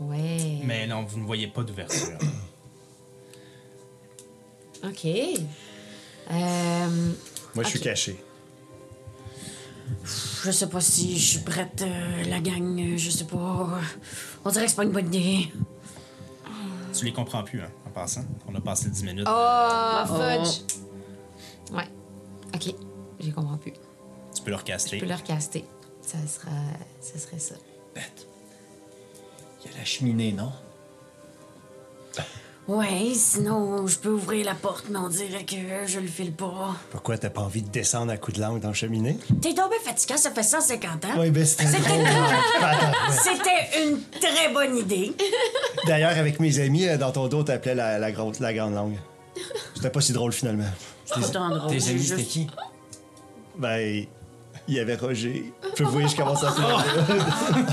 [0.00, 0.60] Ouais.
[0.64, 2.18] Mais non, vous ne voyez pas d'ouverture.
[4.84, 5.04] OK.
[5.06, 7.12] Euh,
[7.54, 8.22] Moi, je suis caché.
[10.44, 13.68] Je sais pas si je suis prête, euh, la gang, euh, je sais pas.
[14.44, 15.48] On dirait que c'est pas une bonne idée.
[16.92, 18.24] tu les comprends plus, hein, en passant.
[18.48, 19.26] On a passé 10 minutes.
[19.28, 20.06] Oh, Oh.
[20.06, 20.60] fudge.
[21.72, 21.88] Ouais.
[22.54, 22.74] OK.
[23.20, 23.80] J'ai compris plus.
[24.38, 24.96] Tu peux le recaster.
[24.98, 25.64] Je peux le recaster.
[26.02, 26.50] Ça sera...
[27.00, 27.54] Ça serait ça.
[27.94, 28.26] Bête.
[29.64, 30.52] Il y a la cheminée, non?
[32.66, 35.56] Ouais, sinon, je peux ouvrir la porte, mais on dirait que
[35.86, 36.76] je le file pas.
[36.90, 39.16] Pourquoi t'as pas envie de descendre à coups de langue dans la cheminée?
[39.40, 41.08] T'es tombé fatiguant, ça fait 150 ans.
[41.16, 41.80] Oui, ben c'était C'était.
[43.10, 45.14] C'était une très bonne idée.
[45.86, 48.98] D'ailleurs, avec mes amis, euh, dans ton dos, t'appelais la, la, grosse- la grande langue.
[49.74, 50.68] C'était pas si drôle finalement.
[51.10, 51.70] Pourtant drôle.
[51.70, 52.46] Tes amis, juste- c'était qui?
[53.56, 54.04] Ben,
[54.68, 55.52] il y avait Roger.
[55.74, 56.84] Puis vous voyez, je commence à pleurer.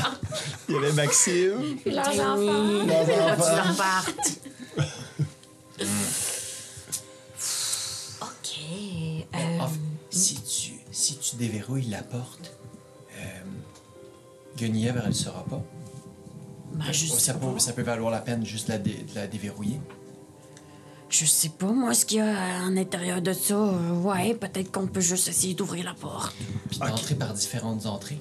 [0.67, 1.77] Il y avait Maxime.
[1.83, 2.85] Puis leurs enfants.
[2.87, 4.11] leurs Là, tu enfants.
[8.21, 8.59] OK.
[9.35, 12.53] euh, En fait, si tu, si tu déverrouilles la porte,
[13.17, 13.21] euh,
[14.57, 15.61] Guenièvre, elle ne saura pas.
[16.73, 17.47] Ben, je sais ça, pas.
[17.47, 19.79] peut, ça peut valoir la peine juste la dé- de la déverrouiller.
[21.09, 23.53] Je sais pas, moi, ce qu'il y a en intérieur de ça.
[23.53, 26.35] euh, ouais, peut-être qu'on peut juste essayer d'ouvrir la porte.
[26.69, 28.19] Puis d'entrer par différentes entrées.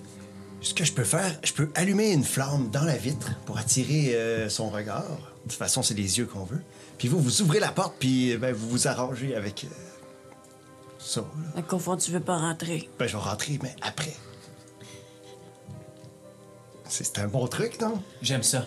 [0.60, 4.14] Ce que je peux faire, je peux allumer une flamme dans la vitre pour attirer
[4.14, 5.02] euh, son regard.
[5.44, 6.62] De toute façon, c'est les yeux qu'on veut.
[6.98, 9.74] Puis vous, vous ouvrez la porte, puis ben, vous vous arrangez avec euh,
[10.98, 11.24] ça.
[11.56, 11.78] là.
[11.78, 12.88] Fond, tu veux pas rentrer.
[12.98, 14.14] Ben, je vais rentrer, mais après.
[16.88, 18.00] C'est un bon truc, non?
[18.22, 18.66] J'aime ça.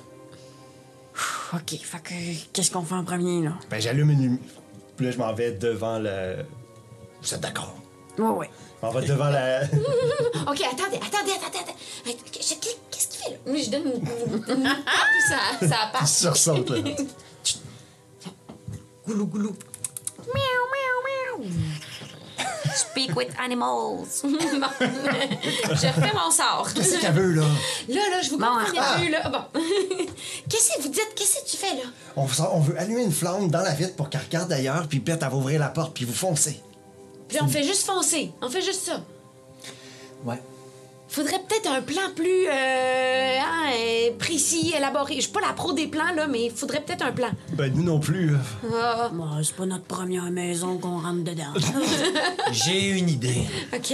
[1.53, 2.13] Ok, fait que
[2.53, 3.53] qu'est-ce qu'on fait en premier, là?
[3.69, 4.39] Ben, j'allume une lumière.
[4.95, 6.45] Puis là, je m'en vais devant le.
[7.21, 7.75] Vous êtes d'accord?
[8.17, 8.49] Ouais, ouais.
[8.81, 9.63] Je m'en vais devant la.
[9.65, 12.17] OK, attendez, attendez, attendez, attendez.
[12.31, 12.55] Qu'est-ce
[13.07, 13.37] qu'il fait, là?
[13.45, 14.55] Moi, je donne une...
[14.55, 14.65] une...
[14.65, 14.75] une-
[15.29, 16.17] ça, ça Il passe.
[16.19, 16.77] sursaute, là.
[19.05, 19.55] Goulou, goulou.
[20.19, 21.51] Miaou, miaou, miaou.
[22.77, 24.23] Speak with animals.
[24.23, 24.67] Bon.
[24.79, 26.67] je refais mon sort.
[26.73, 27.43] Qu'est-ce qu'elle veut, là?
[27.89, 28.95] Là, là, je vous Bon, comprenais ah.
[28.97, 29.29] plus, là.
[29.29, 29.59] Bon.
[30.49, 31.13] Qu'est-ce que vous dites?
[31.15, 31.89] Qu'est-ce que tu fais, là?
[32.15, 35.35] On, veut allumer une flamme dans la vitre pour qu'elle regarde ailleurs, puis elle va
[35.35, 36.61] ouvrir la porte, puis vous foncez.
[37.27, 38.31] Puis on fait juste foncer.
[38.41, 39.01] On fait juste ça.
[40.23, 40.41] Ouais.
[41.09, 45.15] Faudrait peut-être un plan plus euh, hein, euh, précis, élaboré.
[45.15, 47.29] Je suis pas la pro des plans, là, mais faudrait peut-être un plan.
[47.53, 48.33] Ben, nous non plus.
[48.73, 51.53] Ah, Bon, c'est pas notre première maison qu'on rentre dedans.
[52.51, 53.43] J'ai une idée.
[53.73, 53.93] OK.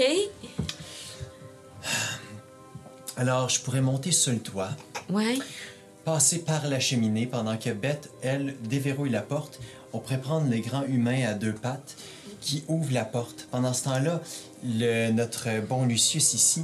[3.15, 4.69] Alors, je pourrais monter sur le toit,
[5.10, 5.38] Ouais.
[6.06, 9.60] passer par la cheminée pendant que Bette, elle, déverrouille la porte.
[9.94, 11.95] On pourrait prendre le grand humain à deux pattes
[12.41, 13.48] qui ouvre la porte.
[13.52, 14.19] Pendant ce temps-là,
[14.65, 16.64] le, notre bon Lucius ici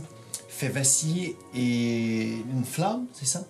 [0.60, 3.44] fait vaciller et une flamme, c'est ça?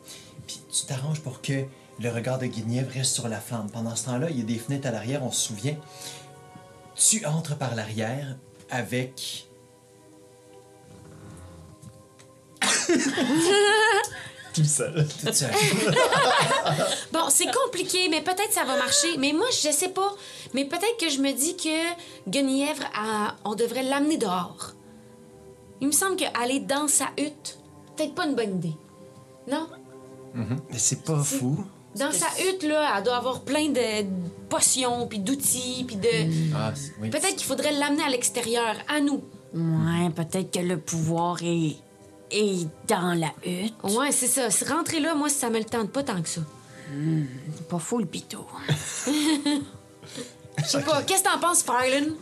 [0.46, 1.64] Puis tu t'arranges pour que
[2.00, 3.68] le regard de Guenièvre reste sur la flamme.
[3.72, 5.76] Pendant ce temps-là, il y a des fenêtres à l'arrière, on se souvient.
[6.96, 8.36] Tu entres par l'arrière
[8.70, 9.48] avec
[14.54, 15.06] Tout seul.
[17.12, 19.18] Bon, c'est compliqué, mais peut-être ça va marcher.
[19.18, 20.14] Mais moi, je sais pas.
[20.54, 24.74] Mais peut-être que je me dis que Guenièvre, a- on devrait l'amener dehors.
[25.82, 27.58] Il me semble qu'aller dans sa hutte,
[27.96, 28.74] peut-être pas une bonne idée.
[29.50, 29.68] Non?
[30.36, 31.64] Mais c'est pas fou.
[31.96, 34.06] Dans sa hutte, là, elle doit avoir plein de
[34.48, 36.54] potions, puis d'outils, puis de...
[36.56, 37.10] Ah, c'est- oui.
[37.10, 39.24] Peut-être qu'il faudrait l'amener à l'extérieur, à nous.
[39.54, 41.76] ouais, peut-être que le pouvoir est,
[42.32, 43.74] est dans la hutte.
[43.84, 44.52] Ouais, c'est ça.
[44.52, 46.42] Se Rentrer là, moi, ça me le tente pas tant que ça.
[47.56, 48.46] C'est pas fou, le pitot.
[50.58, 51.02] Je sais pas.
[51.04, 52.14] Qu'est-ce que t'en penses, Farland?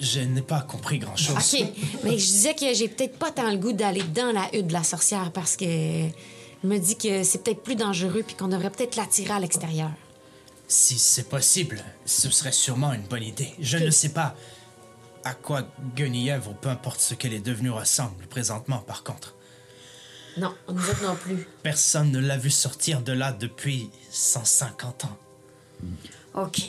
[0.00, 1.36] Je n'ai pas compris grand-chose.
[1.36, 1.66] OK.
[2.04, 4.72] Mais je disais que j'ai peut-être pas tant le goût d'aller dans la hutte de
[4.72, 6.08] la sorcière parce que
[6.62, 9.90] me dis que c'est peut-être plus dangereux puis qu'on devrait peut-être l'attirer à l'extérieur.
[10.68, 13.52] Si c'est possible, ce serait sûrement une bonne idée.
[13.60, 14.36] Je ne sais pas
[15.24, 19.34] à quoi Guenièvre ou peu importe ce qu'elle est devenue ressemble présentement, par contre.
[20.36, 21.46] Non, nous autres non plus.
[21.62, 25.18] Personne ne l'a vu sortir de là depuis 150 ans.
[26.34, 26.60] OK.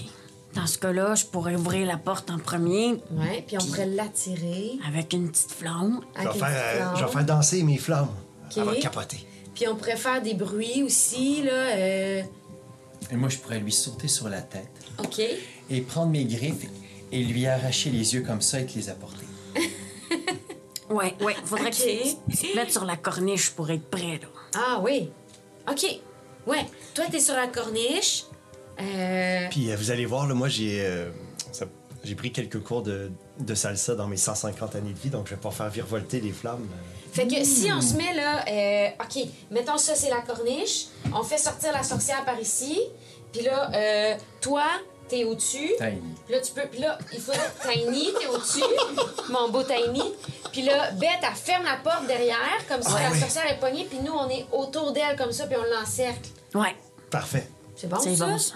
[0.56, 4.74] Dans ce cas-là, je pourrais ouvrir la porte en premier Ouais, puis on pourrait l'attirer.
[4.88, 6.02] avec une petite flamme.
[6.18, 6.50] Je vais, faire,
[6.92, 8.10] euh, je vais faire danser mes flammes.
[8.46, 8.58] Ok.
[8.58, 9.26] Elle va capoter.
[9.56, 11.52] Puis on pourrait faire des bruits aussi, là.
[11.54, 12.22] euh,
[13.12, 14.70] Et moi, je pourrais lui sauter sur la tête
[15.00, 15.22] OK.
[15.70, 16.68] et prendre mes griffes
[17.14, 19.26] et lui arracher les yeux comme ça et te les apporter.
[20.90, 21.36] Ouais, ouais.
[21.46, 24.28] Faudrait que tu tu te mettes sur la corniche pour être prêt, là.
[24.56, 25.10] Ah oui.
[25.70, 25.86] OK.
[26.46, 26.66] Ouais.
[26.94, 28.26] Toi, t'es sur la corniche.
[28.80, 29.48] Euh...
[29.50, 31.10] Puis euh, vous allez voir, là, moi, j'ai euh,
[31.52, 31.66] ça-
[32.04, 35.36] j'ai pris quelques cours de, de salsa dans mes 150 années de vie, donc je
[35.36, 36.68] vais pas faire virevolter les flammes.
[37.14, 40.86] Fait que si on se met là, euh, OK, mettons ça, c'est la corniche.
[41.14, 42.80] On fait sortir la sorcière par ici.
[43.34, 44.64] Puis là, euh, toi,
[45.10, 45.72] t'es au-dessus.
[45.78, 46.02] Tiny.
[46.26, 46.68] Puis là, tu peux.
[46.72, 47.40] Puis là, il faudrait.
[47.70, 48.64] Tiny, t'es au-dessus.
[49.30, 50.02] mon beau Tiny.
[50.52, 53.20] Puis là, Bette, elle ferme la porte derrière, comme si Ah la oui.
[53.20, 53.86] sorcière est pognée.
[53.90, 56.30] Puis nous, on est autour d'elle comme ça, puis on l'encercle.
[56.56, 56.76] Ouais,
[57.10, 57.46] Parfait.
[57.82, 58.28] C'est bon, c'est ça?
[58.28, 58.56] bon, ça.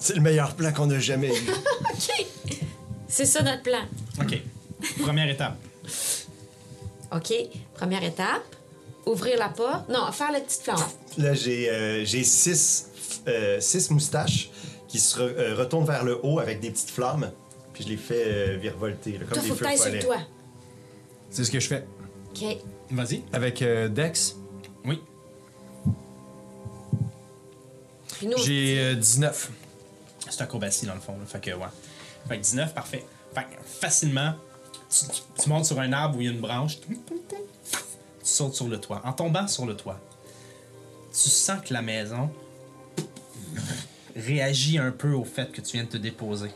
[0.00, 1.50] C'est le meilleur plan qu'on a jamais eu.
[1.92, 2.26] OK.
[3.08, 3.80] C'est ça notre plan.
[4.20, 4.40] OK.
[5.02, 5.56] Première étape.
[7.12, 7.32] OK.
[7.74, 8.42] Première étape.
[9.06, 9.88] Ouvrir la porte.
[9.88, 10.78] Non, faire la petite flamme.
[11.18, 12.88] Là, j'ai euh, j'ai six
[13.28, 14.50] euh, six moustaches
[14.88, 17.30] qui se re- euh, retournent vers le haut avec des petites flammes.
[17.72, 19.86] Puis je les fais euh, virevolter, là, comme Toi, des faut que feux t'ailles sur
[19.86, 19.98] follets.
[20.00, 20.16] toi.
[21.30, 21.84] C'est ce que je fais.
[22.30, 22.56] OK.
[22.92, 23.22] Vas-y.
[23.32, 24.36] Avec euh, Dex,
[28.44, 29.50] J'ai euh, 19.
[30.30, 31.12] C'est acrobatie dans le fond.
[31.18, 31.24] là.
[31.26, 31.66] Fait que, ouais.
[32.28, 33.04] Fait que 19, parfait.
[33.34, 34.34] Fait que facilement,
[34.90, 36.78] tu, tu- tu montes sur un arbre où il y a une branche.
[36.80, 36.96] Tu
[38.22, 39.02] sautes sur le toit.
[39.04, 40.00] En tombant sur le toit,
[41.12, 42.30] tu sens que la maison
[44.16, 46.50] réagit un peu au fait que tu viens de te déposer.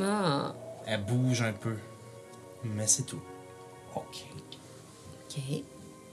[0.00, 0.54] Ah,
[0.86, 1.76] Elle bouge un peu.
[2.64, 3.20] Mais c'est tout.
[3.94, 4.24] Ok.
[5.30, 5.42] OK.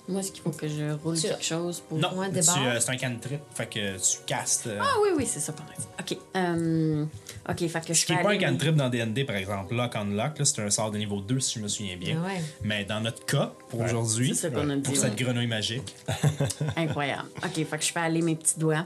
[0.09, 1.99] Moi, est-ce qu'il faut que je roule Tu- quelque chose pour.
[1.99, 2.57] Non, Ouais, tu, débarre.
[2.65, 3.41] euh, c'est un cantrip.
[3.53, 4.65] Fait que tu castes.
[4.67, 5.75] euh, Ah oui, oui, c'est ça, pareil.
[5.99, 6.17] Ok.
[6.35, 7.05] Euh,
[7.47, 9.93] ok, fait que je Ce qui n'est pas un cantrip dans DND, par exemple, Lock
[9.95, 12.21] on Lock, là, c'est un sort de niveau 2 si je me souviens bien.
[12.23, 12.41] Ouais.
[12.63, 14.95] Mais dans notre cas, pour aujourd'hui, pour ouais.
[14.99, 15.95] cette grenouille magique,
[16.75, 17.29] Incroyable.
[17.45, 18.85] Ok, fait que je fais aller mes petits doigts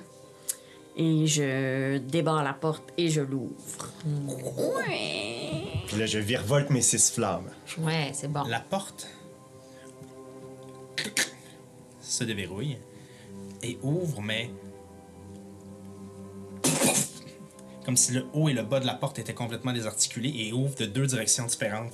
[0.98, 3.54] et je débarre la porte et je l'ouvre.
[4.06, 5.64] Ouais.
[5.88, 7.50] Puis là, je virevolte mes six flammes.
[7.80, 8.44] Ouais, c'est bon.
[8.44, 9.08] la porte?
[12.14, 12.78] Se déverrouille
[13.62, 14.50] et ouvre, mais
[17.86, 20.76] comme si le haut et le bas de la porte étaient complètement désarticulés et ouvre
[20.76, 21.92] de deux directions différentes.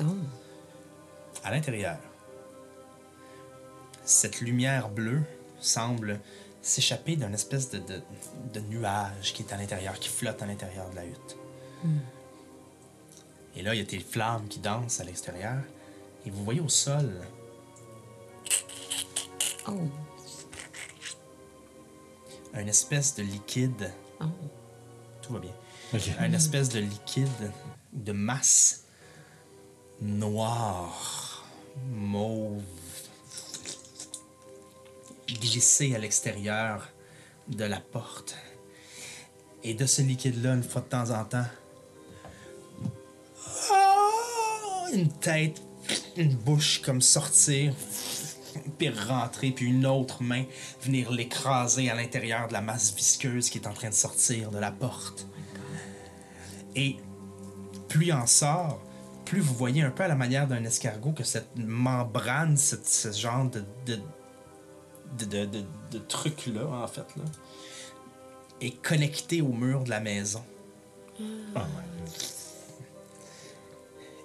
[0.00, 0.04] Oh.
[1.42, 1.98] À l'intérieur,
[4.04, 5.22] cette lumière bleue
[5.58, 6.20] semble
[6.62, 8.02] s'échapper d'un espèce de, de-
[8.52, 11.36] de nuage qui est à l'intérieur, qui flotte à l'intérieur de la hutte.
[13.56, 15.58] Et là, il y a des flammes qui dansent à l'extérieur.
[16.26, 17.12] Et vous voyez au sol
[19.68, 19.72] Oh.
[22.54, 23.92] une espèce de liquide.
[24.20, 24.24] Oh.
[25.22, 25.52] Tout va bien.
[26.24, 27.52] Une espèce de liquide,
[27.92, 28.84] de masse
[30.00, 31.44] noire,
[31.90, 32.62] mauve,
[35.28, 36.88] glissée à l'extérieur
[37.48, 38.36] de la porte.
[39.62, 41.46] Et de ce liquide-là, une fois de temps en temps,
[43.72, 45.60] ah, une tête,
[46.16, 47.74] une bouche comme sortir,
[48.78, 50.44] puis rentrer, puis une autre main
[50.82, 54.58] venir l'écraser à l'intérieur de la masse visqueuse qui est en train de sortir de
[54.58, 55.26] la porte.
[56.74, 56.96] Et
[57.88, 58.80] plus il en sort,
[59.24, 63.10] plus vous voyez un peu à la manière d'un escargot que cette membrane, cette- ce
[63.12, 63.98] genre de, de,
[65.18, 67.24] de, de, de- de truc-là, en fait, là,
[68.60, 70.42] est connecté au mur de la maison.
[71.54, 71.64] Ah ouais.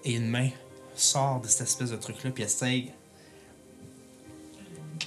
[0.03, 0.49] Et une main
[0.95, 2.91] sort de cette espèce de truc-là, puis essaye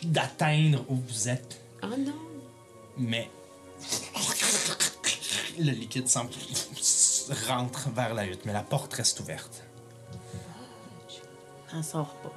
[0.02, 1.60] d'atteindre où vous êtes.
[1.82, 2.12] Oh non.
[2.98, 3.30] Mais
[5.58, 6.30] le liquide semble
[7.48, 9.62] rentre vers la hutte, mais la porte reste ouverte.
[11.76, 12.32] Elle sort pas.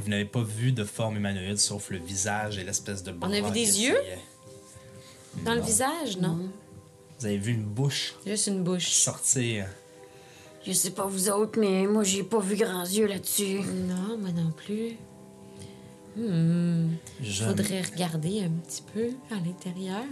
[0.00, 3.40] Vous n'avez pas vu de forme humanoïde sauf le visage et l'espèce de bras a
[3.40, 3.98] vu des yeux?
[5.44, 6.50] Dans le visage, non?
[7.18, 8.88] Vous avez vu une bouche Juste une bouche.
[8.88, 9.66] sortir.
[10.66, 13.60] Je sais pas vous autres, mais moi, j'ai pas vu grands yeux là-dessus.
[13.60, 14.96] Non, moi non plus.
[16.16, 16.88] Hmm.
[17.22, 20.04] Je, Faudrait regarder un petit peu à l'intérieur.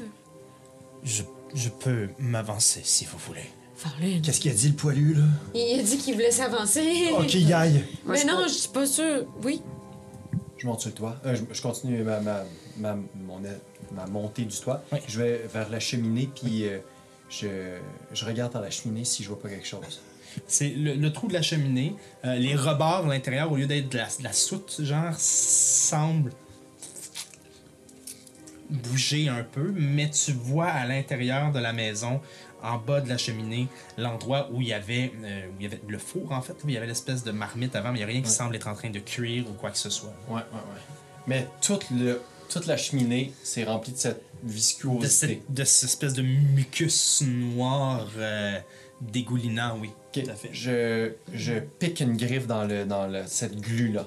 [1.03, 1.23] je,
[1.55, 3.51] je peux m'avancer si vous voulez.
[4.23, 5.25] Qu'est-ce qu'il a dit, le poilu, là?
[5.55, 7.09] Il a dit qu'il voulait s'avancer.
[7.19, 7.85] Ok, y aille.
[8.07, 9.27] Mais je non, je suis pas sûre.
[9.43, 9.61] Oui.
[10.59, 11.17] Je monte sur le toit.
[11.27, 12.45] Euh, je, je continue ma, ma,
[12.79, 13.41] ma, mon-
[13.93, 14.83] ma montée du toit.
[14.93, 14.99] Oui.
[15.09, 16.79] Je vais vers la cheminée, puis euh,
[17.29, 17.49] je,
[18.13, 20.01] je regarde dans la cheminée si je vois pas quelque chose.
[20.47, 21.95] C'est le, le trou de la cheminée.
[22.25, 26.33] euh, les rebords à l'intérieur, au lieu d'être de la, de la soute, genre, semblent
[28.71, 32.21] bouger un peu, mais tu vois à l'intérieur de la maison,
[32.63, 35.81] en bas de la cheminée, l'endroit où il y avait euh, où il y avait
[35.87, 38.05] le four en fait, où il y avait l'espèce de marmite avant, mais il n'y
[38.05, 38.35] a rien qui Ouais.
[38.35, 40.15] semble être en train de cuire ou quoi que ce soit.
[40.29, 40.81] Ouais, ouais, ouais.
[41.27, 45.09] Mais toute, le, toute la cheminée, c'est rempli de cette De, viscosité.
[45.09, 48.59] cette, de cette espèce de mucus noir euh,
[49.03, 49.91] dégoulinant, oui.
[50.17, 50.51] Ok, Tout à fait.
[50.53, 54.07] Je, je pique une griffe dans, le, dans le, cette glu-là.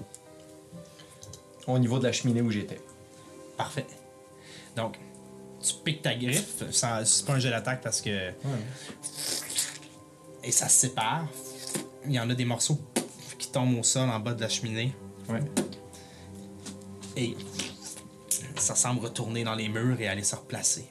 [1.68, 2.80] Au niveau de la cheminée où j'étais.
[3.58, 3.86] Parfait.
[4.76, 4.98] Donc,
[5.62, 8.32] tu piques ta griffe, ça- c'est pas un jet d'attaque parce que.
[10.44, 11.28] Et ça se sépare.
[12.06, 12.80] Il y en a des morceaux
[13.38, 14.94] qui tombent au sol en bas de la cheminée.
[15.28, 15.42] Ouais.
[17.18, 17.36] Et
[18.56, 20.86] ça semble retourner dans les murs et aller se replacer.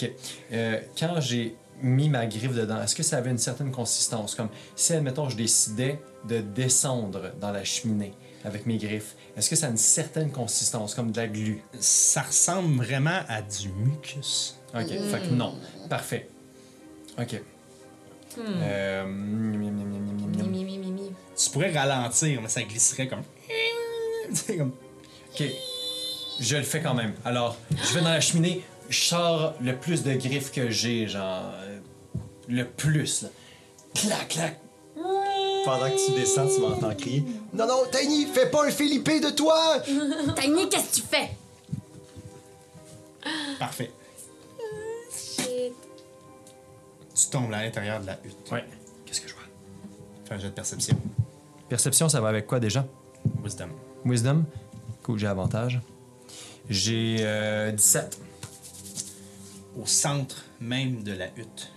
[0.00, 0.10] Ok.
[0.52, 4.34] Euh, quand j'ai mis ma griffe dedans, est-ce que ça avait une certaine consistance?
[4.34, 8.12] Comme si, admettons, je décidais de descendre dans la cheminée
[8.44, 11.62] avec mes griffes, est-ce que ça a une certaine consistance, comme de la glu?
[11.80, 14.56] Ça ressemble vraiment à du mucus.
[14.74, 15.54] Ok, fait que non.
[15.88, 16.28] Parfait.
[17.18, 17.40] Ok.
[18.38, 19.04] Euh.
[21.36, 23.22] Tu pourrais ralentir, mais ça glisserait comme.
[24.30, 25.42] Ok.
[26.40, 27.14] je le fais quand même.
[27.24, 31.52] Alors, je vais dans la cheminée, je sors le plus de griffes que j'ai, genre.
[31.62, 31.78] euh,
[32.48, 33.28] le plus, là.
[33.94, 34.60] Clac, clac.
[35.64, 39.30] Pendant que tu descends, tu m'entends crier Non, non, Tiny, fais pas un Philippe de
[39.30, 39.78] toi
[40.40, 41.30] Tiny, qu'est-ce que tu fais?
[43.58, 43.90] Parfait.
[45.12, 45.74] Shit.
[47.14, 48.50] Tu tombes à l'intérieur de la hutte.
[48.50, 48.64] Ouais.
[49.04, 49.42] Qu'est-ce que je vois?
[50.24, 50.96] Fais un jet de perception.
[51.68, 52.86] Perception, ça va avec quoi déjà?
[53.44, 53.68] Wisdom.
[54.04, 54.44] Wisdom.
[55.02, 55.80] Cool, j'ai avantage.
[56.70, 58.18] J'ai euh, 17.
[59.76, 61.72] Au centre même de la hutte,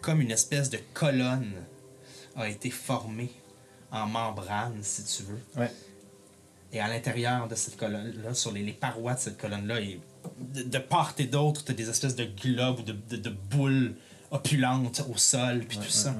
[0.00, 1.52] comme une espèce de colonne
[2.36, 3.32] a été formée
[3.90, 5.40] en membrane, si tu veux.
[5.56, 5.70] Ouais.
[6.72, 10.00] Et à l'intérieur de cette colonne-là, sur les, les parois de cette colonne-là, et
[10.38, 13.30] de, de part et d'autre, tu as des espèces de globes ou de, de- de
[13.30, 13.94] boules
[14.30, 16.14] opulentes au sol, puis tout ça.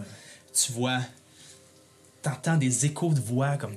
[0.53, 1.01] Tu vois,
[2.23, 3.77] t'entends des échos de voix comme.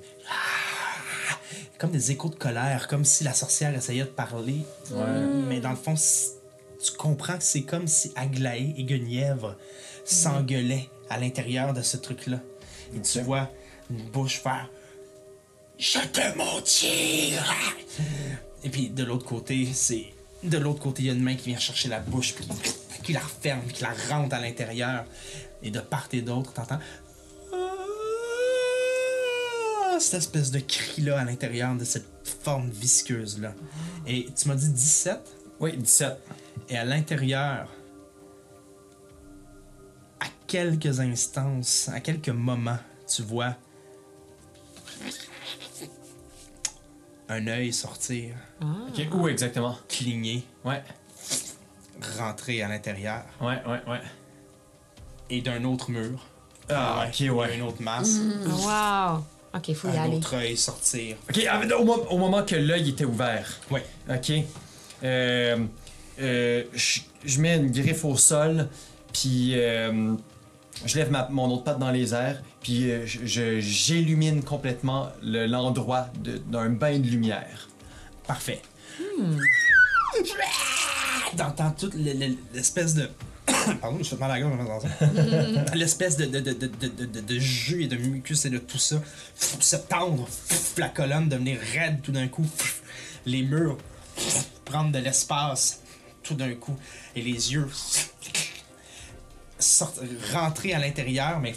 [1.79, 4.65] Comme des échos de colère, comme si la sorcière essayait de parler.
[5.47, 5.95] Mais dans le fond,
[6.83, 9.55] tu comprends que c'est comme si Aglaé et Guenièvre
[10.05, 12.39] s'engueulaient à l'intérieur de ce truc-là.
[12.95, 13.49] Et tu vois
[13.89, 14.69] une bouche faire
[15.79, 17.55] je te mentir!
[18.63, 20.07] Et puis de l'autre côté, c'est.
[20.43, 22.47] De l'autre côté, il y a une main qui vient chercher la bouche, puis
[23.03, 25.05] qui la referme, qui la rentre à l'intérieur.
[25.61, 26.79] Et de part et d'autre, t'entends.
[27.53, 27.57] Ah,
[29.99, 32.07] Cette espèce de cri-là à l'intérieur de cette
[32.43, 33.53] forme visqueuse-là.
[34.07, 35.19] Et tu m'as dit 17?
[35.59, 36.17] Oui, 17.
[36.69, 37.69] Et à l'intérieur,
[40.19, 43.55] à quelques instances, à quelques moments, tu vois
[47.29, 49.77] un œil sortir, Ok, où exactement?
[49.89, 50.81] cligner, Ouais.
[52.17, 54.01] rentrer à l'intérieur, Ouais, ouais, ouais.
[55.29, 56.25] et d'un autre mur.
[56.69, 57.55] Ah, ok, il y a ouais.
[57.57, 59.23] une autre masse, Wow.
[59.53, 60.17] Ok, faut y un aller.
[60.17, 61.17] autre œil sortir.
[61.29, 61.61] Ok, ah,
[62.09, 63.47] au moment que l'œil était ouvert.
[63.71, 63.85] Ouais.
[64.09, 64.31] Ok.
[65.03, 65.65] Euh,
[66.19, 68.67] euh, je je mets une griffe au sol,
[69.13, 70.13] puis euh,
[70.85, 76.07] je lève ma- mon autre patte dans les airs, puis euh, j'illumine complètement le- l'endroit
[76.47, 77.67] d'un bain de lumière.
[78.25, 78.61] Parfait.
[81.35, 83.09] T'entends toute le- le- l'espèce de.
[83.81, 84.87] Pardon, je fais mal à la gorge en ça.
[85.75, 88.77] L'espèce de, de, de, de, de, de- de jus et de mucus et de tout
[88.77, 89.01] ça
[89.35, 90.27] se tendre,
[90.77, 92.45] la colonne devenir raide tout d'un coup,
[93.25, 93.77] les murs
[94.65, 95.81] prendre de l'espace
[96.27, 96.75] tout d'un coup,
[97.15, 97.67] et les yeux
[99.59, 99.99] sortent,
[100.33, 101.55] rentrer à l'intérieur, mais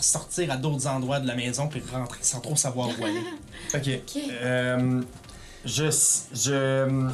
[0.00, 3.20] sortir à d'autres endroits de la maison, puis rentrer sans trop savoir où aller.
[3.74, 3.88] Ok.
[4.42, 5.02] Euh,
[5.64, 5.84] je,
[6.32, 7.08] je,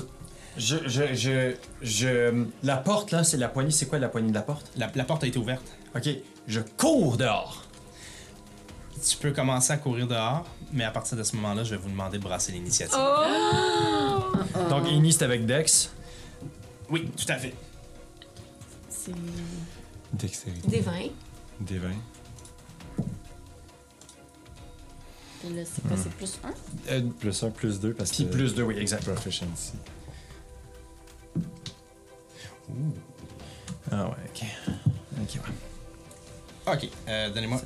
[0.57, 3.73] je, je, je, je- La porte, là, c'est la poignée.
[3.73, 4.71] C'est quoi la poignée de la porte?
[4.77, 5.65] La, la porte a été ouverte.
[5.95, 6.09] Ok.
[6.47, 7.65] Je cours dehors.
[9.07, 11.91] Tu peux commencer à courir dehors, mais à partir de ce moment-là, je vais vous
[11.91, 12.97] demander de brasser l'initiative.
[14.71, 15.91] Donc, Ini, c'est avec Dex.
[16.91, 17.55] Oui, tout à fait.
[18.89, 19.13] C'est.
[20.13, 20.69] Dextérité.
[20.69, 21.09] Des vins.
[21.61, 21.89] Des 20.
[25.41, 25.97] Puis là, c'est quoi?
[25.97, 26.55] C'est plus un?
[26.93, 28.31] Euh, Plus 1, plus 2 parce Puis que.
[28.33, 29.05] plus deux, oui, exact.
[29.05, 29.73] Proficiency.
[33.91, 34.45] Ah ouais, ok.
[35.23, 36.73] Ok, ouais.
[36.75, 37.61] Ok, euh, donnez-moi.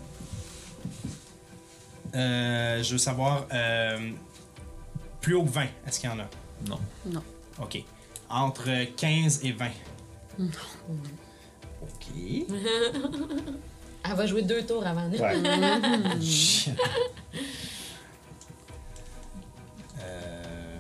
[2.15, 3.47] Euh, je veux savoir.
[3.53, 4.11] euh,
[5.21, 6.27] plus haut que 20, est-ce qu'il y en a?
[6.69, 6.79] Non.
[7.07, 7.23] Non.
[7.61, 7.83] Ok.
[8.31, 9.67] Entre 15 et 20.
[11.83, 12.09] Ok.
[14.05, 15.17] Elle va jouer deux tours avant nous.
[15.19, 15.35] Ouais.
[20.03, 20.79] Euh,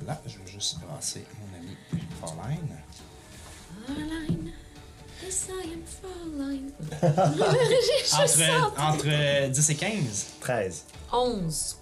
[0.00, 1.76] voilà, je vais juste brasser mon ami
[2.20, 2.76] Pauline.
[3.88, 4.52] Farline.
[5.22, 5.82] Yes, I am
[8.00, 8.72] juste Entre, ça.
[8.78, 10.26] entre 10 et 15.
[10.40, 10.84] 13.
[11.12, 11.76] 11.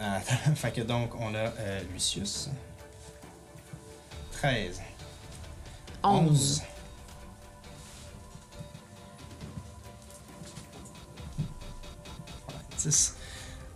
[0.00, 0.20] Euh,
[0.54, 2.48] fait que donc, on a euh, Lucius.
[4.32, 4.80] 13.
[6.02, 6.62] 11.
[12.78, 13.14] 10.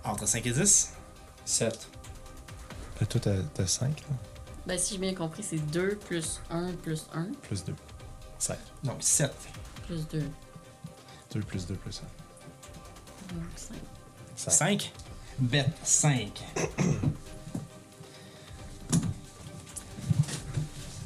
[0.04, 0.92] Entre 5 et 10.
[1.44, 1.88] 7.
[3.00, 4.16] Là, toi, t'as- t'as 5, là.
[4.66, 7.74] Ben, si j'ai bien compris, c'est 2 plus 1 plus 1 Plus 2.
[8.38, 8.58] 5.
[8.84, 9.32] Donc 7.
[9.86, 10.30] plus 2.
[11.32, 12.00] 2 plus 2 plus
[13.32, 13.34] 1.
[13.34, 13.76] Donc 5.
[14.52, 14.92] 5.
[15.40, 15.48] 5.
[15.48, 16.44] Bête 5.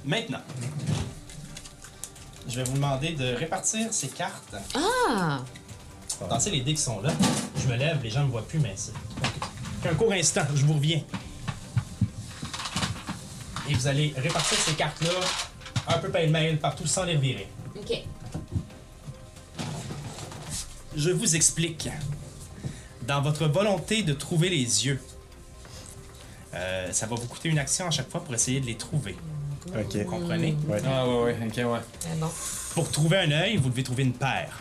[0.05, 0.41] Maintenant,
[2.49, 4.57] je vais vous demander de répartir ces cartes.
[4.75, 5.43] Ah!
[6.47, 7.11] Les dés qui sont là.
[7.57, 8.93] Je me lève, les gens ne me voient plus, mais c'est.
[9.89, 11.03] Un court instant, je vous reviens.
[13.69, 15.11] Et vous allez répartir ces cartes-là
[15.89, 17.49] un peu pêle-mêle partout sans les revirer.
[17.77, 18.03] Ok.
[20.97, 21.89] Je vous explique.
[23.07, 25.01] Dans votre volonté de trouver les yeux,
[26.57, 29.17] Euh, ça va vous coûter une action à chaque fois pour essayer de les trouver.
[29.77, 29.97] Ok.
[29.97, 30.57] Vous comprenez?
[30.69, 30.81] Ouais.
[30.87, 31.81] Ah, ouais, ouais, ok, ouais.
[32.05, 32.29] Ah bon.
[32.75, 34.61] Pour trouver un œil, vous devez trouver une paire.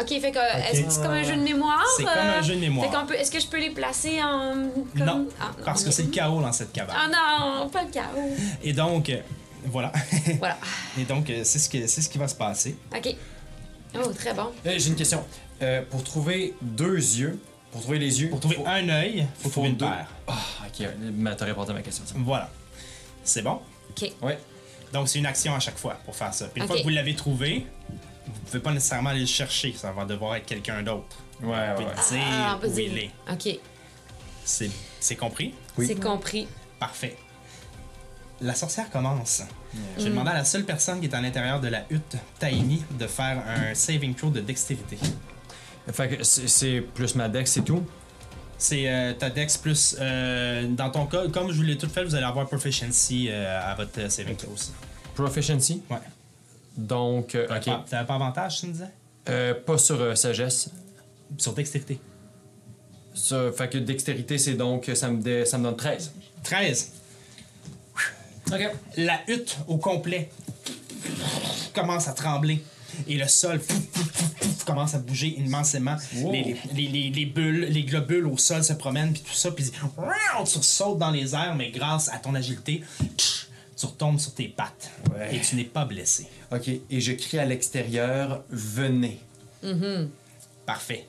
[0.00, 1.82] Ok, fait que euh, est-ce que c'est comme un jeu de mémoire?
[1.96, 2.88] C'est comme euh, un jeu de mémoire.
[2.88, 4.68] Fait qu'on peut, est-ce que je peux les placer en.
[4.96, 5.04] Comme...
[5.06, 6.94] Non, Ah, parce que c'est le chaos dans cette cabane.
[6.96, 8.36] Ah non, pas le chaos.
[8.62, 9.18] Et donc, euh,
[9.64, 9.90] voilà.
[10.38, 10.56] Voilà.
[11.00, 12.76] Et donc, euh, c'est ce, que- c'est ce qui va se passer.
[12.96, 13.16] Ok.
[13.96, 14.52] Oh, très bon.
[14.66, 15.24] Euh, J'ai une question.
[15.62, 17.38] Euh, pour trouver deux yeux,
[17.72, 18.28] pour trouver les yeux.
[18.30, 19.86] Pour trouver faut- un œil, il faut faut trouver une deux.
[19.86, 20.06] paire.
[20.26, 20.34] Ah,
[20.66, 22.04] ok, mais t'as répondu à ma question.
[22.16, 22.50] Voilà.
[23.24, 23.60] C'est bon?
[23.90, 24.12] Ok.
[24.22, 24.38] Ouais.
[24.92, 26.46] Donc, c'est une action à chaque fois pour faire ça.
[26.48, 27.66] Puis une fois que vous l'avez trouvé,
[28.26, 29.72] vous pouvez pas nécessairement aller le chercher.
[29.76, 31.16] Ça va devoir être quelqu'un d'autre.
[31.42, 31.88] Ouais, ouais, Vous ouais.
[31.94, 32.92] pouvez dire Ah, où dire.
[32.92, 33.10] il est.
[33.30, 33.58] Ok.
[34.44, 34.70] C'est
[35.00, 35.54] c'est compris?
[35.76, 35.86] Oui.
[35.86, 36.46] C'est compris.
[36.78, 37.16] Parfait.
[38.40, 39.42] La sorcière commence.
[39.98, 42.84] Je vais demander à la seule personne qui est à l'intérieur de la hutte, Tiny,
[42.98, 44.98] de faire un saving throw de dextérité.
[45.92, 47.82] Fait que c'est plus ma dex, c'est tout.
[48.58, 49.96] C'est euh, ta dex plus.
[50.00, 53.60] euh, dans ton cas, comme je vous l'ai tout fait, vous allez avoir proficiency euh,
[53.70, 54.72] à votre saving throw aussi.
[55.14, 55.82] Proficiency?
[55.90, 55.98] Ouais.
[56.76, 57.70] Donc, ok.
[57.88, 58.88] T'avais pas avantage, tu me disais?
[59.28, 60.70] Euh, pas sur sagesse.
[61.38, 61.98] Sur dextérité.
[63.14, 66.12] Ça, fait que dextérité, c'est donc, ça me, dé- ça me donne 13.
[66.42, 66.92] 13.
[68.52, 68.70] Ok.
[68.96, 70.30] La hutte au complet
[71.74, 72.62] commence à trembler.
[73.08, 73.60] Et le sol
[74.64, 75.96] commence à bouger immensément.
[76.16, 76.32] Wow.
[76.32, 79.64] Les, les- les- les bulles, les globules au sol se promènent, puis tout ça, puis
[79.70, 82.82] tu sautes dans les airs, mais grâce à ton agilité,
[83.76, 84.90] tu retombes sur tes pattes.
[85.14, 85.36] Ouais.
[85.36, 86.26] Et tu n'es pas blessé.
[86.50, 89.18] Ok, et je crie à l'extérieur, venez.
[90.64, 91.06] Parfait.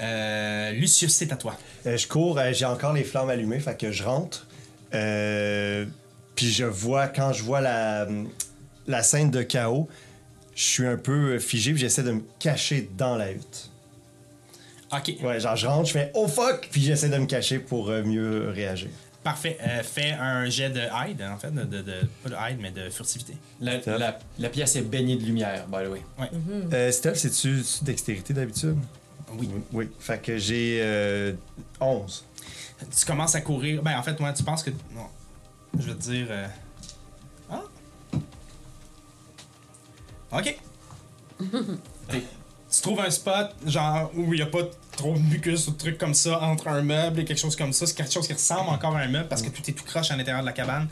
[0.00, 1.56] Euh, Lucius, c'est à toi.
[1.86, 4.46] Euh, je cours, euh, j'ai encore les flammes allumées, fait que je rentre.
[4.94, 5.84] Euh,
[6.34, 8.06] puis je vois, quand je vois la,
[8.86, 9.88] la scène de chaos,
[10.58, 13.70] je suis un peu figé, puis j'essaie de me cacher dans la hutte.
[14.92, 17.90] Ok, Ouais, genre je rentre, je fais oh fuck, puis j'essaie de me cacher pour
[17.90, 18.88] euh, mieux réagir.
[19.22, 19.56] parfait.
[19.62, 22.70] Euh, fais un jet de hide, en fait, de, de- de- pas de hide, mais
[22.72, 23.34] de furtivité.
[23.60, 26.02] La, la- la pièce est baignée de lumière, by the way.
[26.72, 28.76] Euh, Steph, c'est-tu c'est-tu dextérité d'habitude?
[29.34, 29.50] Oui.
[29.72, 29.88] Oui.
[30.00, 31.34] Fait que j'ai euh,
[31.80, 32.24] 11.
[32.98, 33.82] tu commences à courir.
[33.82, 34.70] Ben, en fait, moi, tu penses que.
[34.94, 35.06] Non.
[35.78, 36.26] Je vais te dire.
[36.30, 36.46] euh,
[40.32, 40.56] Ok.
[42.70, 44.60] Tu trouves un spot, genre, où il n'y a pas
[44.96, 47.72] trop de mucus ou de trucs comme ça, entre un meuble et quelque chose comme
[47.72, 47.86] ça.
[47.86, 50.10] C'est quelque chose qui ressemble encore à un meuble parce que tout est tout croche
[50.10, 50.86] à l'intérieur de la cabane.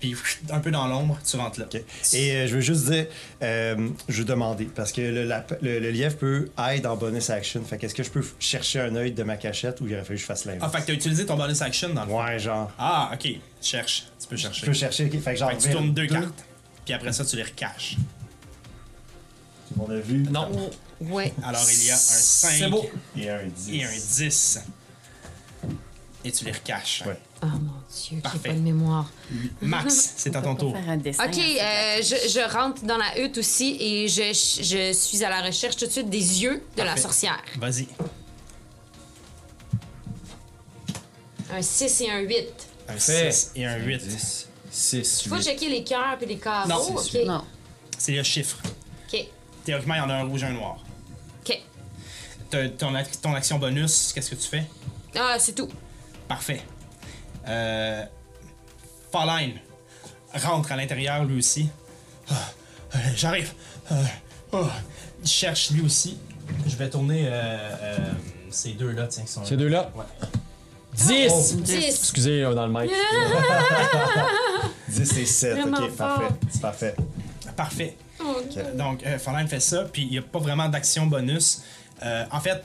[0.00, 0.14] Puis,
[0.50, 1.66] un peu dans l'ombre, tu rentres là.
[1.66, 1.80] OK.
[2.12, 3.06] Et euh, je veux juste dire,
[3.42, 5.24] euh, je veux demander, parce que le,
[5.62, 7.62] le- le lièvre peut hide en bonus action.
[7.64, 10.16] Fait qu'est-ce que je peux chercher un œil de ma cachette ou il aurait fallu
[10.16, 10.72] que je fasse Ah, l'inverse?
[10.72, 12.22] fait que t'as utilisé ton bonus action dans le fond.
[12.22, 12.70] Ouais, genre.
[12.78, 13.28] Ah, ok.
[13.62, 14.08] Cherche.
[14.20, 14.60] Tu peux chercher.
[14.60, 15.20] Je peux chercher, ok.
[15.22, 15.50] Fait que genre.
[15.52, 16.44] Fait que tu tournes deux cartes.
[16.84, 17.96] Puis après ça, tu les recaches.
[19.78, 20.18] On a vu.
[20.30, 20.70] Non.
[21.00, 21.32] Ouais.
[21.42, 22.48] Alors, il y a un 5.
[22.58, 22.84] C'est beau.
[23.16, 23.72] Et un 10.
[23.74, 24.60] et un 10.
[26.26, 27.02] Et tu les recaches.
[27.06, 27.18] Ouais.
[27.42, 27.72] Oh mon dieu,
[28.12, 28.38] j'ai Parfait.
[28.48, 29.10] pas de mémoire.
[29.60, 30.72] Max, c'est à ton tour.
[30.74, 31.26] Faire un dessin.
[31.26, 35.42] Ok, euh, je, je rentre dans la hutte aussi et je, je suis à la
[35.42, 37.02] recherche tout de suite des yeux de la Parfait.
[37.02, 37.42] sorcière.
[37.58, 37.86] Vas-y.
[41.52, 42.46] Un 6 et un 8.
[42.88, 43.30] Un Fait.
[43.32, 43.98] 6 et un 8.
[44.06, 45.42] 10, 6, Faut 8.
[45.42, 46.68] checker les cœurs puis les carreaux.
[46.68, 47.08] Non, ok.
[47.10, 47.44] c'est Non.
[47.98, 48.58] C'est le chiffre.
[49.12, 49.26] Ok.
[49.64, 50.76] Théoriquement, il y en a un rouge et un noir.
[51.40, 51.58] Ok.
[52.50, 54.64] Ton, ac- ton action bonus, qu'est-ce que tu fais?
[55.16, 55.68] Ah, c'est tout.
[56.28, 56.60] Parfait.
[57.48, 58.04] Euh,
[59.12, 59.54] Falline
[60.34, 61.68] rentre à l'intérieur lui aussi.
[62.30, 62.34] Ah,
[62.94, 63.52] euh, J'arrive.
[63.92, 64.02] Euh,
[64.52, 64.66] oh.
[65.22, 66.18] Il cherche lui aussi.
[66.66, 67.98] Je vais tourner euh, euh,
[68.50, 69.90] ces deux-là, tiens, qui sont Ces deux-là?
[69.94, 70.04] Ouais.
[70.94, 71.56] 10!
[71.56, 71.74] 10.
[71.88, 72.90] Excusez, euh, dans le mic.
[74.88, 75.58] 10 et 7.
[75.58, 75.96] Vraiment Ok, fort.
[76.18, 76.34] parfait.
[76.50, 76.94] C'est parfait.
[77.56, 77.96] Parfait.
[78.24, 78.36] Oh,
[78.74, 81.62] Donc, euh, Fallen fait ça, puis il n'y a pas vraiment d'action bonus.
[82.02, 82.62] Euh, en fait,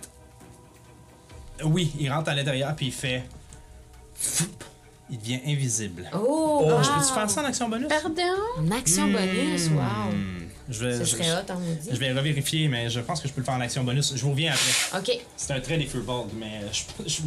[1.64, 3.24] oui, il rentre à l'intérieur, puis il fait.
[5.12, 6.08] Il devient invisible.
[6.14, 6.96] Oh, Je wow.
[7.00, 7.88] peux-tu faire ça en action bonus?
[7.88, 8.22] Pardon?
[8.60, 10.12] En action bonus, wow.
[10.14, 13.42] Hmm, Je vais, je, hot, me je vais revérifier, mais je pense que je peux
[13.42, 14.14] le faire en action bonus.
[14.16, 15.00] Je vous reviens après.
[15.14, 15.20] Ok.
[15.36, 17.22] C'est un trait des Furbolg, mais je, je,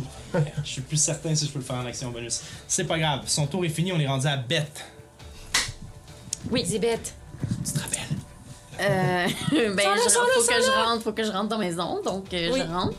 [0.64, 2.42] je suis plus certain si je peux le faire en action bonus.
[2.68, 4.84] C'est pas grave, son tour est fini, on est rendu à Beth.
[6.52, 7.14] Oui, c'est bête.
[7.64, 7.98] Tu te rappelles?
[8.82, 9.26] Euh,
[9.74, 12.50] ben, je, faut que je rentre, faut que je rentre dans la maison, donc euh,
[12.52, 12.60] Oui.
[12.66, 12.96] je rentre.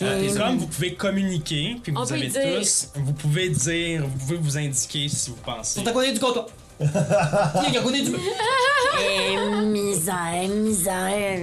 [0.00, 3.48] Euh, Et- comme vous pouvez communiquer, puis On vous peut avez dire- tous, vous pouvez
[3.48, 5.82] dire, vous pouvez vous indiquer si vous pensez.
[5.82, 6.46] T'as connu du comptoir.
[6.80, 6.86] Il
[7.76, 8.12] a connu du.
[9.00, 9.36] Eh,
[9.66, 11.40] misère, misère.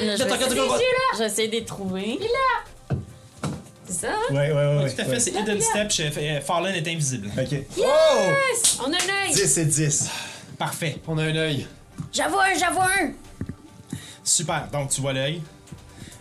[0.00, 0.80] Là, je du comptoir.
[1.18, 2.18] J'essaie de les trouver.
[3.86, 4.08] C'est ça?
[4.12, 4.34] hein?
[4.34, 4.54] Ouais, ouais, ouais.
[4.54, 5.20] Ouais, ouais, tout à fait, ouais.
[5.20, 7.28] c'est Hidden Step, chez- euh, Fallen est invisible.
[7.36, 7.50] Ok.
[7.52, 8.78] Yes!
[8.80, 9.34] On a un œil!
[9.34, 10.08] 10 et 10.
[10.58, 11.66] Parfait, On a un œil.
[12.12, 13.12] J'avoue un, j'avoue un.
[14.24, 14.68] super.
[14.70, 15.42] Donc tu vois l'œil.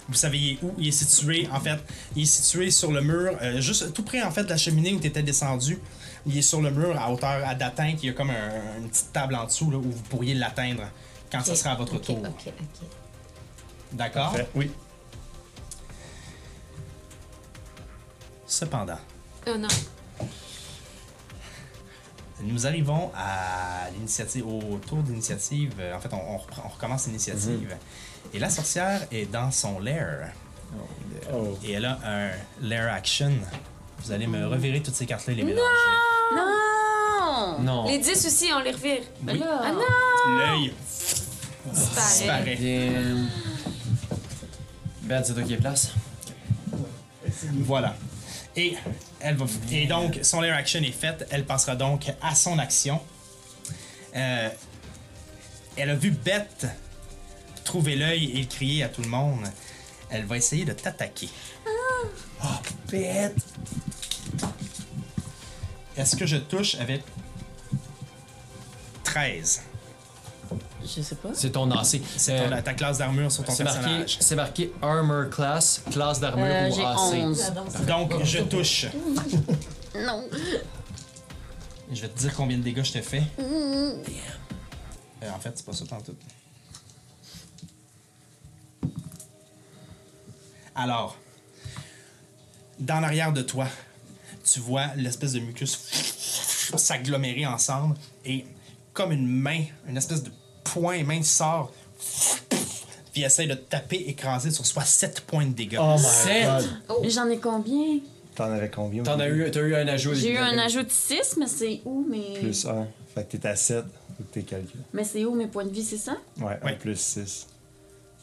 [0.07, 0.73] Vous savez où?
[0.79, 1.77] Il est situé, en fait,
[2.15, 4.91] il est situé sur le mur, euh, juste tout près, en fait, de la cheminée
[4.93, 5.77] où tu étais descendu.
[6.25, 7.99] Il est sur le mur à hauteur à d'atteinte.
[8.01, 10.83] Il y a comme un- une petite table en dessous là, où vous pourriez l'atteindre
[11.31, 12.17] quand ça Ok, sera à votre tour.
[12.19, 12.87] Ok, ok.
[13.91, 14.35] D'accord?
[14.55, 14.71] Oui.
[18.47, 18.97] Cependant,
[19.47, 19.67] Oh non.
[22.43, 25.73] Nous arrivons à l'initiative, au tour d'initiative.
[25.79, 27.75] Euh, En fait, on, on reprend- on recommence l'initiative.
[28.33, 30.31] Et la sorcière est dans son lair.
[31.33, 31.57] Oh.
[31.63, 32.29] Et elle a un
[32.61, 33.31] lair action.
[34.03, 35.63] Vous allez me revirer toutes ces cartes-là et les mélanger.
[36.35, 37.59] Non!
[37.61, 37.87] Non.
[37.87, 39.01] Les 10 aussi, on les revire.
[39.27, 39.39] Oui.
[39.39, 39.61] là.
[39.63, 40.37] Ah non!
[40.37, 40.73] L'œil
[41.73, 42.55] Disparaît.
[42.55, 43.27] Bien.
[45.03, 45.91] Ben, c'est toi qui es place.
[47.61, 47.95] Voilà.
[48.55, 48.75] Et,
[49.19, 51.27] elle va, et donc, son lair action est faite.
[51.31, 52.99] Elle passera donc à son action.
[54.15, 54.49] Euh,
[55.77, 56.67] elle a vu Beth
[57.63, 59.45] trouver l'œil et crier à tout le monde.
[60.09, 61.29] Elle va essayer de t'attaquer.
[62.43, 62.47] Oh,
[62.89, 63.35] Beth!
[65.95, 67.03] Est-ce que je touche avec
[69.03, 69.68] 13?
[70.95, 71.29] Je sais pas.
[71.33, 72.01] C'est ton AC.
[72.17, 74.17] C'est ton- Euh, ta classe d'armure sur ton c'est marqué, personnage.
[74.19, 76.97] c'est marqué Armor Class, classe d'armure Euh, ou J'ai AC.
[76.97, 77.53] 11.
[77.87, 78.85] Donc, je touche.
[79.95, 80.23] Non.
[81.91, 83.23] Je vais te dire combien de dégâts je te fais.
[83.39, 83.93] Euh,
[85.35, 86.15] en fait, c'est pas ça tout.
[90.75, 91.17] Alors,
[92.79, 93.67] dans l'arrière de toi,
[94.43, 95.77] tu vois l'espèce de mucus
[96.77, 97.95] s'agglomérer ensemble
[98.25, 98.45] et
[98.93, 100.31] comme une main, une espèce de
[100.63, 101.71] poing main sort
[103.11, 105.79] puis essaie de te taper, écraser sur soit 7 points de dégâts.
[105.81, 106.45] Oh my Sept?
[106.87, 106.97] god.
[107.01, 107.99] Mais J'en ai combien?
[108.35, 109.03] T'en avais combien?
[109.03, 110.13] T'en as eu, t'as eu un ajout.
[110.13, 112.39] J'ai eu un ajout de 6, mais c'est où mes.
[112.39, 112.87] Plus 1.
[113.15, 113.83] Fait que t'es à 7.
[114.17, 114.83] Faut que t'es calculé.
[114.93, 116.17] Mais c'est où mes points de vie, c'est ça?
[116.37, 116.73] Ouais, Ouais.
[116.73, 117.47] 1 plus 6.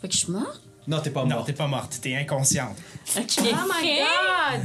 [0.01, 0.63] Fait que je suis morte?
[0.87, 1.45] Non, t'es pas non, mort.
[1.45, 2.77] t'es pas morte, t'es inconsciente.
[3.19, 3.27] Ok.
[3.41, 4.63] Oh my god!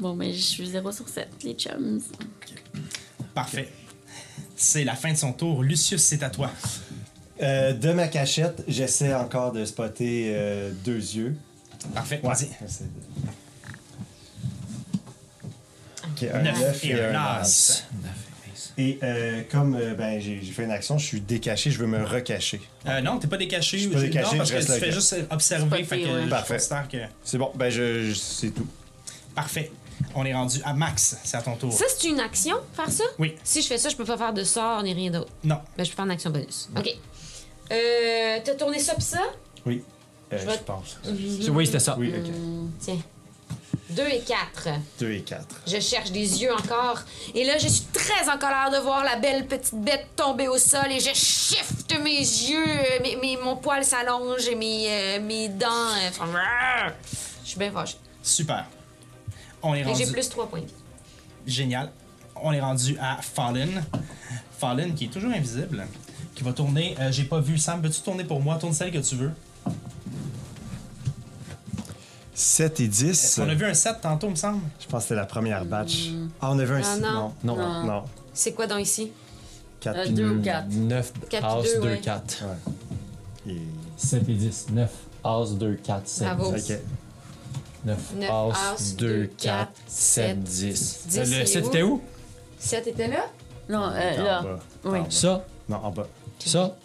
[0.00, 2.00] Bon, mais je suis 0 sur 7, les chums.
[3.32, 3.68] Parfait.
[4.62, 5.62] C'est la fin de son tour.
[5.64, 6.48] Lucius, c'est à toi.
[7.42, 11.34] Euh, de ma cachette, j'essaie encore de spotter euh, deux yeux.
[11.94, 12.30] Parfait, Ouais.
[12.32, 12.48] vas-y.
[16.04, 17.84] Ok, un Neuf 9 et et un as.
[18.78, 22.04] Et euh, comme euh, ben, j'ai fait une action, je suis décaché, je veux me
[22.04, 22.60] recacher.
[22.86, 23.78] Euh, non, t'es pas décaché.
[23.78, 25.66] Je suis pas décaché, non, parce je que reste tu fais juste observer.
[25.66, 26.22] Spotter, Fait que ouais.
[26.24, 26.58] je Parfait.
[26.88, 26.96] que.
[27.24, 28.66] C'est bon, ben je, je- c'est tout.
[29.34, 29.72] Parfait.
[30.14, 31.16] On est rendu à Max.
[31.24, 31.72] C'est à ton tour.
[31.72, 33.04] Ça, c'est une action, faire ça?
[33.18, 33.36] Oui.
[33.44, 35.30] Si je fais ça, je peux pas faire de sort ni rien d'autre.
[35.44, 35.58] Non.
[35.76, 36.68] Ben, je peux faire une action bonus.
[36.76, 36.88] OK.
[37.70, 39.20] Euh, t'as tourné ça pis ça?
[39.64, 39.82] Oui,
[40.32, 40.98] euh, Je je, vais- pense.
[41.04, 41.96] C'est- Oui, c'était ça.
[41.98, 42.30] Oui, ok.
[42.80, 42.98] Tiens.
[43.90, 44.68] 2 et 4.
[45.00, 45.44] 2 et 4.
[45.66, 46.98] Je cherche des yeux encore.
[47.34, 50.56] Et là, je suis très en colère de voir la belle petite bête tomber au
[50.58, 52.64] sol et je shift mes yeux.
[52.66, 56.24] euh, Mes, mes- mon poil s'allonge et mes, euh, mes dents euh, font...
[57.44, 57.96] Je suis bien fâchée.
[58.22, 58.64] Super.
[59.62, 60.04] On est rendu.
[60.04, 60.72] j'ai plus 3 points de vie.
[61.46, 61.90] Génial.
[62.42, 63.84] On est rendu à Fallen.
[64.58, 65.86] Fallen qui est toujours invisible.
[66.34, 66.96] Qui va tourner.
[67.00, 67.80] euh, J'ai pas vu Sam.
[67.82, 68.56] Peux-tu tourner pour moi?
[68.56, 69.30] Tourne celle que tu veux.
[72.34, 73.40] 7 et 10.
[73.44, 74.60] On a vu un 7 tantôt, me semble?
[74.80, 76.08] Je pense que c'était la première batch.
[76.40, 77.00] Ah, on a vu un Ah, 6.
[77.00, 77.32] non.
[77.44, 77.84] Non, Non.
[77.84, 78.02] non.
[78.32, 79.12] C'est quoi dans ici?
[79.80, 80.36] 4 Euh, puis deux 2.
[80.38, 80.68] ou quatre.
[80.70, 82.00] 9, Quatre As, puis deux, 2, ouais.
[82.00, 82.44] 4.
[83.48, 83.56] Et...
[83.96, 84.66] 7 et 10.
[84.72, 84.90] 9,
[85.24, 86.24] As, 2, 4, 7.
[86.36, 86.50] Bravo.
[86.56, 86.72] Ok.
[87.84, 91.00] 9, Neuf, As, As, 2, deux, 4, quatre, 7, sept, 10.
[91.08, 91.68] 10, Le il est 7 où?
[91.68, 92.00] était où?
[92.58, 93.26] 7 était là?
[93.68, 94.42] Non, euh, En là.
[94.42, 94.58] bas.
[94.84, 94.98] Oui.
[94.98, 95.10] En bas.
[95.10, 96.06] Ça, Non, en bas.
[96.38, 96.76] ça?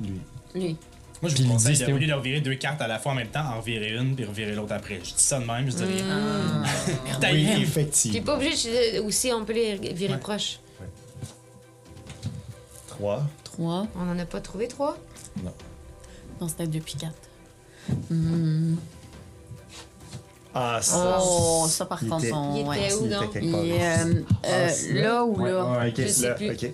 [0.00, 0.20] Lui.
[0.54, 0.76] Lui.
[1.22, 2.88] Moi, je Puis vous le conseille 10, de, au lieu de revirer deux cartes à
[2.88, 5.00] la fois en même temps, en revirer une puis revirer l'autre après.
[5.04, 6.04] Je dis ça de même, je dis rien.
[6.88, 7.20] Oui, Damn.
[7.20, 8.22] T'es effectivement.
[8.24, 10.18] pas obligé de- aussi, on peut les virer Ouais.
[10.18, 10.58] proches.
[12.88, 13.22] 3.
[13.44, 13.86] 3.
[13.96, 14.96] On en a pas trouvé trois?
[16.40, 17.12] Non, c'était 2 puis 4.
[20.54, 21.18] Ah, ça.
[21.22, 22.56] Oh, ça par contre, était- on.
[22.56, 22.84] Il ouais.
[22.86, 23.30] était où, Il donc?
[23.40, 24.14] Il est euh,
[24.46, 25.64] euh, Ah, c'est là ou Ouais, là?
[25.64, 26.50] ouais, ok, Je sais là, plus.
[26.50, 26.70] ok.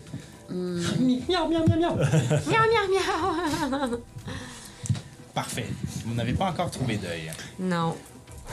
[0.50, 1.96] Miaou, miaou, miaou, miaou.
[1.96, 2.66] Miaou,
[3.70, 3.96] miaou, miaou!
[5.34, 5.66] Parfait.
[6.06, 7.30] Vous n'avez pas encore trouvé d'œil.
[7.58, 7.94] Non.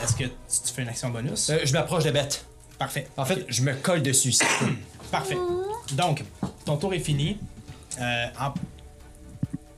[0.04, 0.32] Est-ce que tu,
[0.66, 1.50] tu fais une action bonus?
[1.50, 2.44] Euh, je m'approche de bête.
[2.78, 3.08] Parfait.
[3.16, 4.44] En fait, je me colle dessus ici.
[5.12, 5.38] Parfait.
[5.94, 6.24] Donc,
[6.66, 7.38] ton tour est fini.
[8.02, 8.54] Euh, en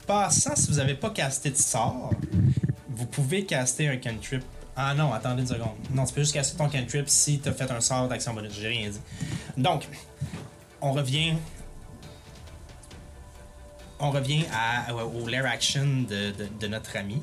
[0.06, 2.10] passant, si vous n'avez pas casté de sort,
[2.88, 4.42] vous pouvez caster un cantrip.
[4.76, 5.76] Ah non, attendez une seconde.
[5.90, 8.52] Non, tu peux juste caster ton cantrip si tu as fait un sort d'action bonus.
[8.52, 9.00] J'ai rien dit.
[9.56, 9.88] Donc,
[10.80, 11.34] on revient.
[13.98, 17.22] On revient à, au lair action de, de- notre ami.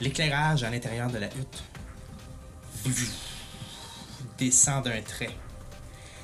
[0.00, 1.64] L'éclairage à l'intérieur de la hutte
[4.38, 5.30] descend d'un trait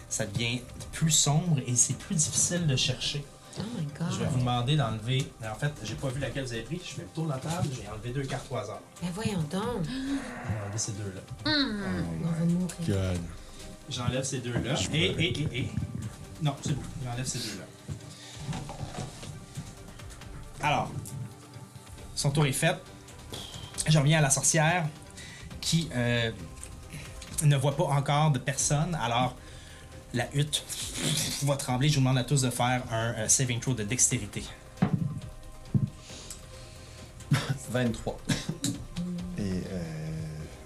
[0.08, 0.60] ça devient
[0.92, 3.24] plus sombre et c'est plus difficile de chercher.
[3.58, 4.34] Oh my Je vais god.
[4.34, 5.32] vous demander d'enlever.
[5.42, 6.80] En fait, j'ai pas vu laquelle vous avez pris.
[6.84, 7.68] Je fais le tour de la table.
[7.72, 8.80] J'ai enlevé deux cartes au hasard.
[9.02, 9.84] Mais voyons donc.
[9.84, 11.20] Je vais enlever ces deux-là.
[11.44, 12.76] On va mourir.
[12.86, 13.20] God.
[13.88, 14.74] J'enlève ces deux-là.
[14.92, 15.68] Et, et, et, et.
[16.42, 16.82] Non, c'est bon.
[17.04, 17.64] J'enlève ces deux-là.
[20.62, 20.90] Alors,
[22.14, 22.76] son tour est fait.
[23.88, 24.86] Je reviens à la sorcière
[25.60, 26.30] qui euh,
[27.42, 28.96] ne voit pas encore de personne.
[29.02, 29.36] Alors,
[30.14, 30.64] la hutte
[31.42, 31.88] va trembler.
[31.88, 34.42] Je vous demande à tous de faire un euh, saving throw de dextérité.
[37.70, 38.18] 23.
[39.38, 39.82] Et euh.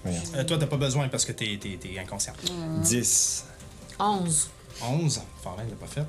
[0.02, 0.22] Voyons.
[0.34, 2.32] Euh, toi, t'as pas besoin parce que t'es, t'es, t'es inconscient.
[2.82, 3.44] 10.
[3.98, 4.50] 11.
[4.82, 5.22] 11.
[5.42, 6.06] Farlane l'a pas fait.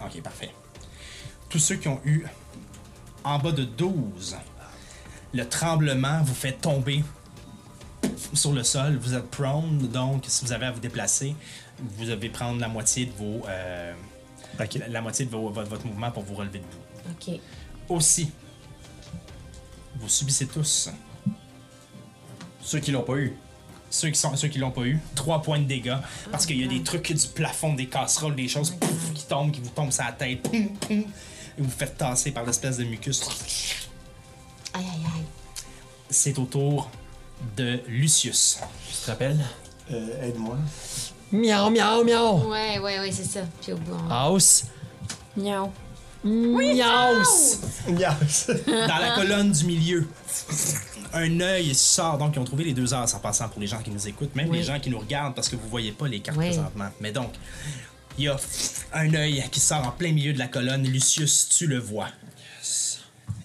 [0.00, 0.50] Ok, parfait.
[1.48, 2.24] Tous ceux qui ont eu
[3.24, 4.36] en bas de 12,
[5.34, 7.04] le tremblement vous fait tomber
[8.32, 8.96] sur le sol.
[8.96, 11.34] Vous êtes prone, donc si vous avez à vous déplacer,
[11.78, 13.42] vous devez prendre la moitié de vos.
[13.48, 13.92] euh,
[14.58, 17.10] la, la moitié de vos- votre, votre mouvement pour vous relever debout.
[17.34, 17.40] Ok.
[17.88, 18.30] Aussi,
[19.96, 20.90] vous subissez tous,
[22.62, 23.34] Ceux qui l'ont pas eu.
[23.90, 25.96] ceux qui sont ceux qui l'ont pas eu, 3 points de dégâts
[26.30, 29.50] parce qu'il y a des trucs du plafond, des casseroles, des choses pouf, qui tombent,
[29.52, 31.06] qui vous tombent sur la tête, poum, poum, et
[31.58, 33.20] vous vous faites tasser par l'espèce de mucus.
[34.74, 35.24] Aïe, aïe, aïe.
[36.08, 36.90] C'est au tour
[37.56, 38.58] de Lucius.
[38.90, 39.44] Tu te rappelles?
[39.90, 40.56] Euh, aide-moi.
[41.32, 42.50] Miaou, miaou, miaou.
[42.50, 43.40] Ouais, ouais, ouais, c'est ça.
[43.60, 44.64] Puis au bout, on- House.
[45.36, 45.70] Miaou.
[46.24, 47.58] Miaus.
[47.88, 48.46] Yes.
[48.66, 50.06] Dans la colonne du milieu,
[51.12, 52.18] un œil sort.
[52.18, 54.34] Donc, ils ont trouvé les deux heures en passant pour les gens qui nous écoutent,
[54.36, 54.58] même Oui.
[54.58, 56.46] les gens qui nous regardent parce que vous voyez pas les cartes Oui.
[56.48, 56.88] présentement.
[57.00, 57.32] Mais donc,
[58.18, 58.36] il y a
[58.92, 60.84] un œil qui sort en plein milieu de la colonne.
[60.84, 62.08] Lucius, tu le vois.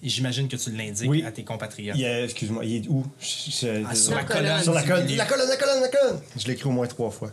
[0.02, 1.24] Et j'imagine que tu l'indiques Oui.
[1.24, 1.96] à tes compatriotes.
[1.98, 3.04] Il est- excuse-moi, il est où?
[3.20, 4.42] Je- je- Ah, sur la colonne.
[4.46, 4.62] colonne.
[4.62, 5.06] Sur la colonne.
[5.16, 6.20] La colonne, la colonne, la colonne!
[6.36, 7.32] Je l'ai écrit au moins trois fois.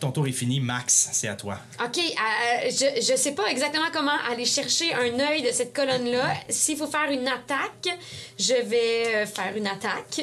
[0.00, 0.60] Ton tour est fini.
[0.60, 1.58] Max, c'est à toi.
[1.82, 6.34] OK, euh, je, je sais pas exactement comment aller chercher un œil de cette colonne-là.
[6.48, 7.96] S'il faut faire une attaque,
[8.38, 10.20] je vais euh, faire une attaque.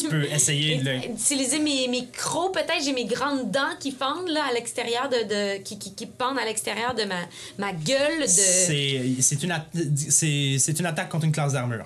[0.00, 0.96] Tu peux essayer de le...
[1.10, 5.24] Utiliser mes, mes crocs, peut-être j'ai mes grandes dents qui pendent là à l'extérieur de,
[5.56, 7.20] de qui, qui, qui pendent à l'extérieur de ma,
[7.58, 8.26] ma gueule de.
[8.26, 9.66] C'est c'est une, at-
[10.10, 11.84] c'est- c'est une attaque contre une classe d'armure.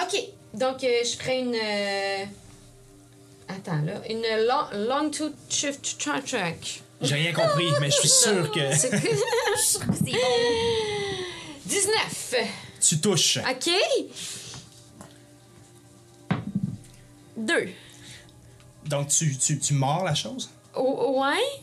[0.00, 0.18] OK,
[0.54, 2.24] donc euh, je ferai une euh,
[3.48, 6.82] Attends là, une long, long to shift track.
[7.00, 10.04] J'ai rien compris, mais je suis sûr que C'est que- Je suis sûre que c'est
[10.04, 10.18] bon.
[11.66, 12.34] 19.
[12.80, 13.38] tu touches.
[13.38, 13.70] OK.
[17.36, 17.68] 2.
[18.86, 20.50] Donc, tu, tu, tu mords la chose?
[20.74, 21.62] Oh, ouais.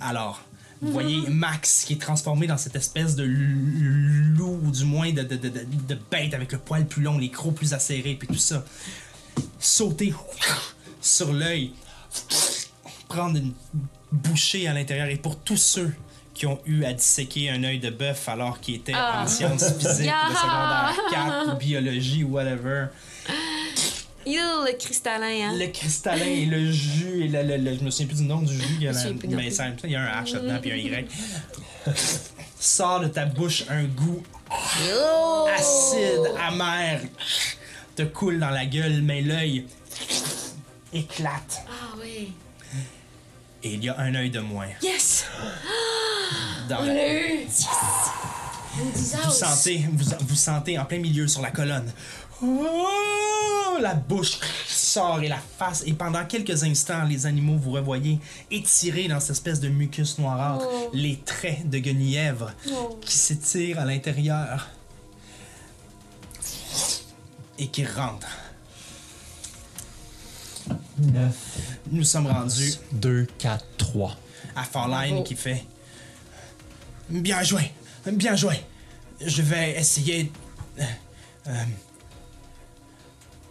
[0.00, 0.40] Alors,
[0.80, 5.22] vous voyez Max qui est transformé dans cette espèce de loup, ou du moins de,
[5.22, 8.28] de, de, de- de bête avec le poil plus long, les crocs plus acérés, puis
[8.28, 8.64] tout ça.
[9.58, 10.14] Sauter
[11.00, 11.72] sur l'œil,
[13.08, 13.52] prendre une
[14.12, 15.08] bouchée à l'intérieur.
[15.08, 15.92] Et pour tous ceux
[16.34, 19.22] qui ont eu à disséquer un œil de bœuf alors qu'ils étaient Ah.
[19.24, 20.28] en sciences physiques, Yeah.
[20.30, 22.86] de secondaire 4 ou biologie ou whatever,
[24.26, 25.54] le cristallin, hein.
[25.56, 28.42] le cristallin et le jus et le, le- le- je me souviens plus du nom
[28.42, 30.72] du jus il y a, non mais ça- il y a un H là-dedans puis
[30.72, 31.06] un Y
[32.60, 34.22] sort de ta bouche un goût
[35.56, 37.00] acide amer
[37.96, 39.64] te coule dans la gueule mais l'œil
[40.92, 42.32] éclate Ah oui.
[43.62, 45.26] et il y a un œil de moins Yes!
[46.68, 47.46] dans On la- l'a eu!
[49.24, 51.92] vous sentez vous, vous sentez en plein milieu sur la colonne
[52.40, 54.38] Oh, la bouche
[54.68, 58.20] sort et la face et pendant quelques instants les animaux vous revoyez
[58.50, 60.90] étirés dans cette espèce de mucus noirâtre Oh.
[60.94, 62.52] les traits de guenièvre
[63.00, 64.68] qui s'étirent à l'intérieur
[67.58, 68.37] et qui rentrent
[71.00, 71.36] 9,
[71.92, 74.16] nous sommes rendus 2, 4, 3.
[74.56, 75.64] à Farline qui fait
[77.10, 77.72] Bien joué,
[78.06, 78.60] bien joué.
[79.24, 80.30] Je vais essayer.
[80.78, 80.82] euh,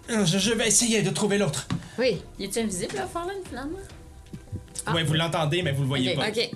[0.10, 1.68] euh, je, je vais essayer de trouver l'autre.
[1.98, 2.22] Oui.
[2.38, 3.80] Il est invisible, là, Farland, finalement?
[4.86, 4.94] Ah.
[4.94, 6.18] Ouais, vous l'entendez, mais vous le voyez Ok.
[6.18, 6.30] pas.
[6.30, 6.49] OK.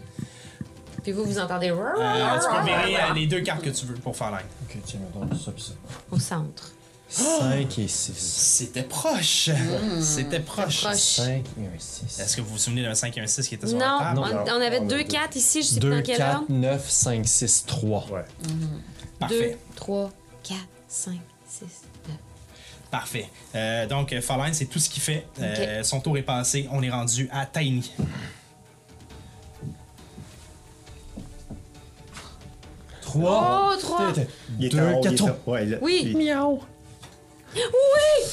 [1.04, 4.16] Puis vous, vous entendez Euh, tu peux virer les deux cartes que tu veux pour
[4.16, 4.46] Farline.
[4.64, 5.74] Ok, tiens, mettons ça ça.
[6.12, 6.72] au centre.
[7.12, 8.14] 5 et 6.
[8.16, 9.50] C'était proche.
[10.02, 10.82] C'était proche.
[10.84, 10.96] proche.
[10.98, 12.20] 5 et un 6.
[12.20, 14.06] Est-ce que vous vous souvenez d'un 5 et un 6 qui était sur Non, la
[14.06, 14.16] table?
[14.20, 15.04] Non, on avait on a deux deux.
[15.04, 16.46] 4 ici, je sais plus 2, dans quel 4, ordre.
[16.50, 18.06] 9, 5, 6, 3.
[18.12, 18.24] Ouais.
[18.44, 18.56] 2,
[19.20, 19.58] Parfait.
[19.76, 20.12] 3,
[20.44, 20.58] 4,
[20.88, 21.20] 5,
[21.50, 21.62] 6,
[22.08, 22.18] 9.
[22.90, 23.30] Parfait.
[23.56, 25.26] Euh, donc, Farline, c'est tout ce qu'il fait.
[25.42, 26.68] Euh, Son tour est passé.
[26.72, 27.92] On est rendu à Tiny.
[33.02, 33.72] Trois.
[33.74, 34.14] Oh, 3!
[34.60, 35.32] Il est Deux, en haut, il est quatre.
[35.48, 36.02] en- Ouais, il- Oui.
[36.06, 36.18] il-
[37.56, 38.28] Miaou.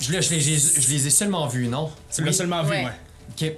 [0.00, 1.90] Je, les, je les ai seulement vus, non?
[2.12, 2.34] Tu l'as Oui.
[2.34, 2.84] seulement vu, Ouais.
[2.84, 2.92] ouais.
[3.30, 3.52] Ok.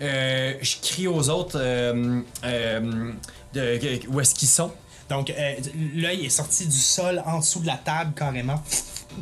[0.00, 3.12] euh, je crie aux autres euh, euh,
[3.52, 4.72] de, où est-ce qu'ils sont?
[5.10, 5.54] Donc, euh,
[5.94, 8.62] l'œil est sorti du sol en dessous de la table carrément.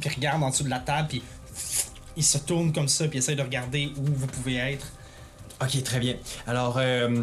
[0.01, 1.23] Puis il regarde en dessous de la table, puis
[2.17, 4.87] il se tourne comme ça, puis essaie de regarder où vous pouvez être.
[5.63, 6.17] Ok, très bien.
[6.47, 7.23] Alors, euh,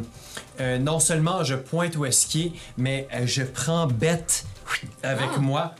[0.59, 4.45] euh, non seulement je pointe où est-ce qu'il est, mais euh, je prends Bête
[5.03, 5.75] avec moi,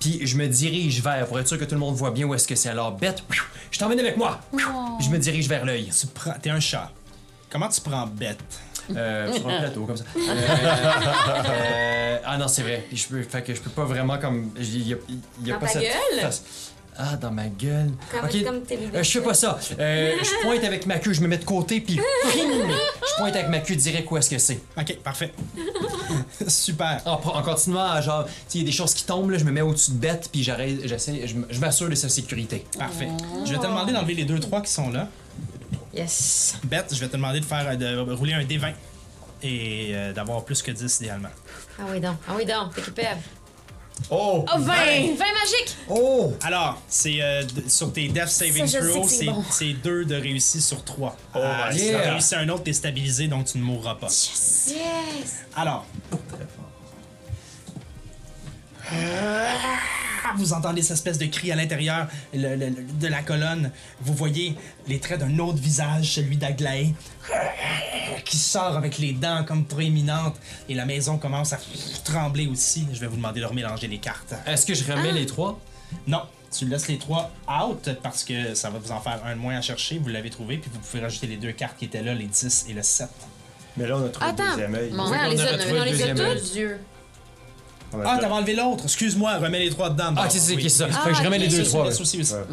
[0.00, 2.34] puis je me dirige vers, pour être sûr que tout le monde voit bien où
[2.34, 2.70] est-ce que c'est.
[2.70, 3.22] Alors, Bête,
[3.70, 4.40] je t'emmène avec moi.
[5.00, 5.90] Je me dirige vers l'œil.
[5.98, 6.32] Tu prends.
[6.40, 6.90] T'es un chat.
[7.50, 8.38] Comment tu prends bête?
[8.96, 10.04] Euh, sur un plateau, comme ça.
[10.16, 12.84] Euh, euh, ah non, c'est vrai.
[12.92, 14.50] Je peux, fait que je peux pas vraiment comme.
[14.58, 14.96] Il y a,
[15.40, 16.20] il y a Dans pas ta cette gueule?
[16.20, 16.71] face.
[16.96, 17.90] Ah, dans ma gueule.
[18.10, 18.44] Comme, Ok.
[18.44, 19.58] comme t'es Euh, je fais pas ça.
[19.78, 22.02] Euh, je pointe avec ma queue, je me mets de côté, puis ping!
[22.34, 24.60] je pointe avec ma queue direct où est-ce que c'est.
[24.76, 25.32] Ok, parfait.
[26.48, 27.00] Super.
[27.06, 29.38] En, en continuant à genre, tu sais, il y a des choses qui tombent, là,
[29.38, 32.64] je me mets au-dessus de bête, puis j'arrête, j'essaie, je, m'assure de sa sécurité.
[32.78, 33.08] Parfait.
[33.44, 35.08] Je vais te demander d'enlever les deux trois qui sont là.
[35.94, 36.56] Yes.
[36.64, 38.72] Bête, je vais te demander de faire de rouler un D20
[39.42, 41.28] et euh, d'avoir plus que 10 idéalement.
[41.78, 43.20] Ah oui donc, ah oui donc, t'es capable.
[44.10, 44.44] Oh!
[44.52, 44.64] Oh 20!
[44.64, 45.76] 20 magique!
[45.88, 46.32] Oh!
[46.42, 49.24] Alors, c'est euh, d- sur tes Death Saving Ça, je sais Throws, que c'est c'est
[49.26, 49.44] bon.
[49.50, 51.16] c'est deux de réussi sur trois.
[51.34, 51.38] Oh
[51.70, 52.00] my si God.
[52.00, 54.08] réussi un autre, t'es stabilisé, donc tu ne mourras pas.
[54.08, 55.44] Yes!
[55.56, 55.86] Alors.
[58.90, 63.70] Ah, Vous entendez cette espèce de cri à l'intérieur le- le- le- de la colonne.
[64.00, 64.54] Vous voyez
[64.86, 66.94] les traits d'un autre visage, celui d'Aglaé,
[68.24, 70.36] qui sort avec les dents comme proéminentes.
[70.68, 71.58] Et la maison commence à
[72.04, 72.86] trembler aussi.
[72.92, 74.34] Je vais vous demander de remélanger les cartes.
[74.46, 75.58] Est-ce que je remets les trois?
[76.06, 76.22] Non,
[76.56, 79.56] tu laisses les trois out parce que ça va vous en faire un de moins
[79.56, 79.98] à chercher.
[79.98, 82.66] Vous l'avez trouvé, puis vous pouvez rajouter les deux cartes qui étaient là, les 10
[82.68, 83.08] et le 7.
[83.76, 84.44] Mais là, on a trouvé Attends.
[84.44, 84.90] le deuxième œil.
[84.90, 86.60] Bon, qu'on ouais, on les a on les a tous.
[88.04, 88.84] Ah, t'avais enlevé l'autre.
[88.84, 90.14] Excuse-moi, remets les trois dedans.
[90.16, 90.86] Ah, c'est c'est ça?
[90.86, 90.92] Oui.
[91.04, 91.86] fait que je remets les deux trois.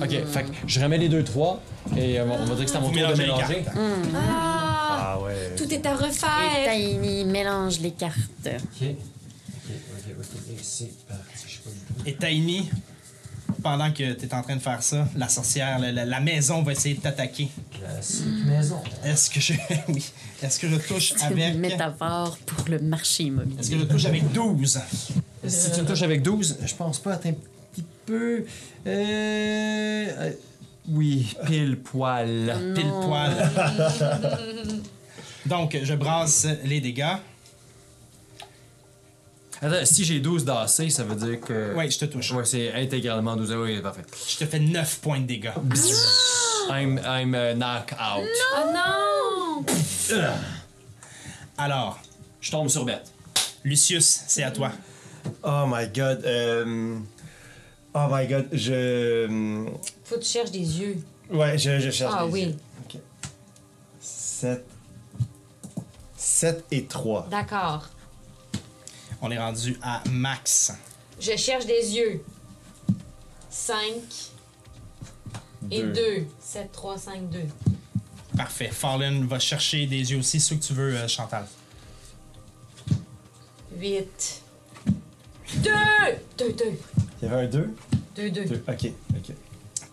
[0.02, 1.60] Ok, fait que je remets les deux trois,
[1.98, 3.64] et euh, on va dire que c'est à mon tour de mélanger.
[3.64, 3.78] cartes.
[4.16, 5.11] Ah!
[5.14, 5.56] Ah ouais.
[5.57, 6.74] Tout est à Et refaire!
[6.74, 8.18] Tiny mélange les cartes.
[8.45, 8.49] Ok.
[8.82, 11.24] Ok, ok, ok, c'est parti.
[11.48, 12.07] Je sais pas du tout.
[12.07, 12.70] Et Tiny,
[13.61, 16.72] pendant que t'es en train de faire ça, la sorcière, la, la- la maison va
[16.72, 17.49] essayer de t'attaquer.
[17.80, 18.81] Classique maison.
[19.03, 19.53] Est-ce que je.
[19.90, 20.11] oui.
[20.41, 21.53] Est-ce que je touche C'est avec.
[21.56, 23.57] une métaphore pour le marché Est-ce immobilier.
[23.72, 24.80] que je touche avec 12?
[25.48, 27.14] Si tu touches avec 12, je pense pas.
[27.14, 27.34] Attends un
[27.73, 28.45] petit peu.
[28.88, 30.07] Euh.
[30.07, 30.31] euh,
[30.90, 32.56] oui, pile poil.
[32.76, 33.52] Pile poil.
[35.45, 37.15] Donc, je brasse les dégâts.
[39.61, 41.73] Attends, si j'ai 12 d'AC, ça veut dire que.
[41.76, 42.31] Ouais, je te touche.
[42.31, 43.52] Ouais, c'est intégralement 12.
[43.53, 44.03] Oui, parfait.
[44.30, 45.52] Je te fais 9 points de dégâts.
[46.69, 48.27] I'm, I'm uh, knock out.
[48.57, 49.65] Oh non!
[51.57, 51.99] Alors,
[52.41, 53.11] Je tombe sur bête.
[53.65, 54.72] Lucius, c'est à toi.
[55.44, 56.23] Oh my god.
[56.26, 56.98] euh,
[57.94, 58.48] Oh my god.
[58.53, 59.27] Je.
[60.06, 60.98] Faut que tu cherches des yeux.
[61.30, 62.14] Ouais, je, je cherche.
[62.15, 62.44] Ah oui.
[62.44, 62.56] yeux.
[62.86, 62.99] Ok.
[63.99, 64.65] 7.
[66.15, 67.27] 7 et 3.
[67.30, 67.90] D'accord.
[69.22, 70.72] On est rendu à max.
[71.20, 72.24] Je cherche des yeux.
[73.50, 73.78] 5
[75.72, 76.26] et 2.
[76.40, 77.40] 7, 3, 5, 2.
[78.38, 78.70] Parfait.
[78.72, 81.46] Fallen va chercher des yeux aussi, ceux que tu veux, euh, Chantal.
[83.78, 84.41] 8.
[85.58, 85.72] 2!
[86.38, 86.66] 2, 2.
[87.22, 87.76] Il y avait un 2?
[88.16, 88.46] 2, 2.
[88.46, 88.64] 2.
[88.68, 89.36] Ok, ok.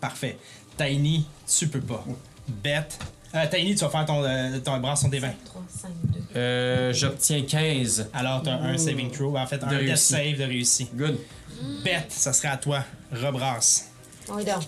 [0.01, 0.39] Parfait.
[0.77, 2.05] Tiny, tu peux pas.
[2.49, 2.99] Bête.
[3.35, 5.33] Euh, Tiny, tu vas faire ton, euh, ton bras son D20.
[5.45, 6.21] 3, 5, 2.
[6.37, 8.09] Euh, j'obtiens 15.
[8.15, 9.37] Alors, tu as un saving throw.
[9.37, 10.13] En fait, un De death réussi.
[10.13, 10.89] save de réussi.
[10.95, 11.19] Good.
[11.85, 12.85] Bête, ça serait à toi.
[13.13, 13.91] Rebrasse.
[14.29, 14.65] Oh, donc.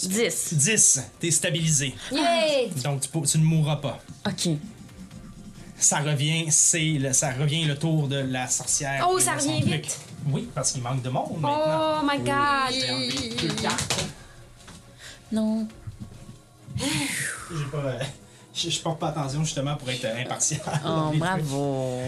[0.00, 0.54] 10.
[0.54, 1.94] 10, t'es stabilisé.
[2.12, 2.70] Yay!
[2.84, 3.98] Donc, tu, peux- tu ne mourras pas.
[4.26, 4.50] OK.
[5.76, 9.06] Ça revient, c'est le, ça revient le tour de la sorcière.
[9.10, 9.84] Oh, et ça de son revient truc.
[9.84, 9.98] vite.
[10.30, 12.00] Oui, parce qu'il manque de monde maintenant.
[12.02, 13.38] Oh my god!
[13.40, 14.04] Deux cartes.
[15.32, 15.66] Non.
[16.78, 17.98] J'ai pas, euh,
[18.54, 20.60] je, je porte pas attention justement pour être euh, impartial.
[20.84, 22.02] Oh, bravo.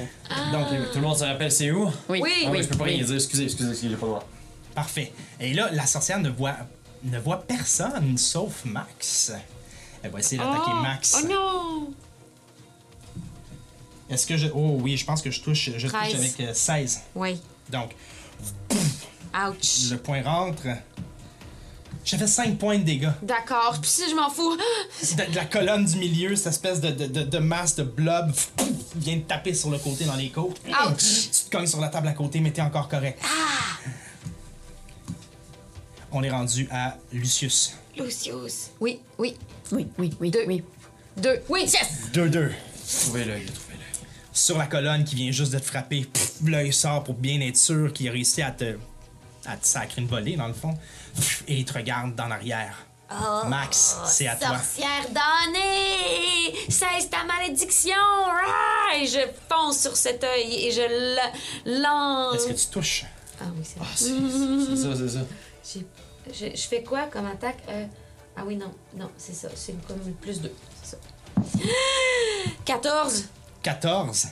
[0.52, 1.86] Donc, Tout le monde se rappelle c'est où?
[2.08, 2.20] Oui.
[2.22, 2.32] Oui.
[2.46, 3.14] Ah oui, je peux pas rien dire.
[3.14, 4.28] Excusez, excusez, excusez, j'ai pas le droit.
[4.74, 5.12] Parfait.
[5.40, 6.56] Et là, la sorcière ne voit,
[7.04, 9.32] ne voit personne sauf Max.
[10.02, 10.82] Elle va essayer d'attaquer Oh.
[10.82, 11.16] Max.
[11.22, 11.90] Oh non!
[14.08, 14.48] Est-ce que je.
[14.54, 16.14] Oh oui, je pense que je touche, je touche 13.
[16.16, 17.00] avec euh, 16.
[17.14, 17.40] Oui.
[17.68, 17.90] Donc,
[19.34, 19.90] Ouch.
[19.90, 20.62] le point rentre.
[22.04, 23.10] J'ai fait 5 points de dégâts.
[23.22, 23.78] D'accord.
[23.80, 24.56] Puis si je m'en fous.
[25.16, 28.32] De, de la colonne du milieu, cette espèce de, de, de, de masse de blob
[28.96, 30.60] vient de taper sur le côté dans les côtes.
[30.66, 30.96] Ouch.
[31.30, 33.22] Tu te cognes sur la table à côté, mais t'es encore correct.
[36.12, 37.74] On est rendu à Lucius.
[37.96, 38.70] Lucius.
[38.80, 39.36] Oui, oui.
[39.70, 40.44] Oui, oui, oui, Deux.
[40.46, 40.62] oui.
[41.16, 41.40] Deux.
[41.48, 42.10] Oui, yes!
[42.12, 42.52] 2, 2.
[43.02, 44.06] Trouvez l'œil, trouvez l'œil.
[44.32, 46.08] sur la colonne qui vient juste de te frapper.
[46.44, 48.76] L'œil sort pour bien être sûr qu'il a réussi à te,
[49.46, 50.74] à te sacrer une volée, dans le fond.
[51.48, 52.76] Et il te regarde dans l'arrière.
[53.48, 54.50] Max, c'est à toi.
[54.56, 56.54] Sorcière damnée!
[56.68, 57.92] Cesse ta malédiction!
[57.96, 58.96] Ah!
[59.00, 59.18] Et je
[59.48, 62.34] fonce sur cet œil et je le lance.
[62.36, 63.04] Est-ce que tu touches?
[63.40, 63.92] Ah oui, c'est Ah, vrai.
[63.96, 65.78] c'est ça, c'est
[66.38, 66.50] ça.
[66.54, 67.58] Je fais quoi comme attaque?
[67.68, 67.84] Euh,
[68.36, 68.72] ah oui, non.
[68.96, 69.48] Non, c'est ça.
[69.56, 70.52] C'est comme plus 2.
[70.82, 70.96] C'est ça.
[72.64, 73.24] 14.
[73.62, 74.26] 14.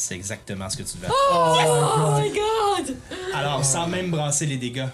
[0.00, 2.96] C'est exactement ce que tu devais Oh my god!
[3.34, 4.88] Alors, sans même brasser les dégâts,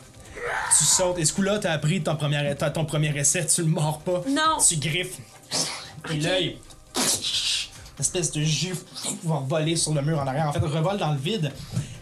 [0.76, 1.18] tu sautes.
[1.18, 4.24] Et ce coup-là, t'as appris ton premier, ton premier essai, tu le mords pas.
[4.28, 4.56] Non.
[4.66, 5.18] Tu griffes.
[6.10, 6.58] Et l'œil,
[8.00, 8.74] espèce de jus
[9.22, 10.48] va voler sur le mur en arrière.
[10.48, 11.52] En fait, revole dans le vide.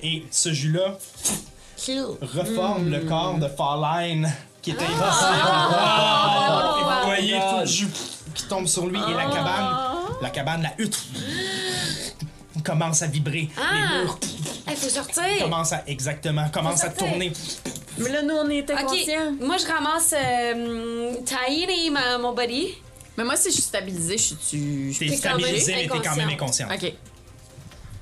[0.03, 0.97] Et ce jus-là
[2.23, 4.33] reforme le corps de Farline
[4.63, 4.87] qui était.
[5.03, 6.77] Ah!
[6.79, 7.89] Et vous voyez tout le jus
[8.35, 8.99] qui tombe sur lui.
[8.99, 9.77] Et la cabane,
[10.23, 10.99] la cabane, la hutte
[12.65, 13.49] commence à vibrer.
[13.57, 13.71] Ah!
[13.75, 14.19] Les murs
[14.69, 15.23] Il faut sortir!
[15.41, 17.07] commencent à, exactement, commencent à sortir.
[17.09, 17.33] tourner.
[17.99, 19.33] Mais là, nous, on était Ok, conscients.
[19.41, 21.13] moi je ramasse euh,
[21.93, 22.69] ma- mon body.
[23.17, 24.97] Mais moi, si je suis stabilisée, je suis.
[24.99, 26.69] T'es T'es quand même stabilisé, mais t'es quand même inconscient.
[26.73, 26.93] Ok.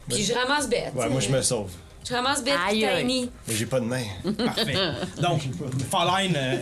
[0.09, 0.93] Puis je ramasse Beth.
[0.95, 1.71] Ouais, moi, je me sauve.
[2.09, 2.87] Je ramasse Beth Aïe.
[2.99, 3.31] Tiny.
[3.47, 4.03] Mais j'ai pas de main.
[4.45, 4.75] Parfait.
[5.21, 5.43] Donc,
[5.91, 6.57] Falline euh,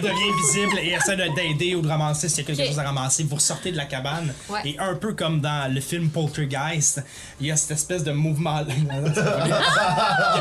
[0.00, 2.84] devient visible et essaie de- d'aider ou de ramasser s'il y a quelque chose à
[2.84, 3.24] ramasser.
[3.24, 4.32] Vous ressortez de la cabane.
[4.48, 4.60] Ouais.
[4.64, 7.02] Et un peu comme dans le film Poltergeist,
[7.40, 8.60] il y a cette espèce de mouvement.
[8.68, 9.06] il y a une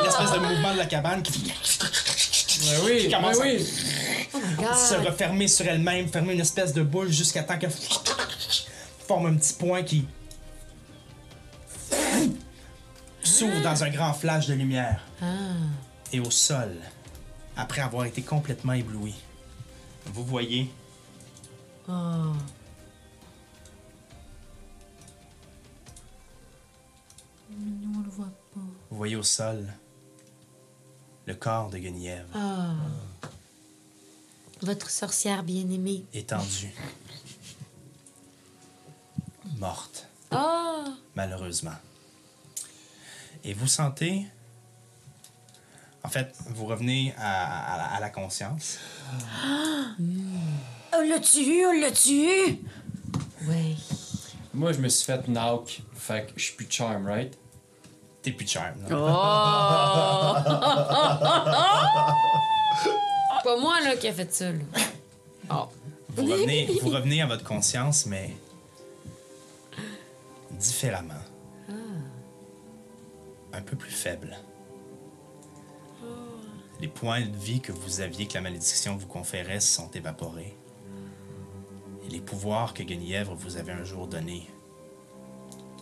[0.07, 1.51] espèce de mouvement de la cabane qui
[2.59, 3.59] Ouais, oui, Qui commence ouais,
[4.33, 4.37] à-.
[4.59, 7.71] Oh se refermer sur elle-même, fermer une espèce de boule jusqu'à temps qu'elle
[9.07, 10.05] forme un petit point qui
[13.37, 15.01] s'ouvre dans un grand flash de lumière.
[16.13, 16.75] Et au sol,
[17.55, 19.13] après avoir été complètement ébloui,
[20.05, 20.71] vous voyez
[21.89, 22.33] Oh.
[27.49, 28.59] Nous, on le voit pas.
[28.89, 29.65] vous voyez au sol
[31.25, 32.73] le corps de Guenièvre Ah.
[34.61, 36.03] Votre sorcière bien-aimée.
[36.13, 36.73] étendu,
[39.57, 40.07] morte.
[40.31, 40.85] Ah!
[41.15, 41.71] malheureusement.
[43.47, 44.25] Et vous sentez.
[46.03, 48.77] En fait, vous revenez à, à la- à la conscience.
[49.99, 52.61] On l'a tué, on l'a tué!
[53.47, 53.75] Ouais.
[54.53, 55.81] Moi, je me suis fait knock.
[55.95, 57.37] Fait que je suis plus charm, right?
[58.21, 58.75] T'es plus charm.
[58.85, 58.89] Oh.
[58.91, 58.97] non?
[63.43, 64.59] Pas moi, là, qui a fait ça, là.
[65.51, 65.67] Oh.
[66.09, 68.35] Vous, revenez, vous revenez à votre conscience, mais
[70.51, 71.13] différemment.
[73.57, 74.37] Un peu plus faible.
[76.79, 80.55] Les points de vie que vous aviez, que la malédiction vous conférait, sont évaporés.
[82.05, 84.47] Et les pouvoirs que Guenièvre vous avait un jour donnés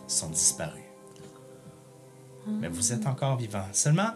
[0.08, 0.82] sont disparus.
[2.46, 3.66] Mais vous êtes encore vivant.
[3.72, 4.10] Seulement,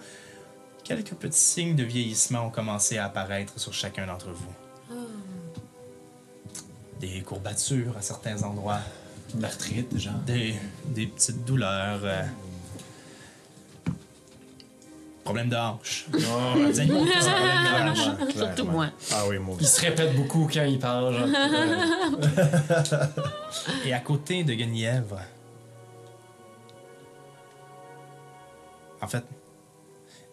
[0.85, 4.97] quelques petits signes de vieillissement ont commencé à apparaître sur chacun d'entre vous.
[7.01, 8.81] Des courbatures à certains endroits,
[9.35, 10.15] De l'arthrite, genre.
[10.27, 10.55] des,
[10.87, 12.01] des petites douleurs.
[12.05, 12.23] euh,
[15.31, 16.07] problèmes de hanche.
[16.13, 18.35] Des animaux qui ont des problèmes de hanche.
[18.35, 18.91] Surtout moi.
[19.13, 21.29] Ah oui, moi Il se répète beaucoup quand il parle, genre.
[23.85, 25.21] Et à côté de Guenièvre,
[29.01, 29.25] en fait,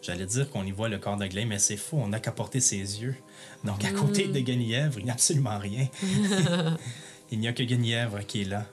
[0.02, 2.32] j'allais dire qu'on y voit le corps de Glay, mais c'est faux, on n'a qu'à
[2.32, 3.16] porter ses yeux.
[3.64, 5.88] Donc à côté de Guenièvre, il n'y a absolument rien.
[7.32, 8.66] il n'y a que Guenièvre qui est là.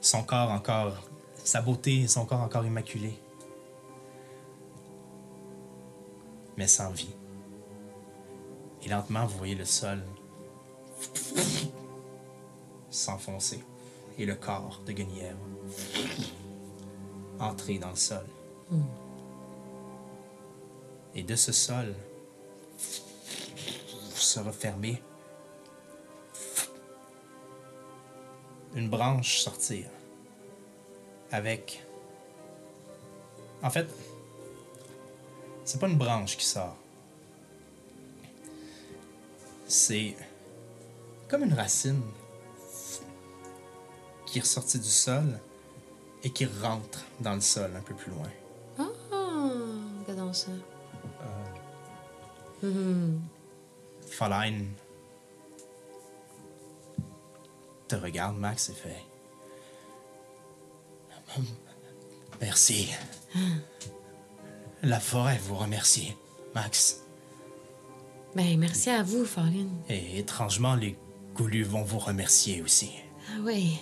[0.00, 1.08] Son corps encore,
[1.42, 3.18] sa beauté, son corps encore immaculé.
[6.56, 7.14] Mais sans vie.
[8.82, 10.02] Et lentement, vous voyez le sol
[12.90, 13.62] s'enfoncer
[14.18, 15.38] et le corps de Guenièvre
[17.38, 18.24] entrer dans le sol.
[21.14, 21.94] Et de ce sol
[24.14, 25.02] se refermer,
[28.74, 29.86] une branche sortir
[31.30, 31.82] avec.
[33.62, 33.88] En fait,
[35.66, 36.76] c'est pas une branche qui sort.
[39.66, 40.16] C'est
[41.28, 42.02] comme une racine
[44.24, 45.38] qui est ressortie du sol
[46.22, 48.30] et qui rentre dans le sol un peu plus loin.
[48.78, 49.50] Ah,
[50.06, 50.52] regardons ça.
[54.08, 54.72] Faline
[57.88, 59.04] te regarde, Max, et fait.
[62.40, 62.90] Merci.
[64.82, 66.14] La forêt vous remercie,
[66.54, 67.02] Max.
[68.34, 69.70] Ben, merci à vous, Farline.
[69.88, 70.96] Et étrangement, les
[71.34, 72.90] goulus vont vous remercier aussi.
[73.30, 73.78] Ah oui.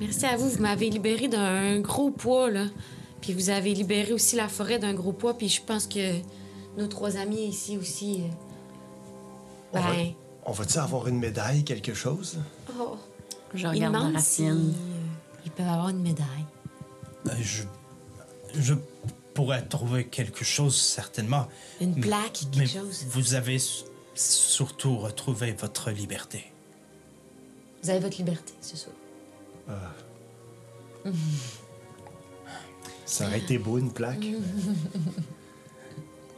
[0.00, 0.48] Merci à vous.
[0.48, 2.64] Vous m'avez libéré d'un gros poids, là.
[3.20, 5.36] Puis vous avez libéré aussi la forêt d'un gros poids.
[5.36, 6.14] Puis je pense que
[6.76, 8.28] nos trois amis ici aussi, euh,
[9.74, 10.12] On va- Ben.
[10.48, 12.38] On va-tu avoir une médaille, quelque chose?
[12.78, 12.96] Oh.
[13.54, 14.74] Je Il regarde la si, racine.
[14.76, 16.46] euh, ils peuvent avoir une médaille.
[17.28, 17.62] Euh, Je,
[18.54, 18.74] je
[19.36, 21.46] pourrais trouver quelque chose, certainement.
[21.80, 23.04] Une Mais- plaque, quelque mais chose.
[23.10, 23.58] Vous avez
[24.14, 26.50] surtout retrouvé votre liberté.
[27.82, 28.88] Vous avez votre liberté, c'est ça.
[33.04, 34.24] Ça aurait été beau, une plaque.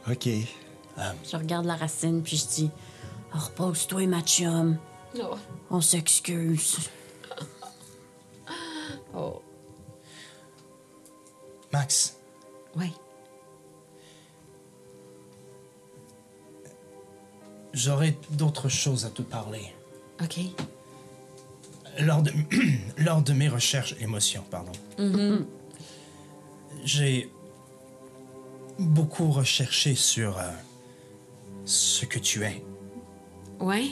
[0.09, 0.27] OK.
[0.27, 2.69] Je regarde la racine, puis je dis
[3.33, 4.77] Oh, Repose-toi, ma chum.
[5.19, 5.35] Oh.
[5.71, 6.77] On s'excuse.
[9.15, 9.41] Oh.
[11.73, 12.18] Max,
[12.75, 12.91] Ouais.
[17.73, 19.73] j'aurais d'autres choses à te parler.
[20.21, 20.39] OK.
[21.99, 22.31] Lors de,
[22.97, 24.71] lors de mes recherches, émotions, pardon,
[26.83, 27.31] j'ai
[28.77, 30.51] beaucoup recherché sur euh,
[31.65, 32.63] ce que tu es.
[33.59, 33.89] Ouais.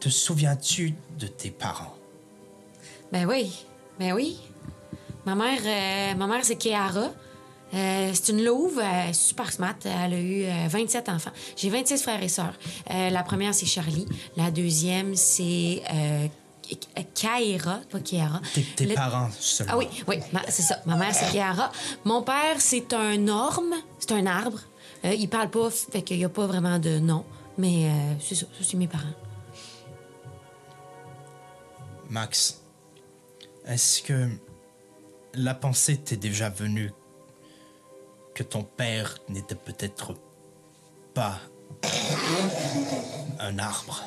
[0.00, 1.94] Te souviens-tu de tes parents?
[3.12, 3.66] Ben oui.
[3.98, 4.38] Ben oui.
[5.28, 7.10] Ma mère, euh, ma mère c'est Kiara.
[7.74, 9.74] Euh, c'est une louve, euh, super smart.
[9.84, 11.32] Elle a eu euh, 27 enfants.
[11.54, 12.54] J'ai 26 frères et sœurs.
[12.90, 14.06] Euh, la première, c'est Charlie.
[14.38, 16.28] La deuxième, c'est euh,
[17.14, 18.40] Kaira, pas Kiara.
[18.54, 19.72] Tes, tes Le- parents seulement.
[19.74, 20.16] Ah oui, oui,
[20.48, 20.78] c'est ça.
[20.86, 21.70] Ma mère, c'est Kiara.
[22.06, 24.60] Mon père, c'est un orme, c'est un arbre.
[25.04, 27.22] Euh, il parle pas, fait qu'il n'y a pas vraiment de nom.
[27.58, 29.04] Mais euh, c'est ça, ça, c'est mes parents.
[32.08, 32.62] Max,
[33.66, 34.30] est-ce que
[35.34, 36.92] la pensée t'est déjà venue
[38.34, 40.14] que ton père n'était peut-être
[41.14, 41.38] pas
[43.40, 44.02] un arbre?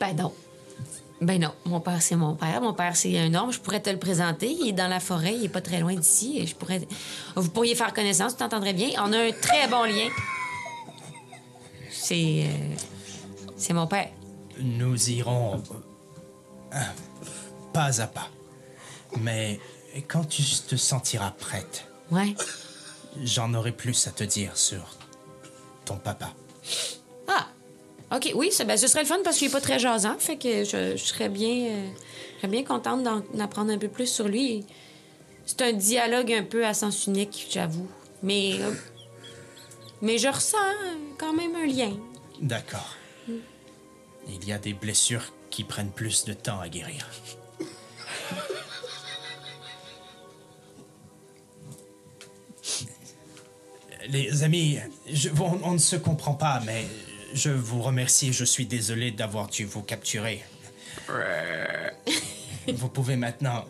[0.00, 0.32] Ben non.
[1.20, 1.54] Ben non.
[1.64, 2.60] Mon père, c'est mon père.
[2.60, 3.52] Mon père, c'est un homme.
[3.52, 4.50] Je pourrais te le présenter.
[4.50, 5.34] Il est dans la forêt.
[5.34, 6.38] Il est pas très loin d'ici.
[6.38, 6.80] Et Je pourrais...
[7.36, 8.32] Vous pourriez faire connaissance.
[8.32, 8.90] Tu t'entendrais bien.
[8.98, 10.08] On a un très bon lien.
[11.90, 12.44] C'est...
[12.46, 12.74] euh,
[13.56, 14.10] C'est mon père.
[14.58, 15.62] Nous irons
[16.74, 16.78] euh,
[17.72, 18.28] pas à pas.
[19.20, 19.60] Mais
[20.08, 22.34] quand tu te sentiras prête, Ouais.
[23.22, 24.96] j'en aurai plus à te dire sur
[25.84, 26.32] ton papa.
[27.28, 27.46] Ah!
[28.14, 30.16] OK, oui, ça- ben, ce serait le fun parce qu'il est pas très jasant.
[30.18, 31.66] Fait que je, je serais bien...
[31.70, 31.88] euh,
[32.34, 34.64] je serais bien contente d'en d'en apprendre un peu plus sur lui.
[35.46, 37.88] C'est un dialogue un peu à sens unique, j'avoue.
[38.22, 38.56] Mais...
[38.60, 38.72] euh,
[40.02, 40.58] mais je ressens
[41.18, 41.92] quand même un lien.
[42.40, 42.94] D'accord.
[44.28, 47.08] Il y a des blessures qui prennent plus de temps à guérir.
[54.08, 54.78] Les amis,
[55.10, 56.84] je- on, on ne se comprend pas, mais
[57.32, 58.32] je vous remercie.
[58.32, 60.42] Je suis désolé d'avoir dû vous capturer.
[62.74, 63.64] Vous pouvez maintenant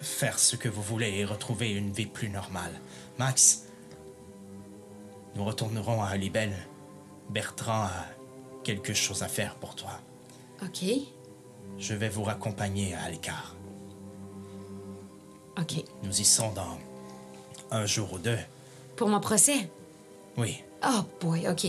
[0.00, 2.72] faire ce que vous voulez et retrouver une vie plus normale.
[3.18, 3.64] Max,
[5.34, 6.54] nous retournerons à Libelle.
[7.30, 8.06] Bertrand a
[8.62, 10.00] quelque chose à faire pour toi.
[10.62, 10.84] OK.
[11.78, 13.54] Je vais vous raccompagner à l'écart.
[15.58, 15.84] OK.
[16.04, 16.78] Nous y sommes dans
[17.70, 18.38] un jour ou deux.
[18.96, 19.68] Pour mon procès?
[20.36, 21.64] Oui, Oh boy, OK.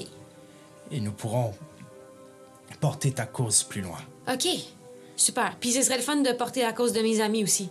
[0.92, 1.54] et nous pourrons
[2.80, 4.00] porter ta cause plus loin.
[4.32, 4.48] OK.
[5.16, 5.56] Super.
[5.60, 7.70] Puis ce serait le fun de porter la cause de mes amis aussi.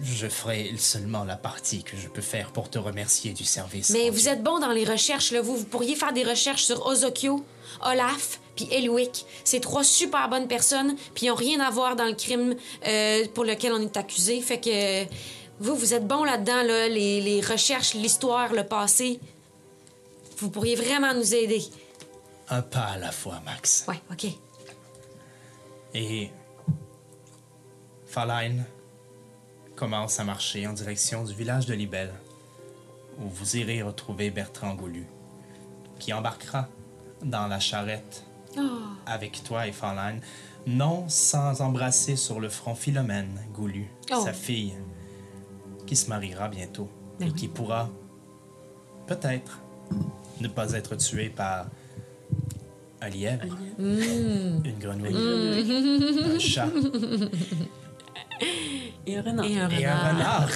[0.00, 3.90] Je ferai seulement la partie que je peux faire pour te remercier du service.
[3.90, 4.10] Mais rendu.
[4.12, 5.40] vous êtes bon dans les recherches, là.
[5.40, 7.44] Vous, vous pourriez faire des recherches sur Ozokyo,
[7.82, 9.24] Olaf, puis Elwick.
[9.44, 12.56] C'est trois super bonnes personnes, puis ils n'ont rien à voir dans le crime
[12.86, 14.40] euh, pour lequel on est accusé.
[14.40, 15.04] Fait que
[15.60, 16.88] vous, vous êtes bon là-dedans, là.
[16.88, 19.20] Les, les recherches, l'histoire, le passé.
[20.38, 21.62] Vous pourriez vraiment nous aider.
[22.48, 23.84] Un pas à la fois, Max.
[23.88, 24.26] Ouais, OK.
[25.94, 26.30] Et
[28.06, 28.64] Farline
[29.74, 32.12] commence à marcher en direction du village de Libelle,
[33.18, 35.06] où vous irez retrouver Bertrand Goulu,
[35.98, 36.68] qui embarquera
[37.22, 38.24] dans la charrette
[39.06, 40.20] avec toi et Farline,
[40.66, 44.22] non sans embrasser sur le front Philomène Goulu, Oh.
[44.24, 44.74] sa fille,
[45.86, 46.88] qui se mariera bientôt
[47.18, 47.36] Ben et oui.
[47.36, 47.88] qui pourra
[49.06, 49.60] peut-être
[50.40, 51.66] ne pas être tuée par
[53.00, 53.44] un lièvre,
[53.78, 55.14] une grenouille,
[56.34, 56.68] un chat
[59.06, 59.44] Et un renard.
[59.44, 60.48] Et un et un renard.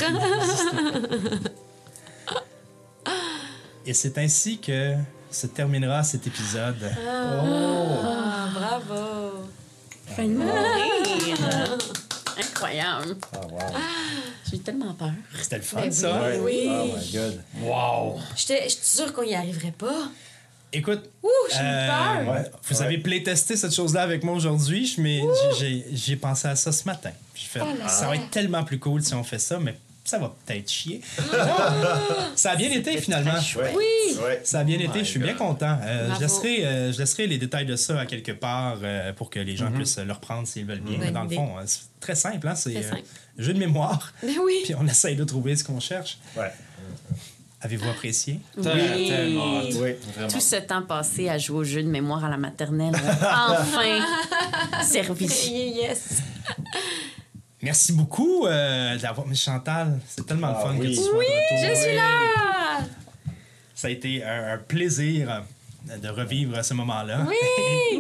[3.87, 4.97] et c'est ainsi que
[5.31, 6.91] se terminera cet épisode.
[7.09, 9.45] Ah, bravo.
[10.07, 10.57] Fait mourir.
[12.39, 13.17] Incroyable.
[13.33, 13.59] Ah, wow.
[14.51, 15.13] J'ai tellement peur.
[15.41, 16.23] C'était le fun, Ben ça.
[16.23, 16.39] oui.
[16.43, 16.69] Oui.
[16.69, 17.41] Oh my god.
[17.63, 18.21] Wow!
[18.37, 20.09] J'étais j'étais sûre qu'on y arriverait pas.
[20.73, 22.35] Écoute, Ouh, j'ai eu euh, peur.
[22.35, 22.83] Ouais, vous ouais.
[22.85, 25.21] avez playtesté cette chose-là avec moi aujourd'hui, mais
[25.59, 27.11] j'ai- pensé à ça ce matin.
[27.35, 29.77] J'ai fait, Oh ça va être tellement plus cool si on fait ça, mais
[30.11, 31.01] ça va peut-être chier.
[32.35, 33.39] ça a bien été finalement.
[33.77, 34.17] Oui!
[34.43, 35.79] Ça a bien été, je suis bien content.
[35.85, 39.31] Euh, je, laisserai, euh, je laisserai les détails de ça à quelque part euh, pour
[39.31, 40.99] que les gens puissent le reprendre s'ils veulent bien.
[40.99, 42.57] Mais dans le fond, c'est très simple, hein?
[42.57, 42.97] c'est euh,
[43.39, 44.13] jeu de mémoire.
[44.23, 44.63] Ben oui!
[44.65, 46.19] Puis on essaye de trouver ce qu'on cherche.
[46.37, 46.53] Ouais.
[47.61, 48.41] Avez-vous apprécié?
[48.61, 49.61] Tellement, tellement.
[49.61, 49.95] Oui.
[50.15, 50.29] Vraiment.
[50.29, 54.01] Tout ce temps passé à jouer au jeu de mémoire à la maternelle enfin
[54.83, 55.27] servi.
[55.27, 56.23] Yes!
[57.63, 59.27] Merci beaucoup euh, d'avoir.
[59.27, 60.81] Mais Chantal, c'est tellement le Ah fun oui.
[60.81, 61.75] que tu sois de retour.
[61.75, 62.81] Je suis là!
[63.75, 65.31] Ça a été un, un plaisir
[65.91, 67.19] euh, de revivre ce moment-là.
[67.29, 67.35] Oui!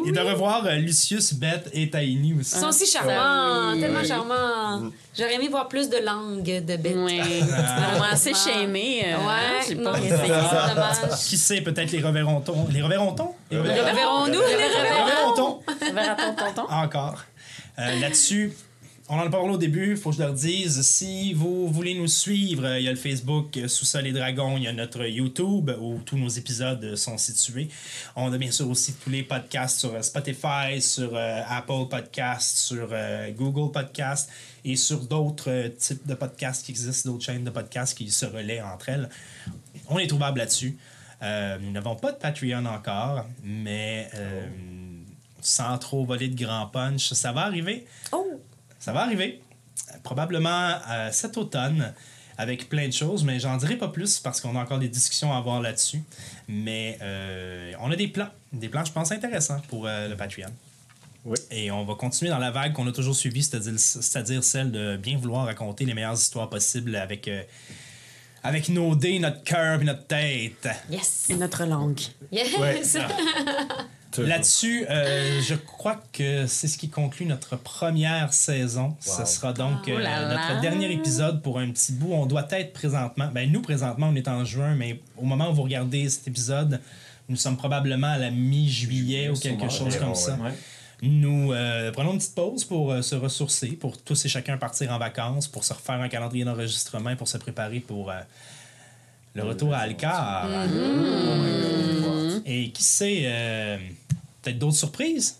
[0.09, 2.55] Et de revoir euh, Lucius, Beth et Taini aussi.
[2.57, 3.81] Ils sont si charmants, oui.
[3.81, 4.09] tellement Oui.
[4.09, 4.91] charmants.
[5.16, 6.97] J'aurais aimé voir plus de langues de bêtes.
[6.97, 7.20] Oui.
[7.53, 8.12] Ah.
[8.12, 9.03] Assez shamé.
[9.05, 10.09] euh, Ouais, j'ai non, c'est
[10.74, 11.19] dommage.
[11.28, 12.66] Qui sait, peut-être les reverrons-on.
[12.73, 13.35] Les reverrons-on?
[13.51, 14.41] Les Le reverrons- reverrons-nous?
[14.41, 15.61] Le les reverrons?
[15.85, 16.55] reverrons-on?
[16.55, 16.73] Tonton?
[16.73, 17.24] Encore.
[17.78, 18.53] Euh, Là-dessus,
[19.12, 21.95] on en a parlé au début, il faut que je leur dise, si vous voulez
[21.95, 25.05] nous suivre, il y a le Facebook euh, Sous-sol et Dragons, il y a notre
[25.05, 27.69] YouTube où tous nos épisodes sont situés.
[28.15, 32.59] On a bien sûr aussi tous les podcasts sur euh, Spotify, sur euh, Apple Podcasts,
[32.59, 34.31] sur euh, Google Podcasts
[34.65, 38.27] et sur d'autres euh, types de podcasts qui existent, d'autres chaînes de podcasts qui se
[38.27, 39.09] relaient entre elles.
[39.89, 40.78] On est trouvable là-dessus.
[41.23, 44.47] Nous n'avons pas de Patreon encore, mais euh,
[45.43, 47.85] sans trop voler de grand punch, ça va arriver.
[48.12, 48.41] Oh!
[48.81, 49.40] Ça va arriver.
[50.02, 51.93] Probablement euh, cet automne,
[52.40, 55.31] avec plein de choses, mais j'en dirai pas plus parce qu'on a encore des discussions
[55.31, 56.02] à avoir là-dessus.
[56.48, 60.48] Mais euh, on a des plans, des plans, je pense, intéressants pour euh, le Patreon.
[61.27, 61.36] Oui.
[61.51, 64.97] Et on va continuer dans la vague qu'on a toujours suivie, c'est-à-dire, c'est-à-dire celle de
[64.97, 67.43] bien vouloir raconter les meilleures histoires possibles avec, euh,
[68.43, 70.66] avec nos dés, notre cœur et notre tête.
[70.89, 71.27] Yes!
[71.28, 72.01] Et notre langue.
[72.32, 72.57] Yes!
[72.59, 72.81] Ouais.
[74.19, 78.97] Là-dessus, euh, je crois que c'est ce qui conclut notre première saison.
[79.01, 79.27] Ce Wow.
[79.27, 80.49] sera donc Oh là euh, là.
[80.49, 82.12] notre dernier épisode pour un petit bout.
[82.12, 85.55] On doit être présentement, ben nous présentement on est en juin, mais au moment où
[85.55, 86.81] vous regardez cet épisode,
[87.28, 90.35] nous sommes probablement à la mi-juillet ou quelque chose comme ça.
[90.43, 90.51] Ouais.
[91.03, 94.93] Nous euh, prenons une petite pause pour euh, se ressourcer, pour tous et chacun partir
[94.93, 98.20] en vacances, pour se refaire un calendrier d'enregistrement, pour se préparer pour euh,
[99.35, 100.48] le retour à Alcar.
[102.47, 103.78] Et qui sait, euh,
[104.43, 105.39] peut-être d'autres surprises?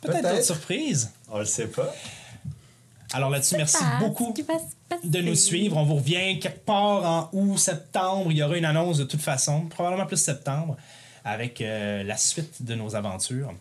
[0.00, 1.12] Peut-être d'autres surprises.
[1.30, 1.92] On le sait pas.
[3.12, 4.32] Alors là-dessus, merci beaucoup
[5.02, 5.76] de nous suivre.
[5.76, 8.30] On vous revient quelque part en août, septembre.
[8.30, 10.76] Il y aura une annonce de toute façon, probablement plus septembre,
[11.24, 13.52] avec euh, la suite de nos aventures.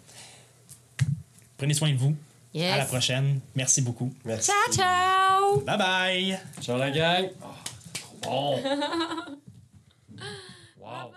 [1.57, 2.15] Prenez soin de vous.
[2.53, 2.73] Yes.
[2.73, 3.39] À la prochaine.
[3.55, 4.13] Merci beaucoup.
[4.23, 4.51] Merci.
[4.51, 5.61] Ciao, ciao!
[5.61, 6.39] Bye bye!
[6.61, 7.29] Ciao la gang.
[8.25, 9.39] Wow.
[10.77, 11.13] wow.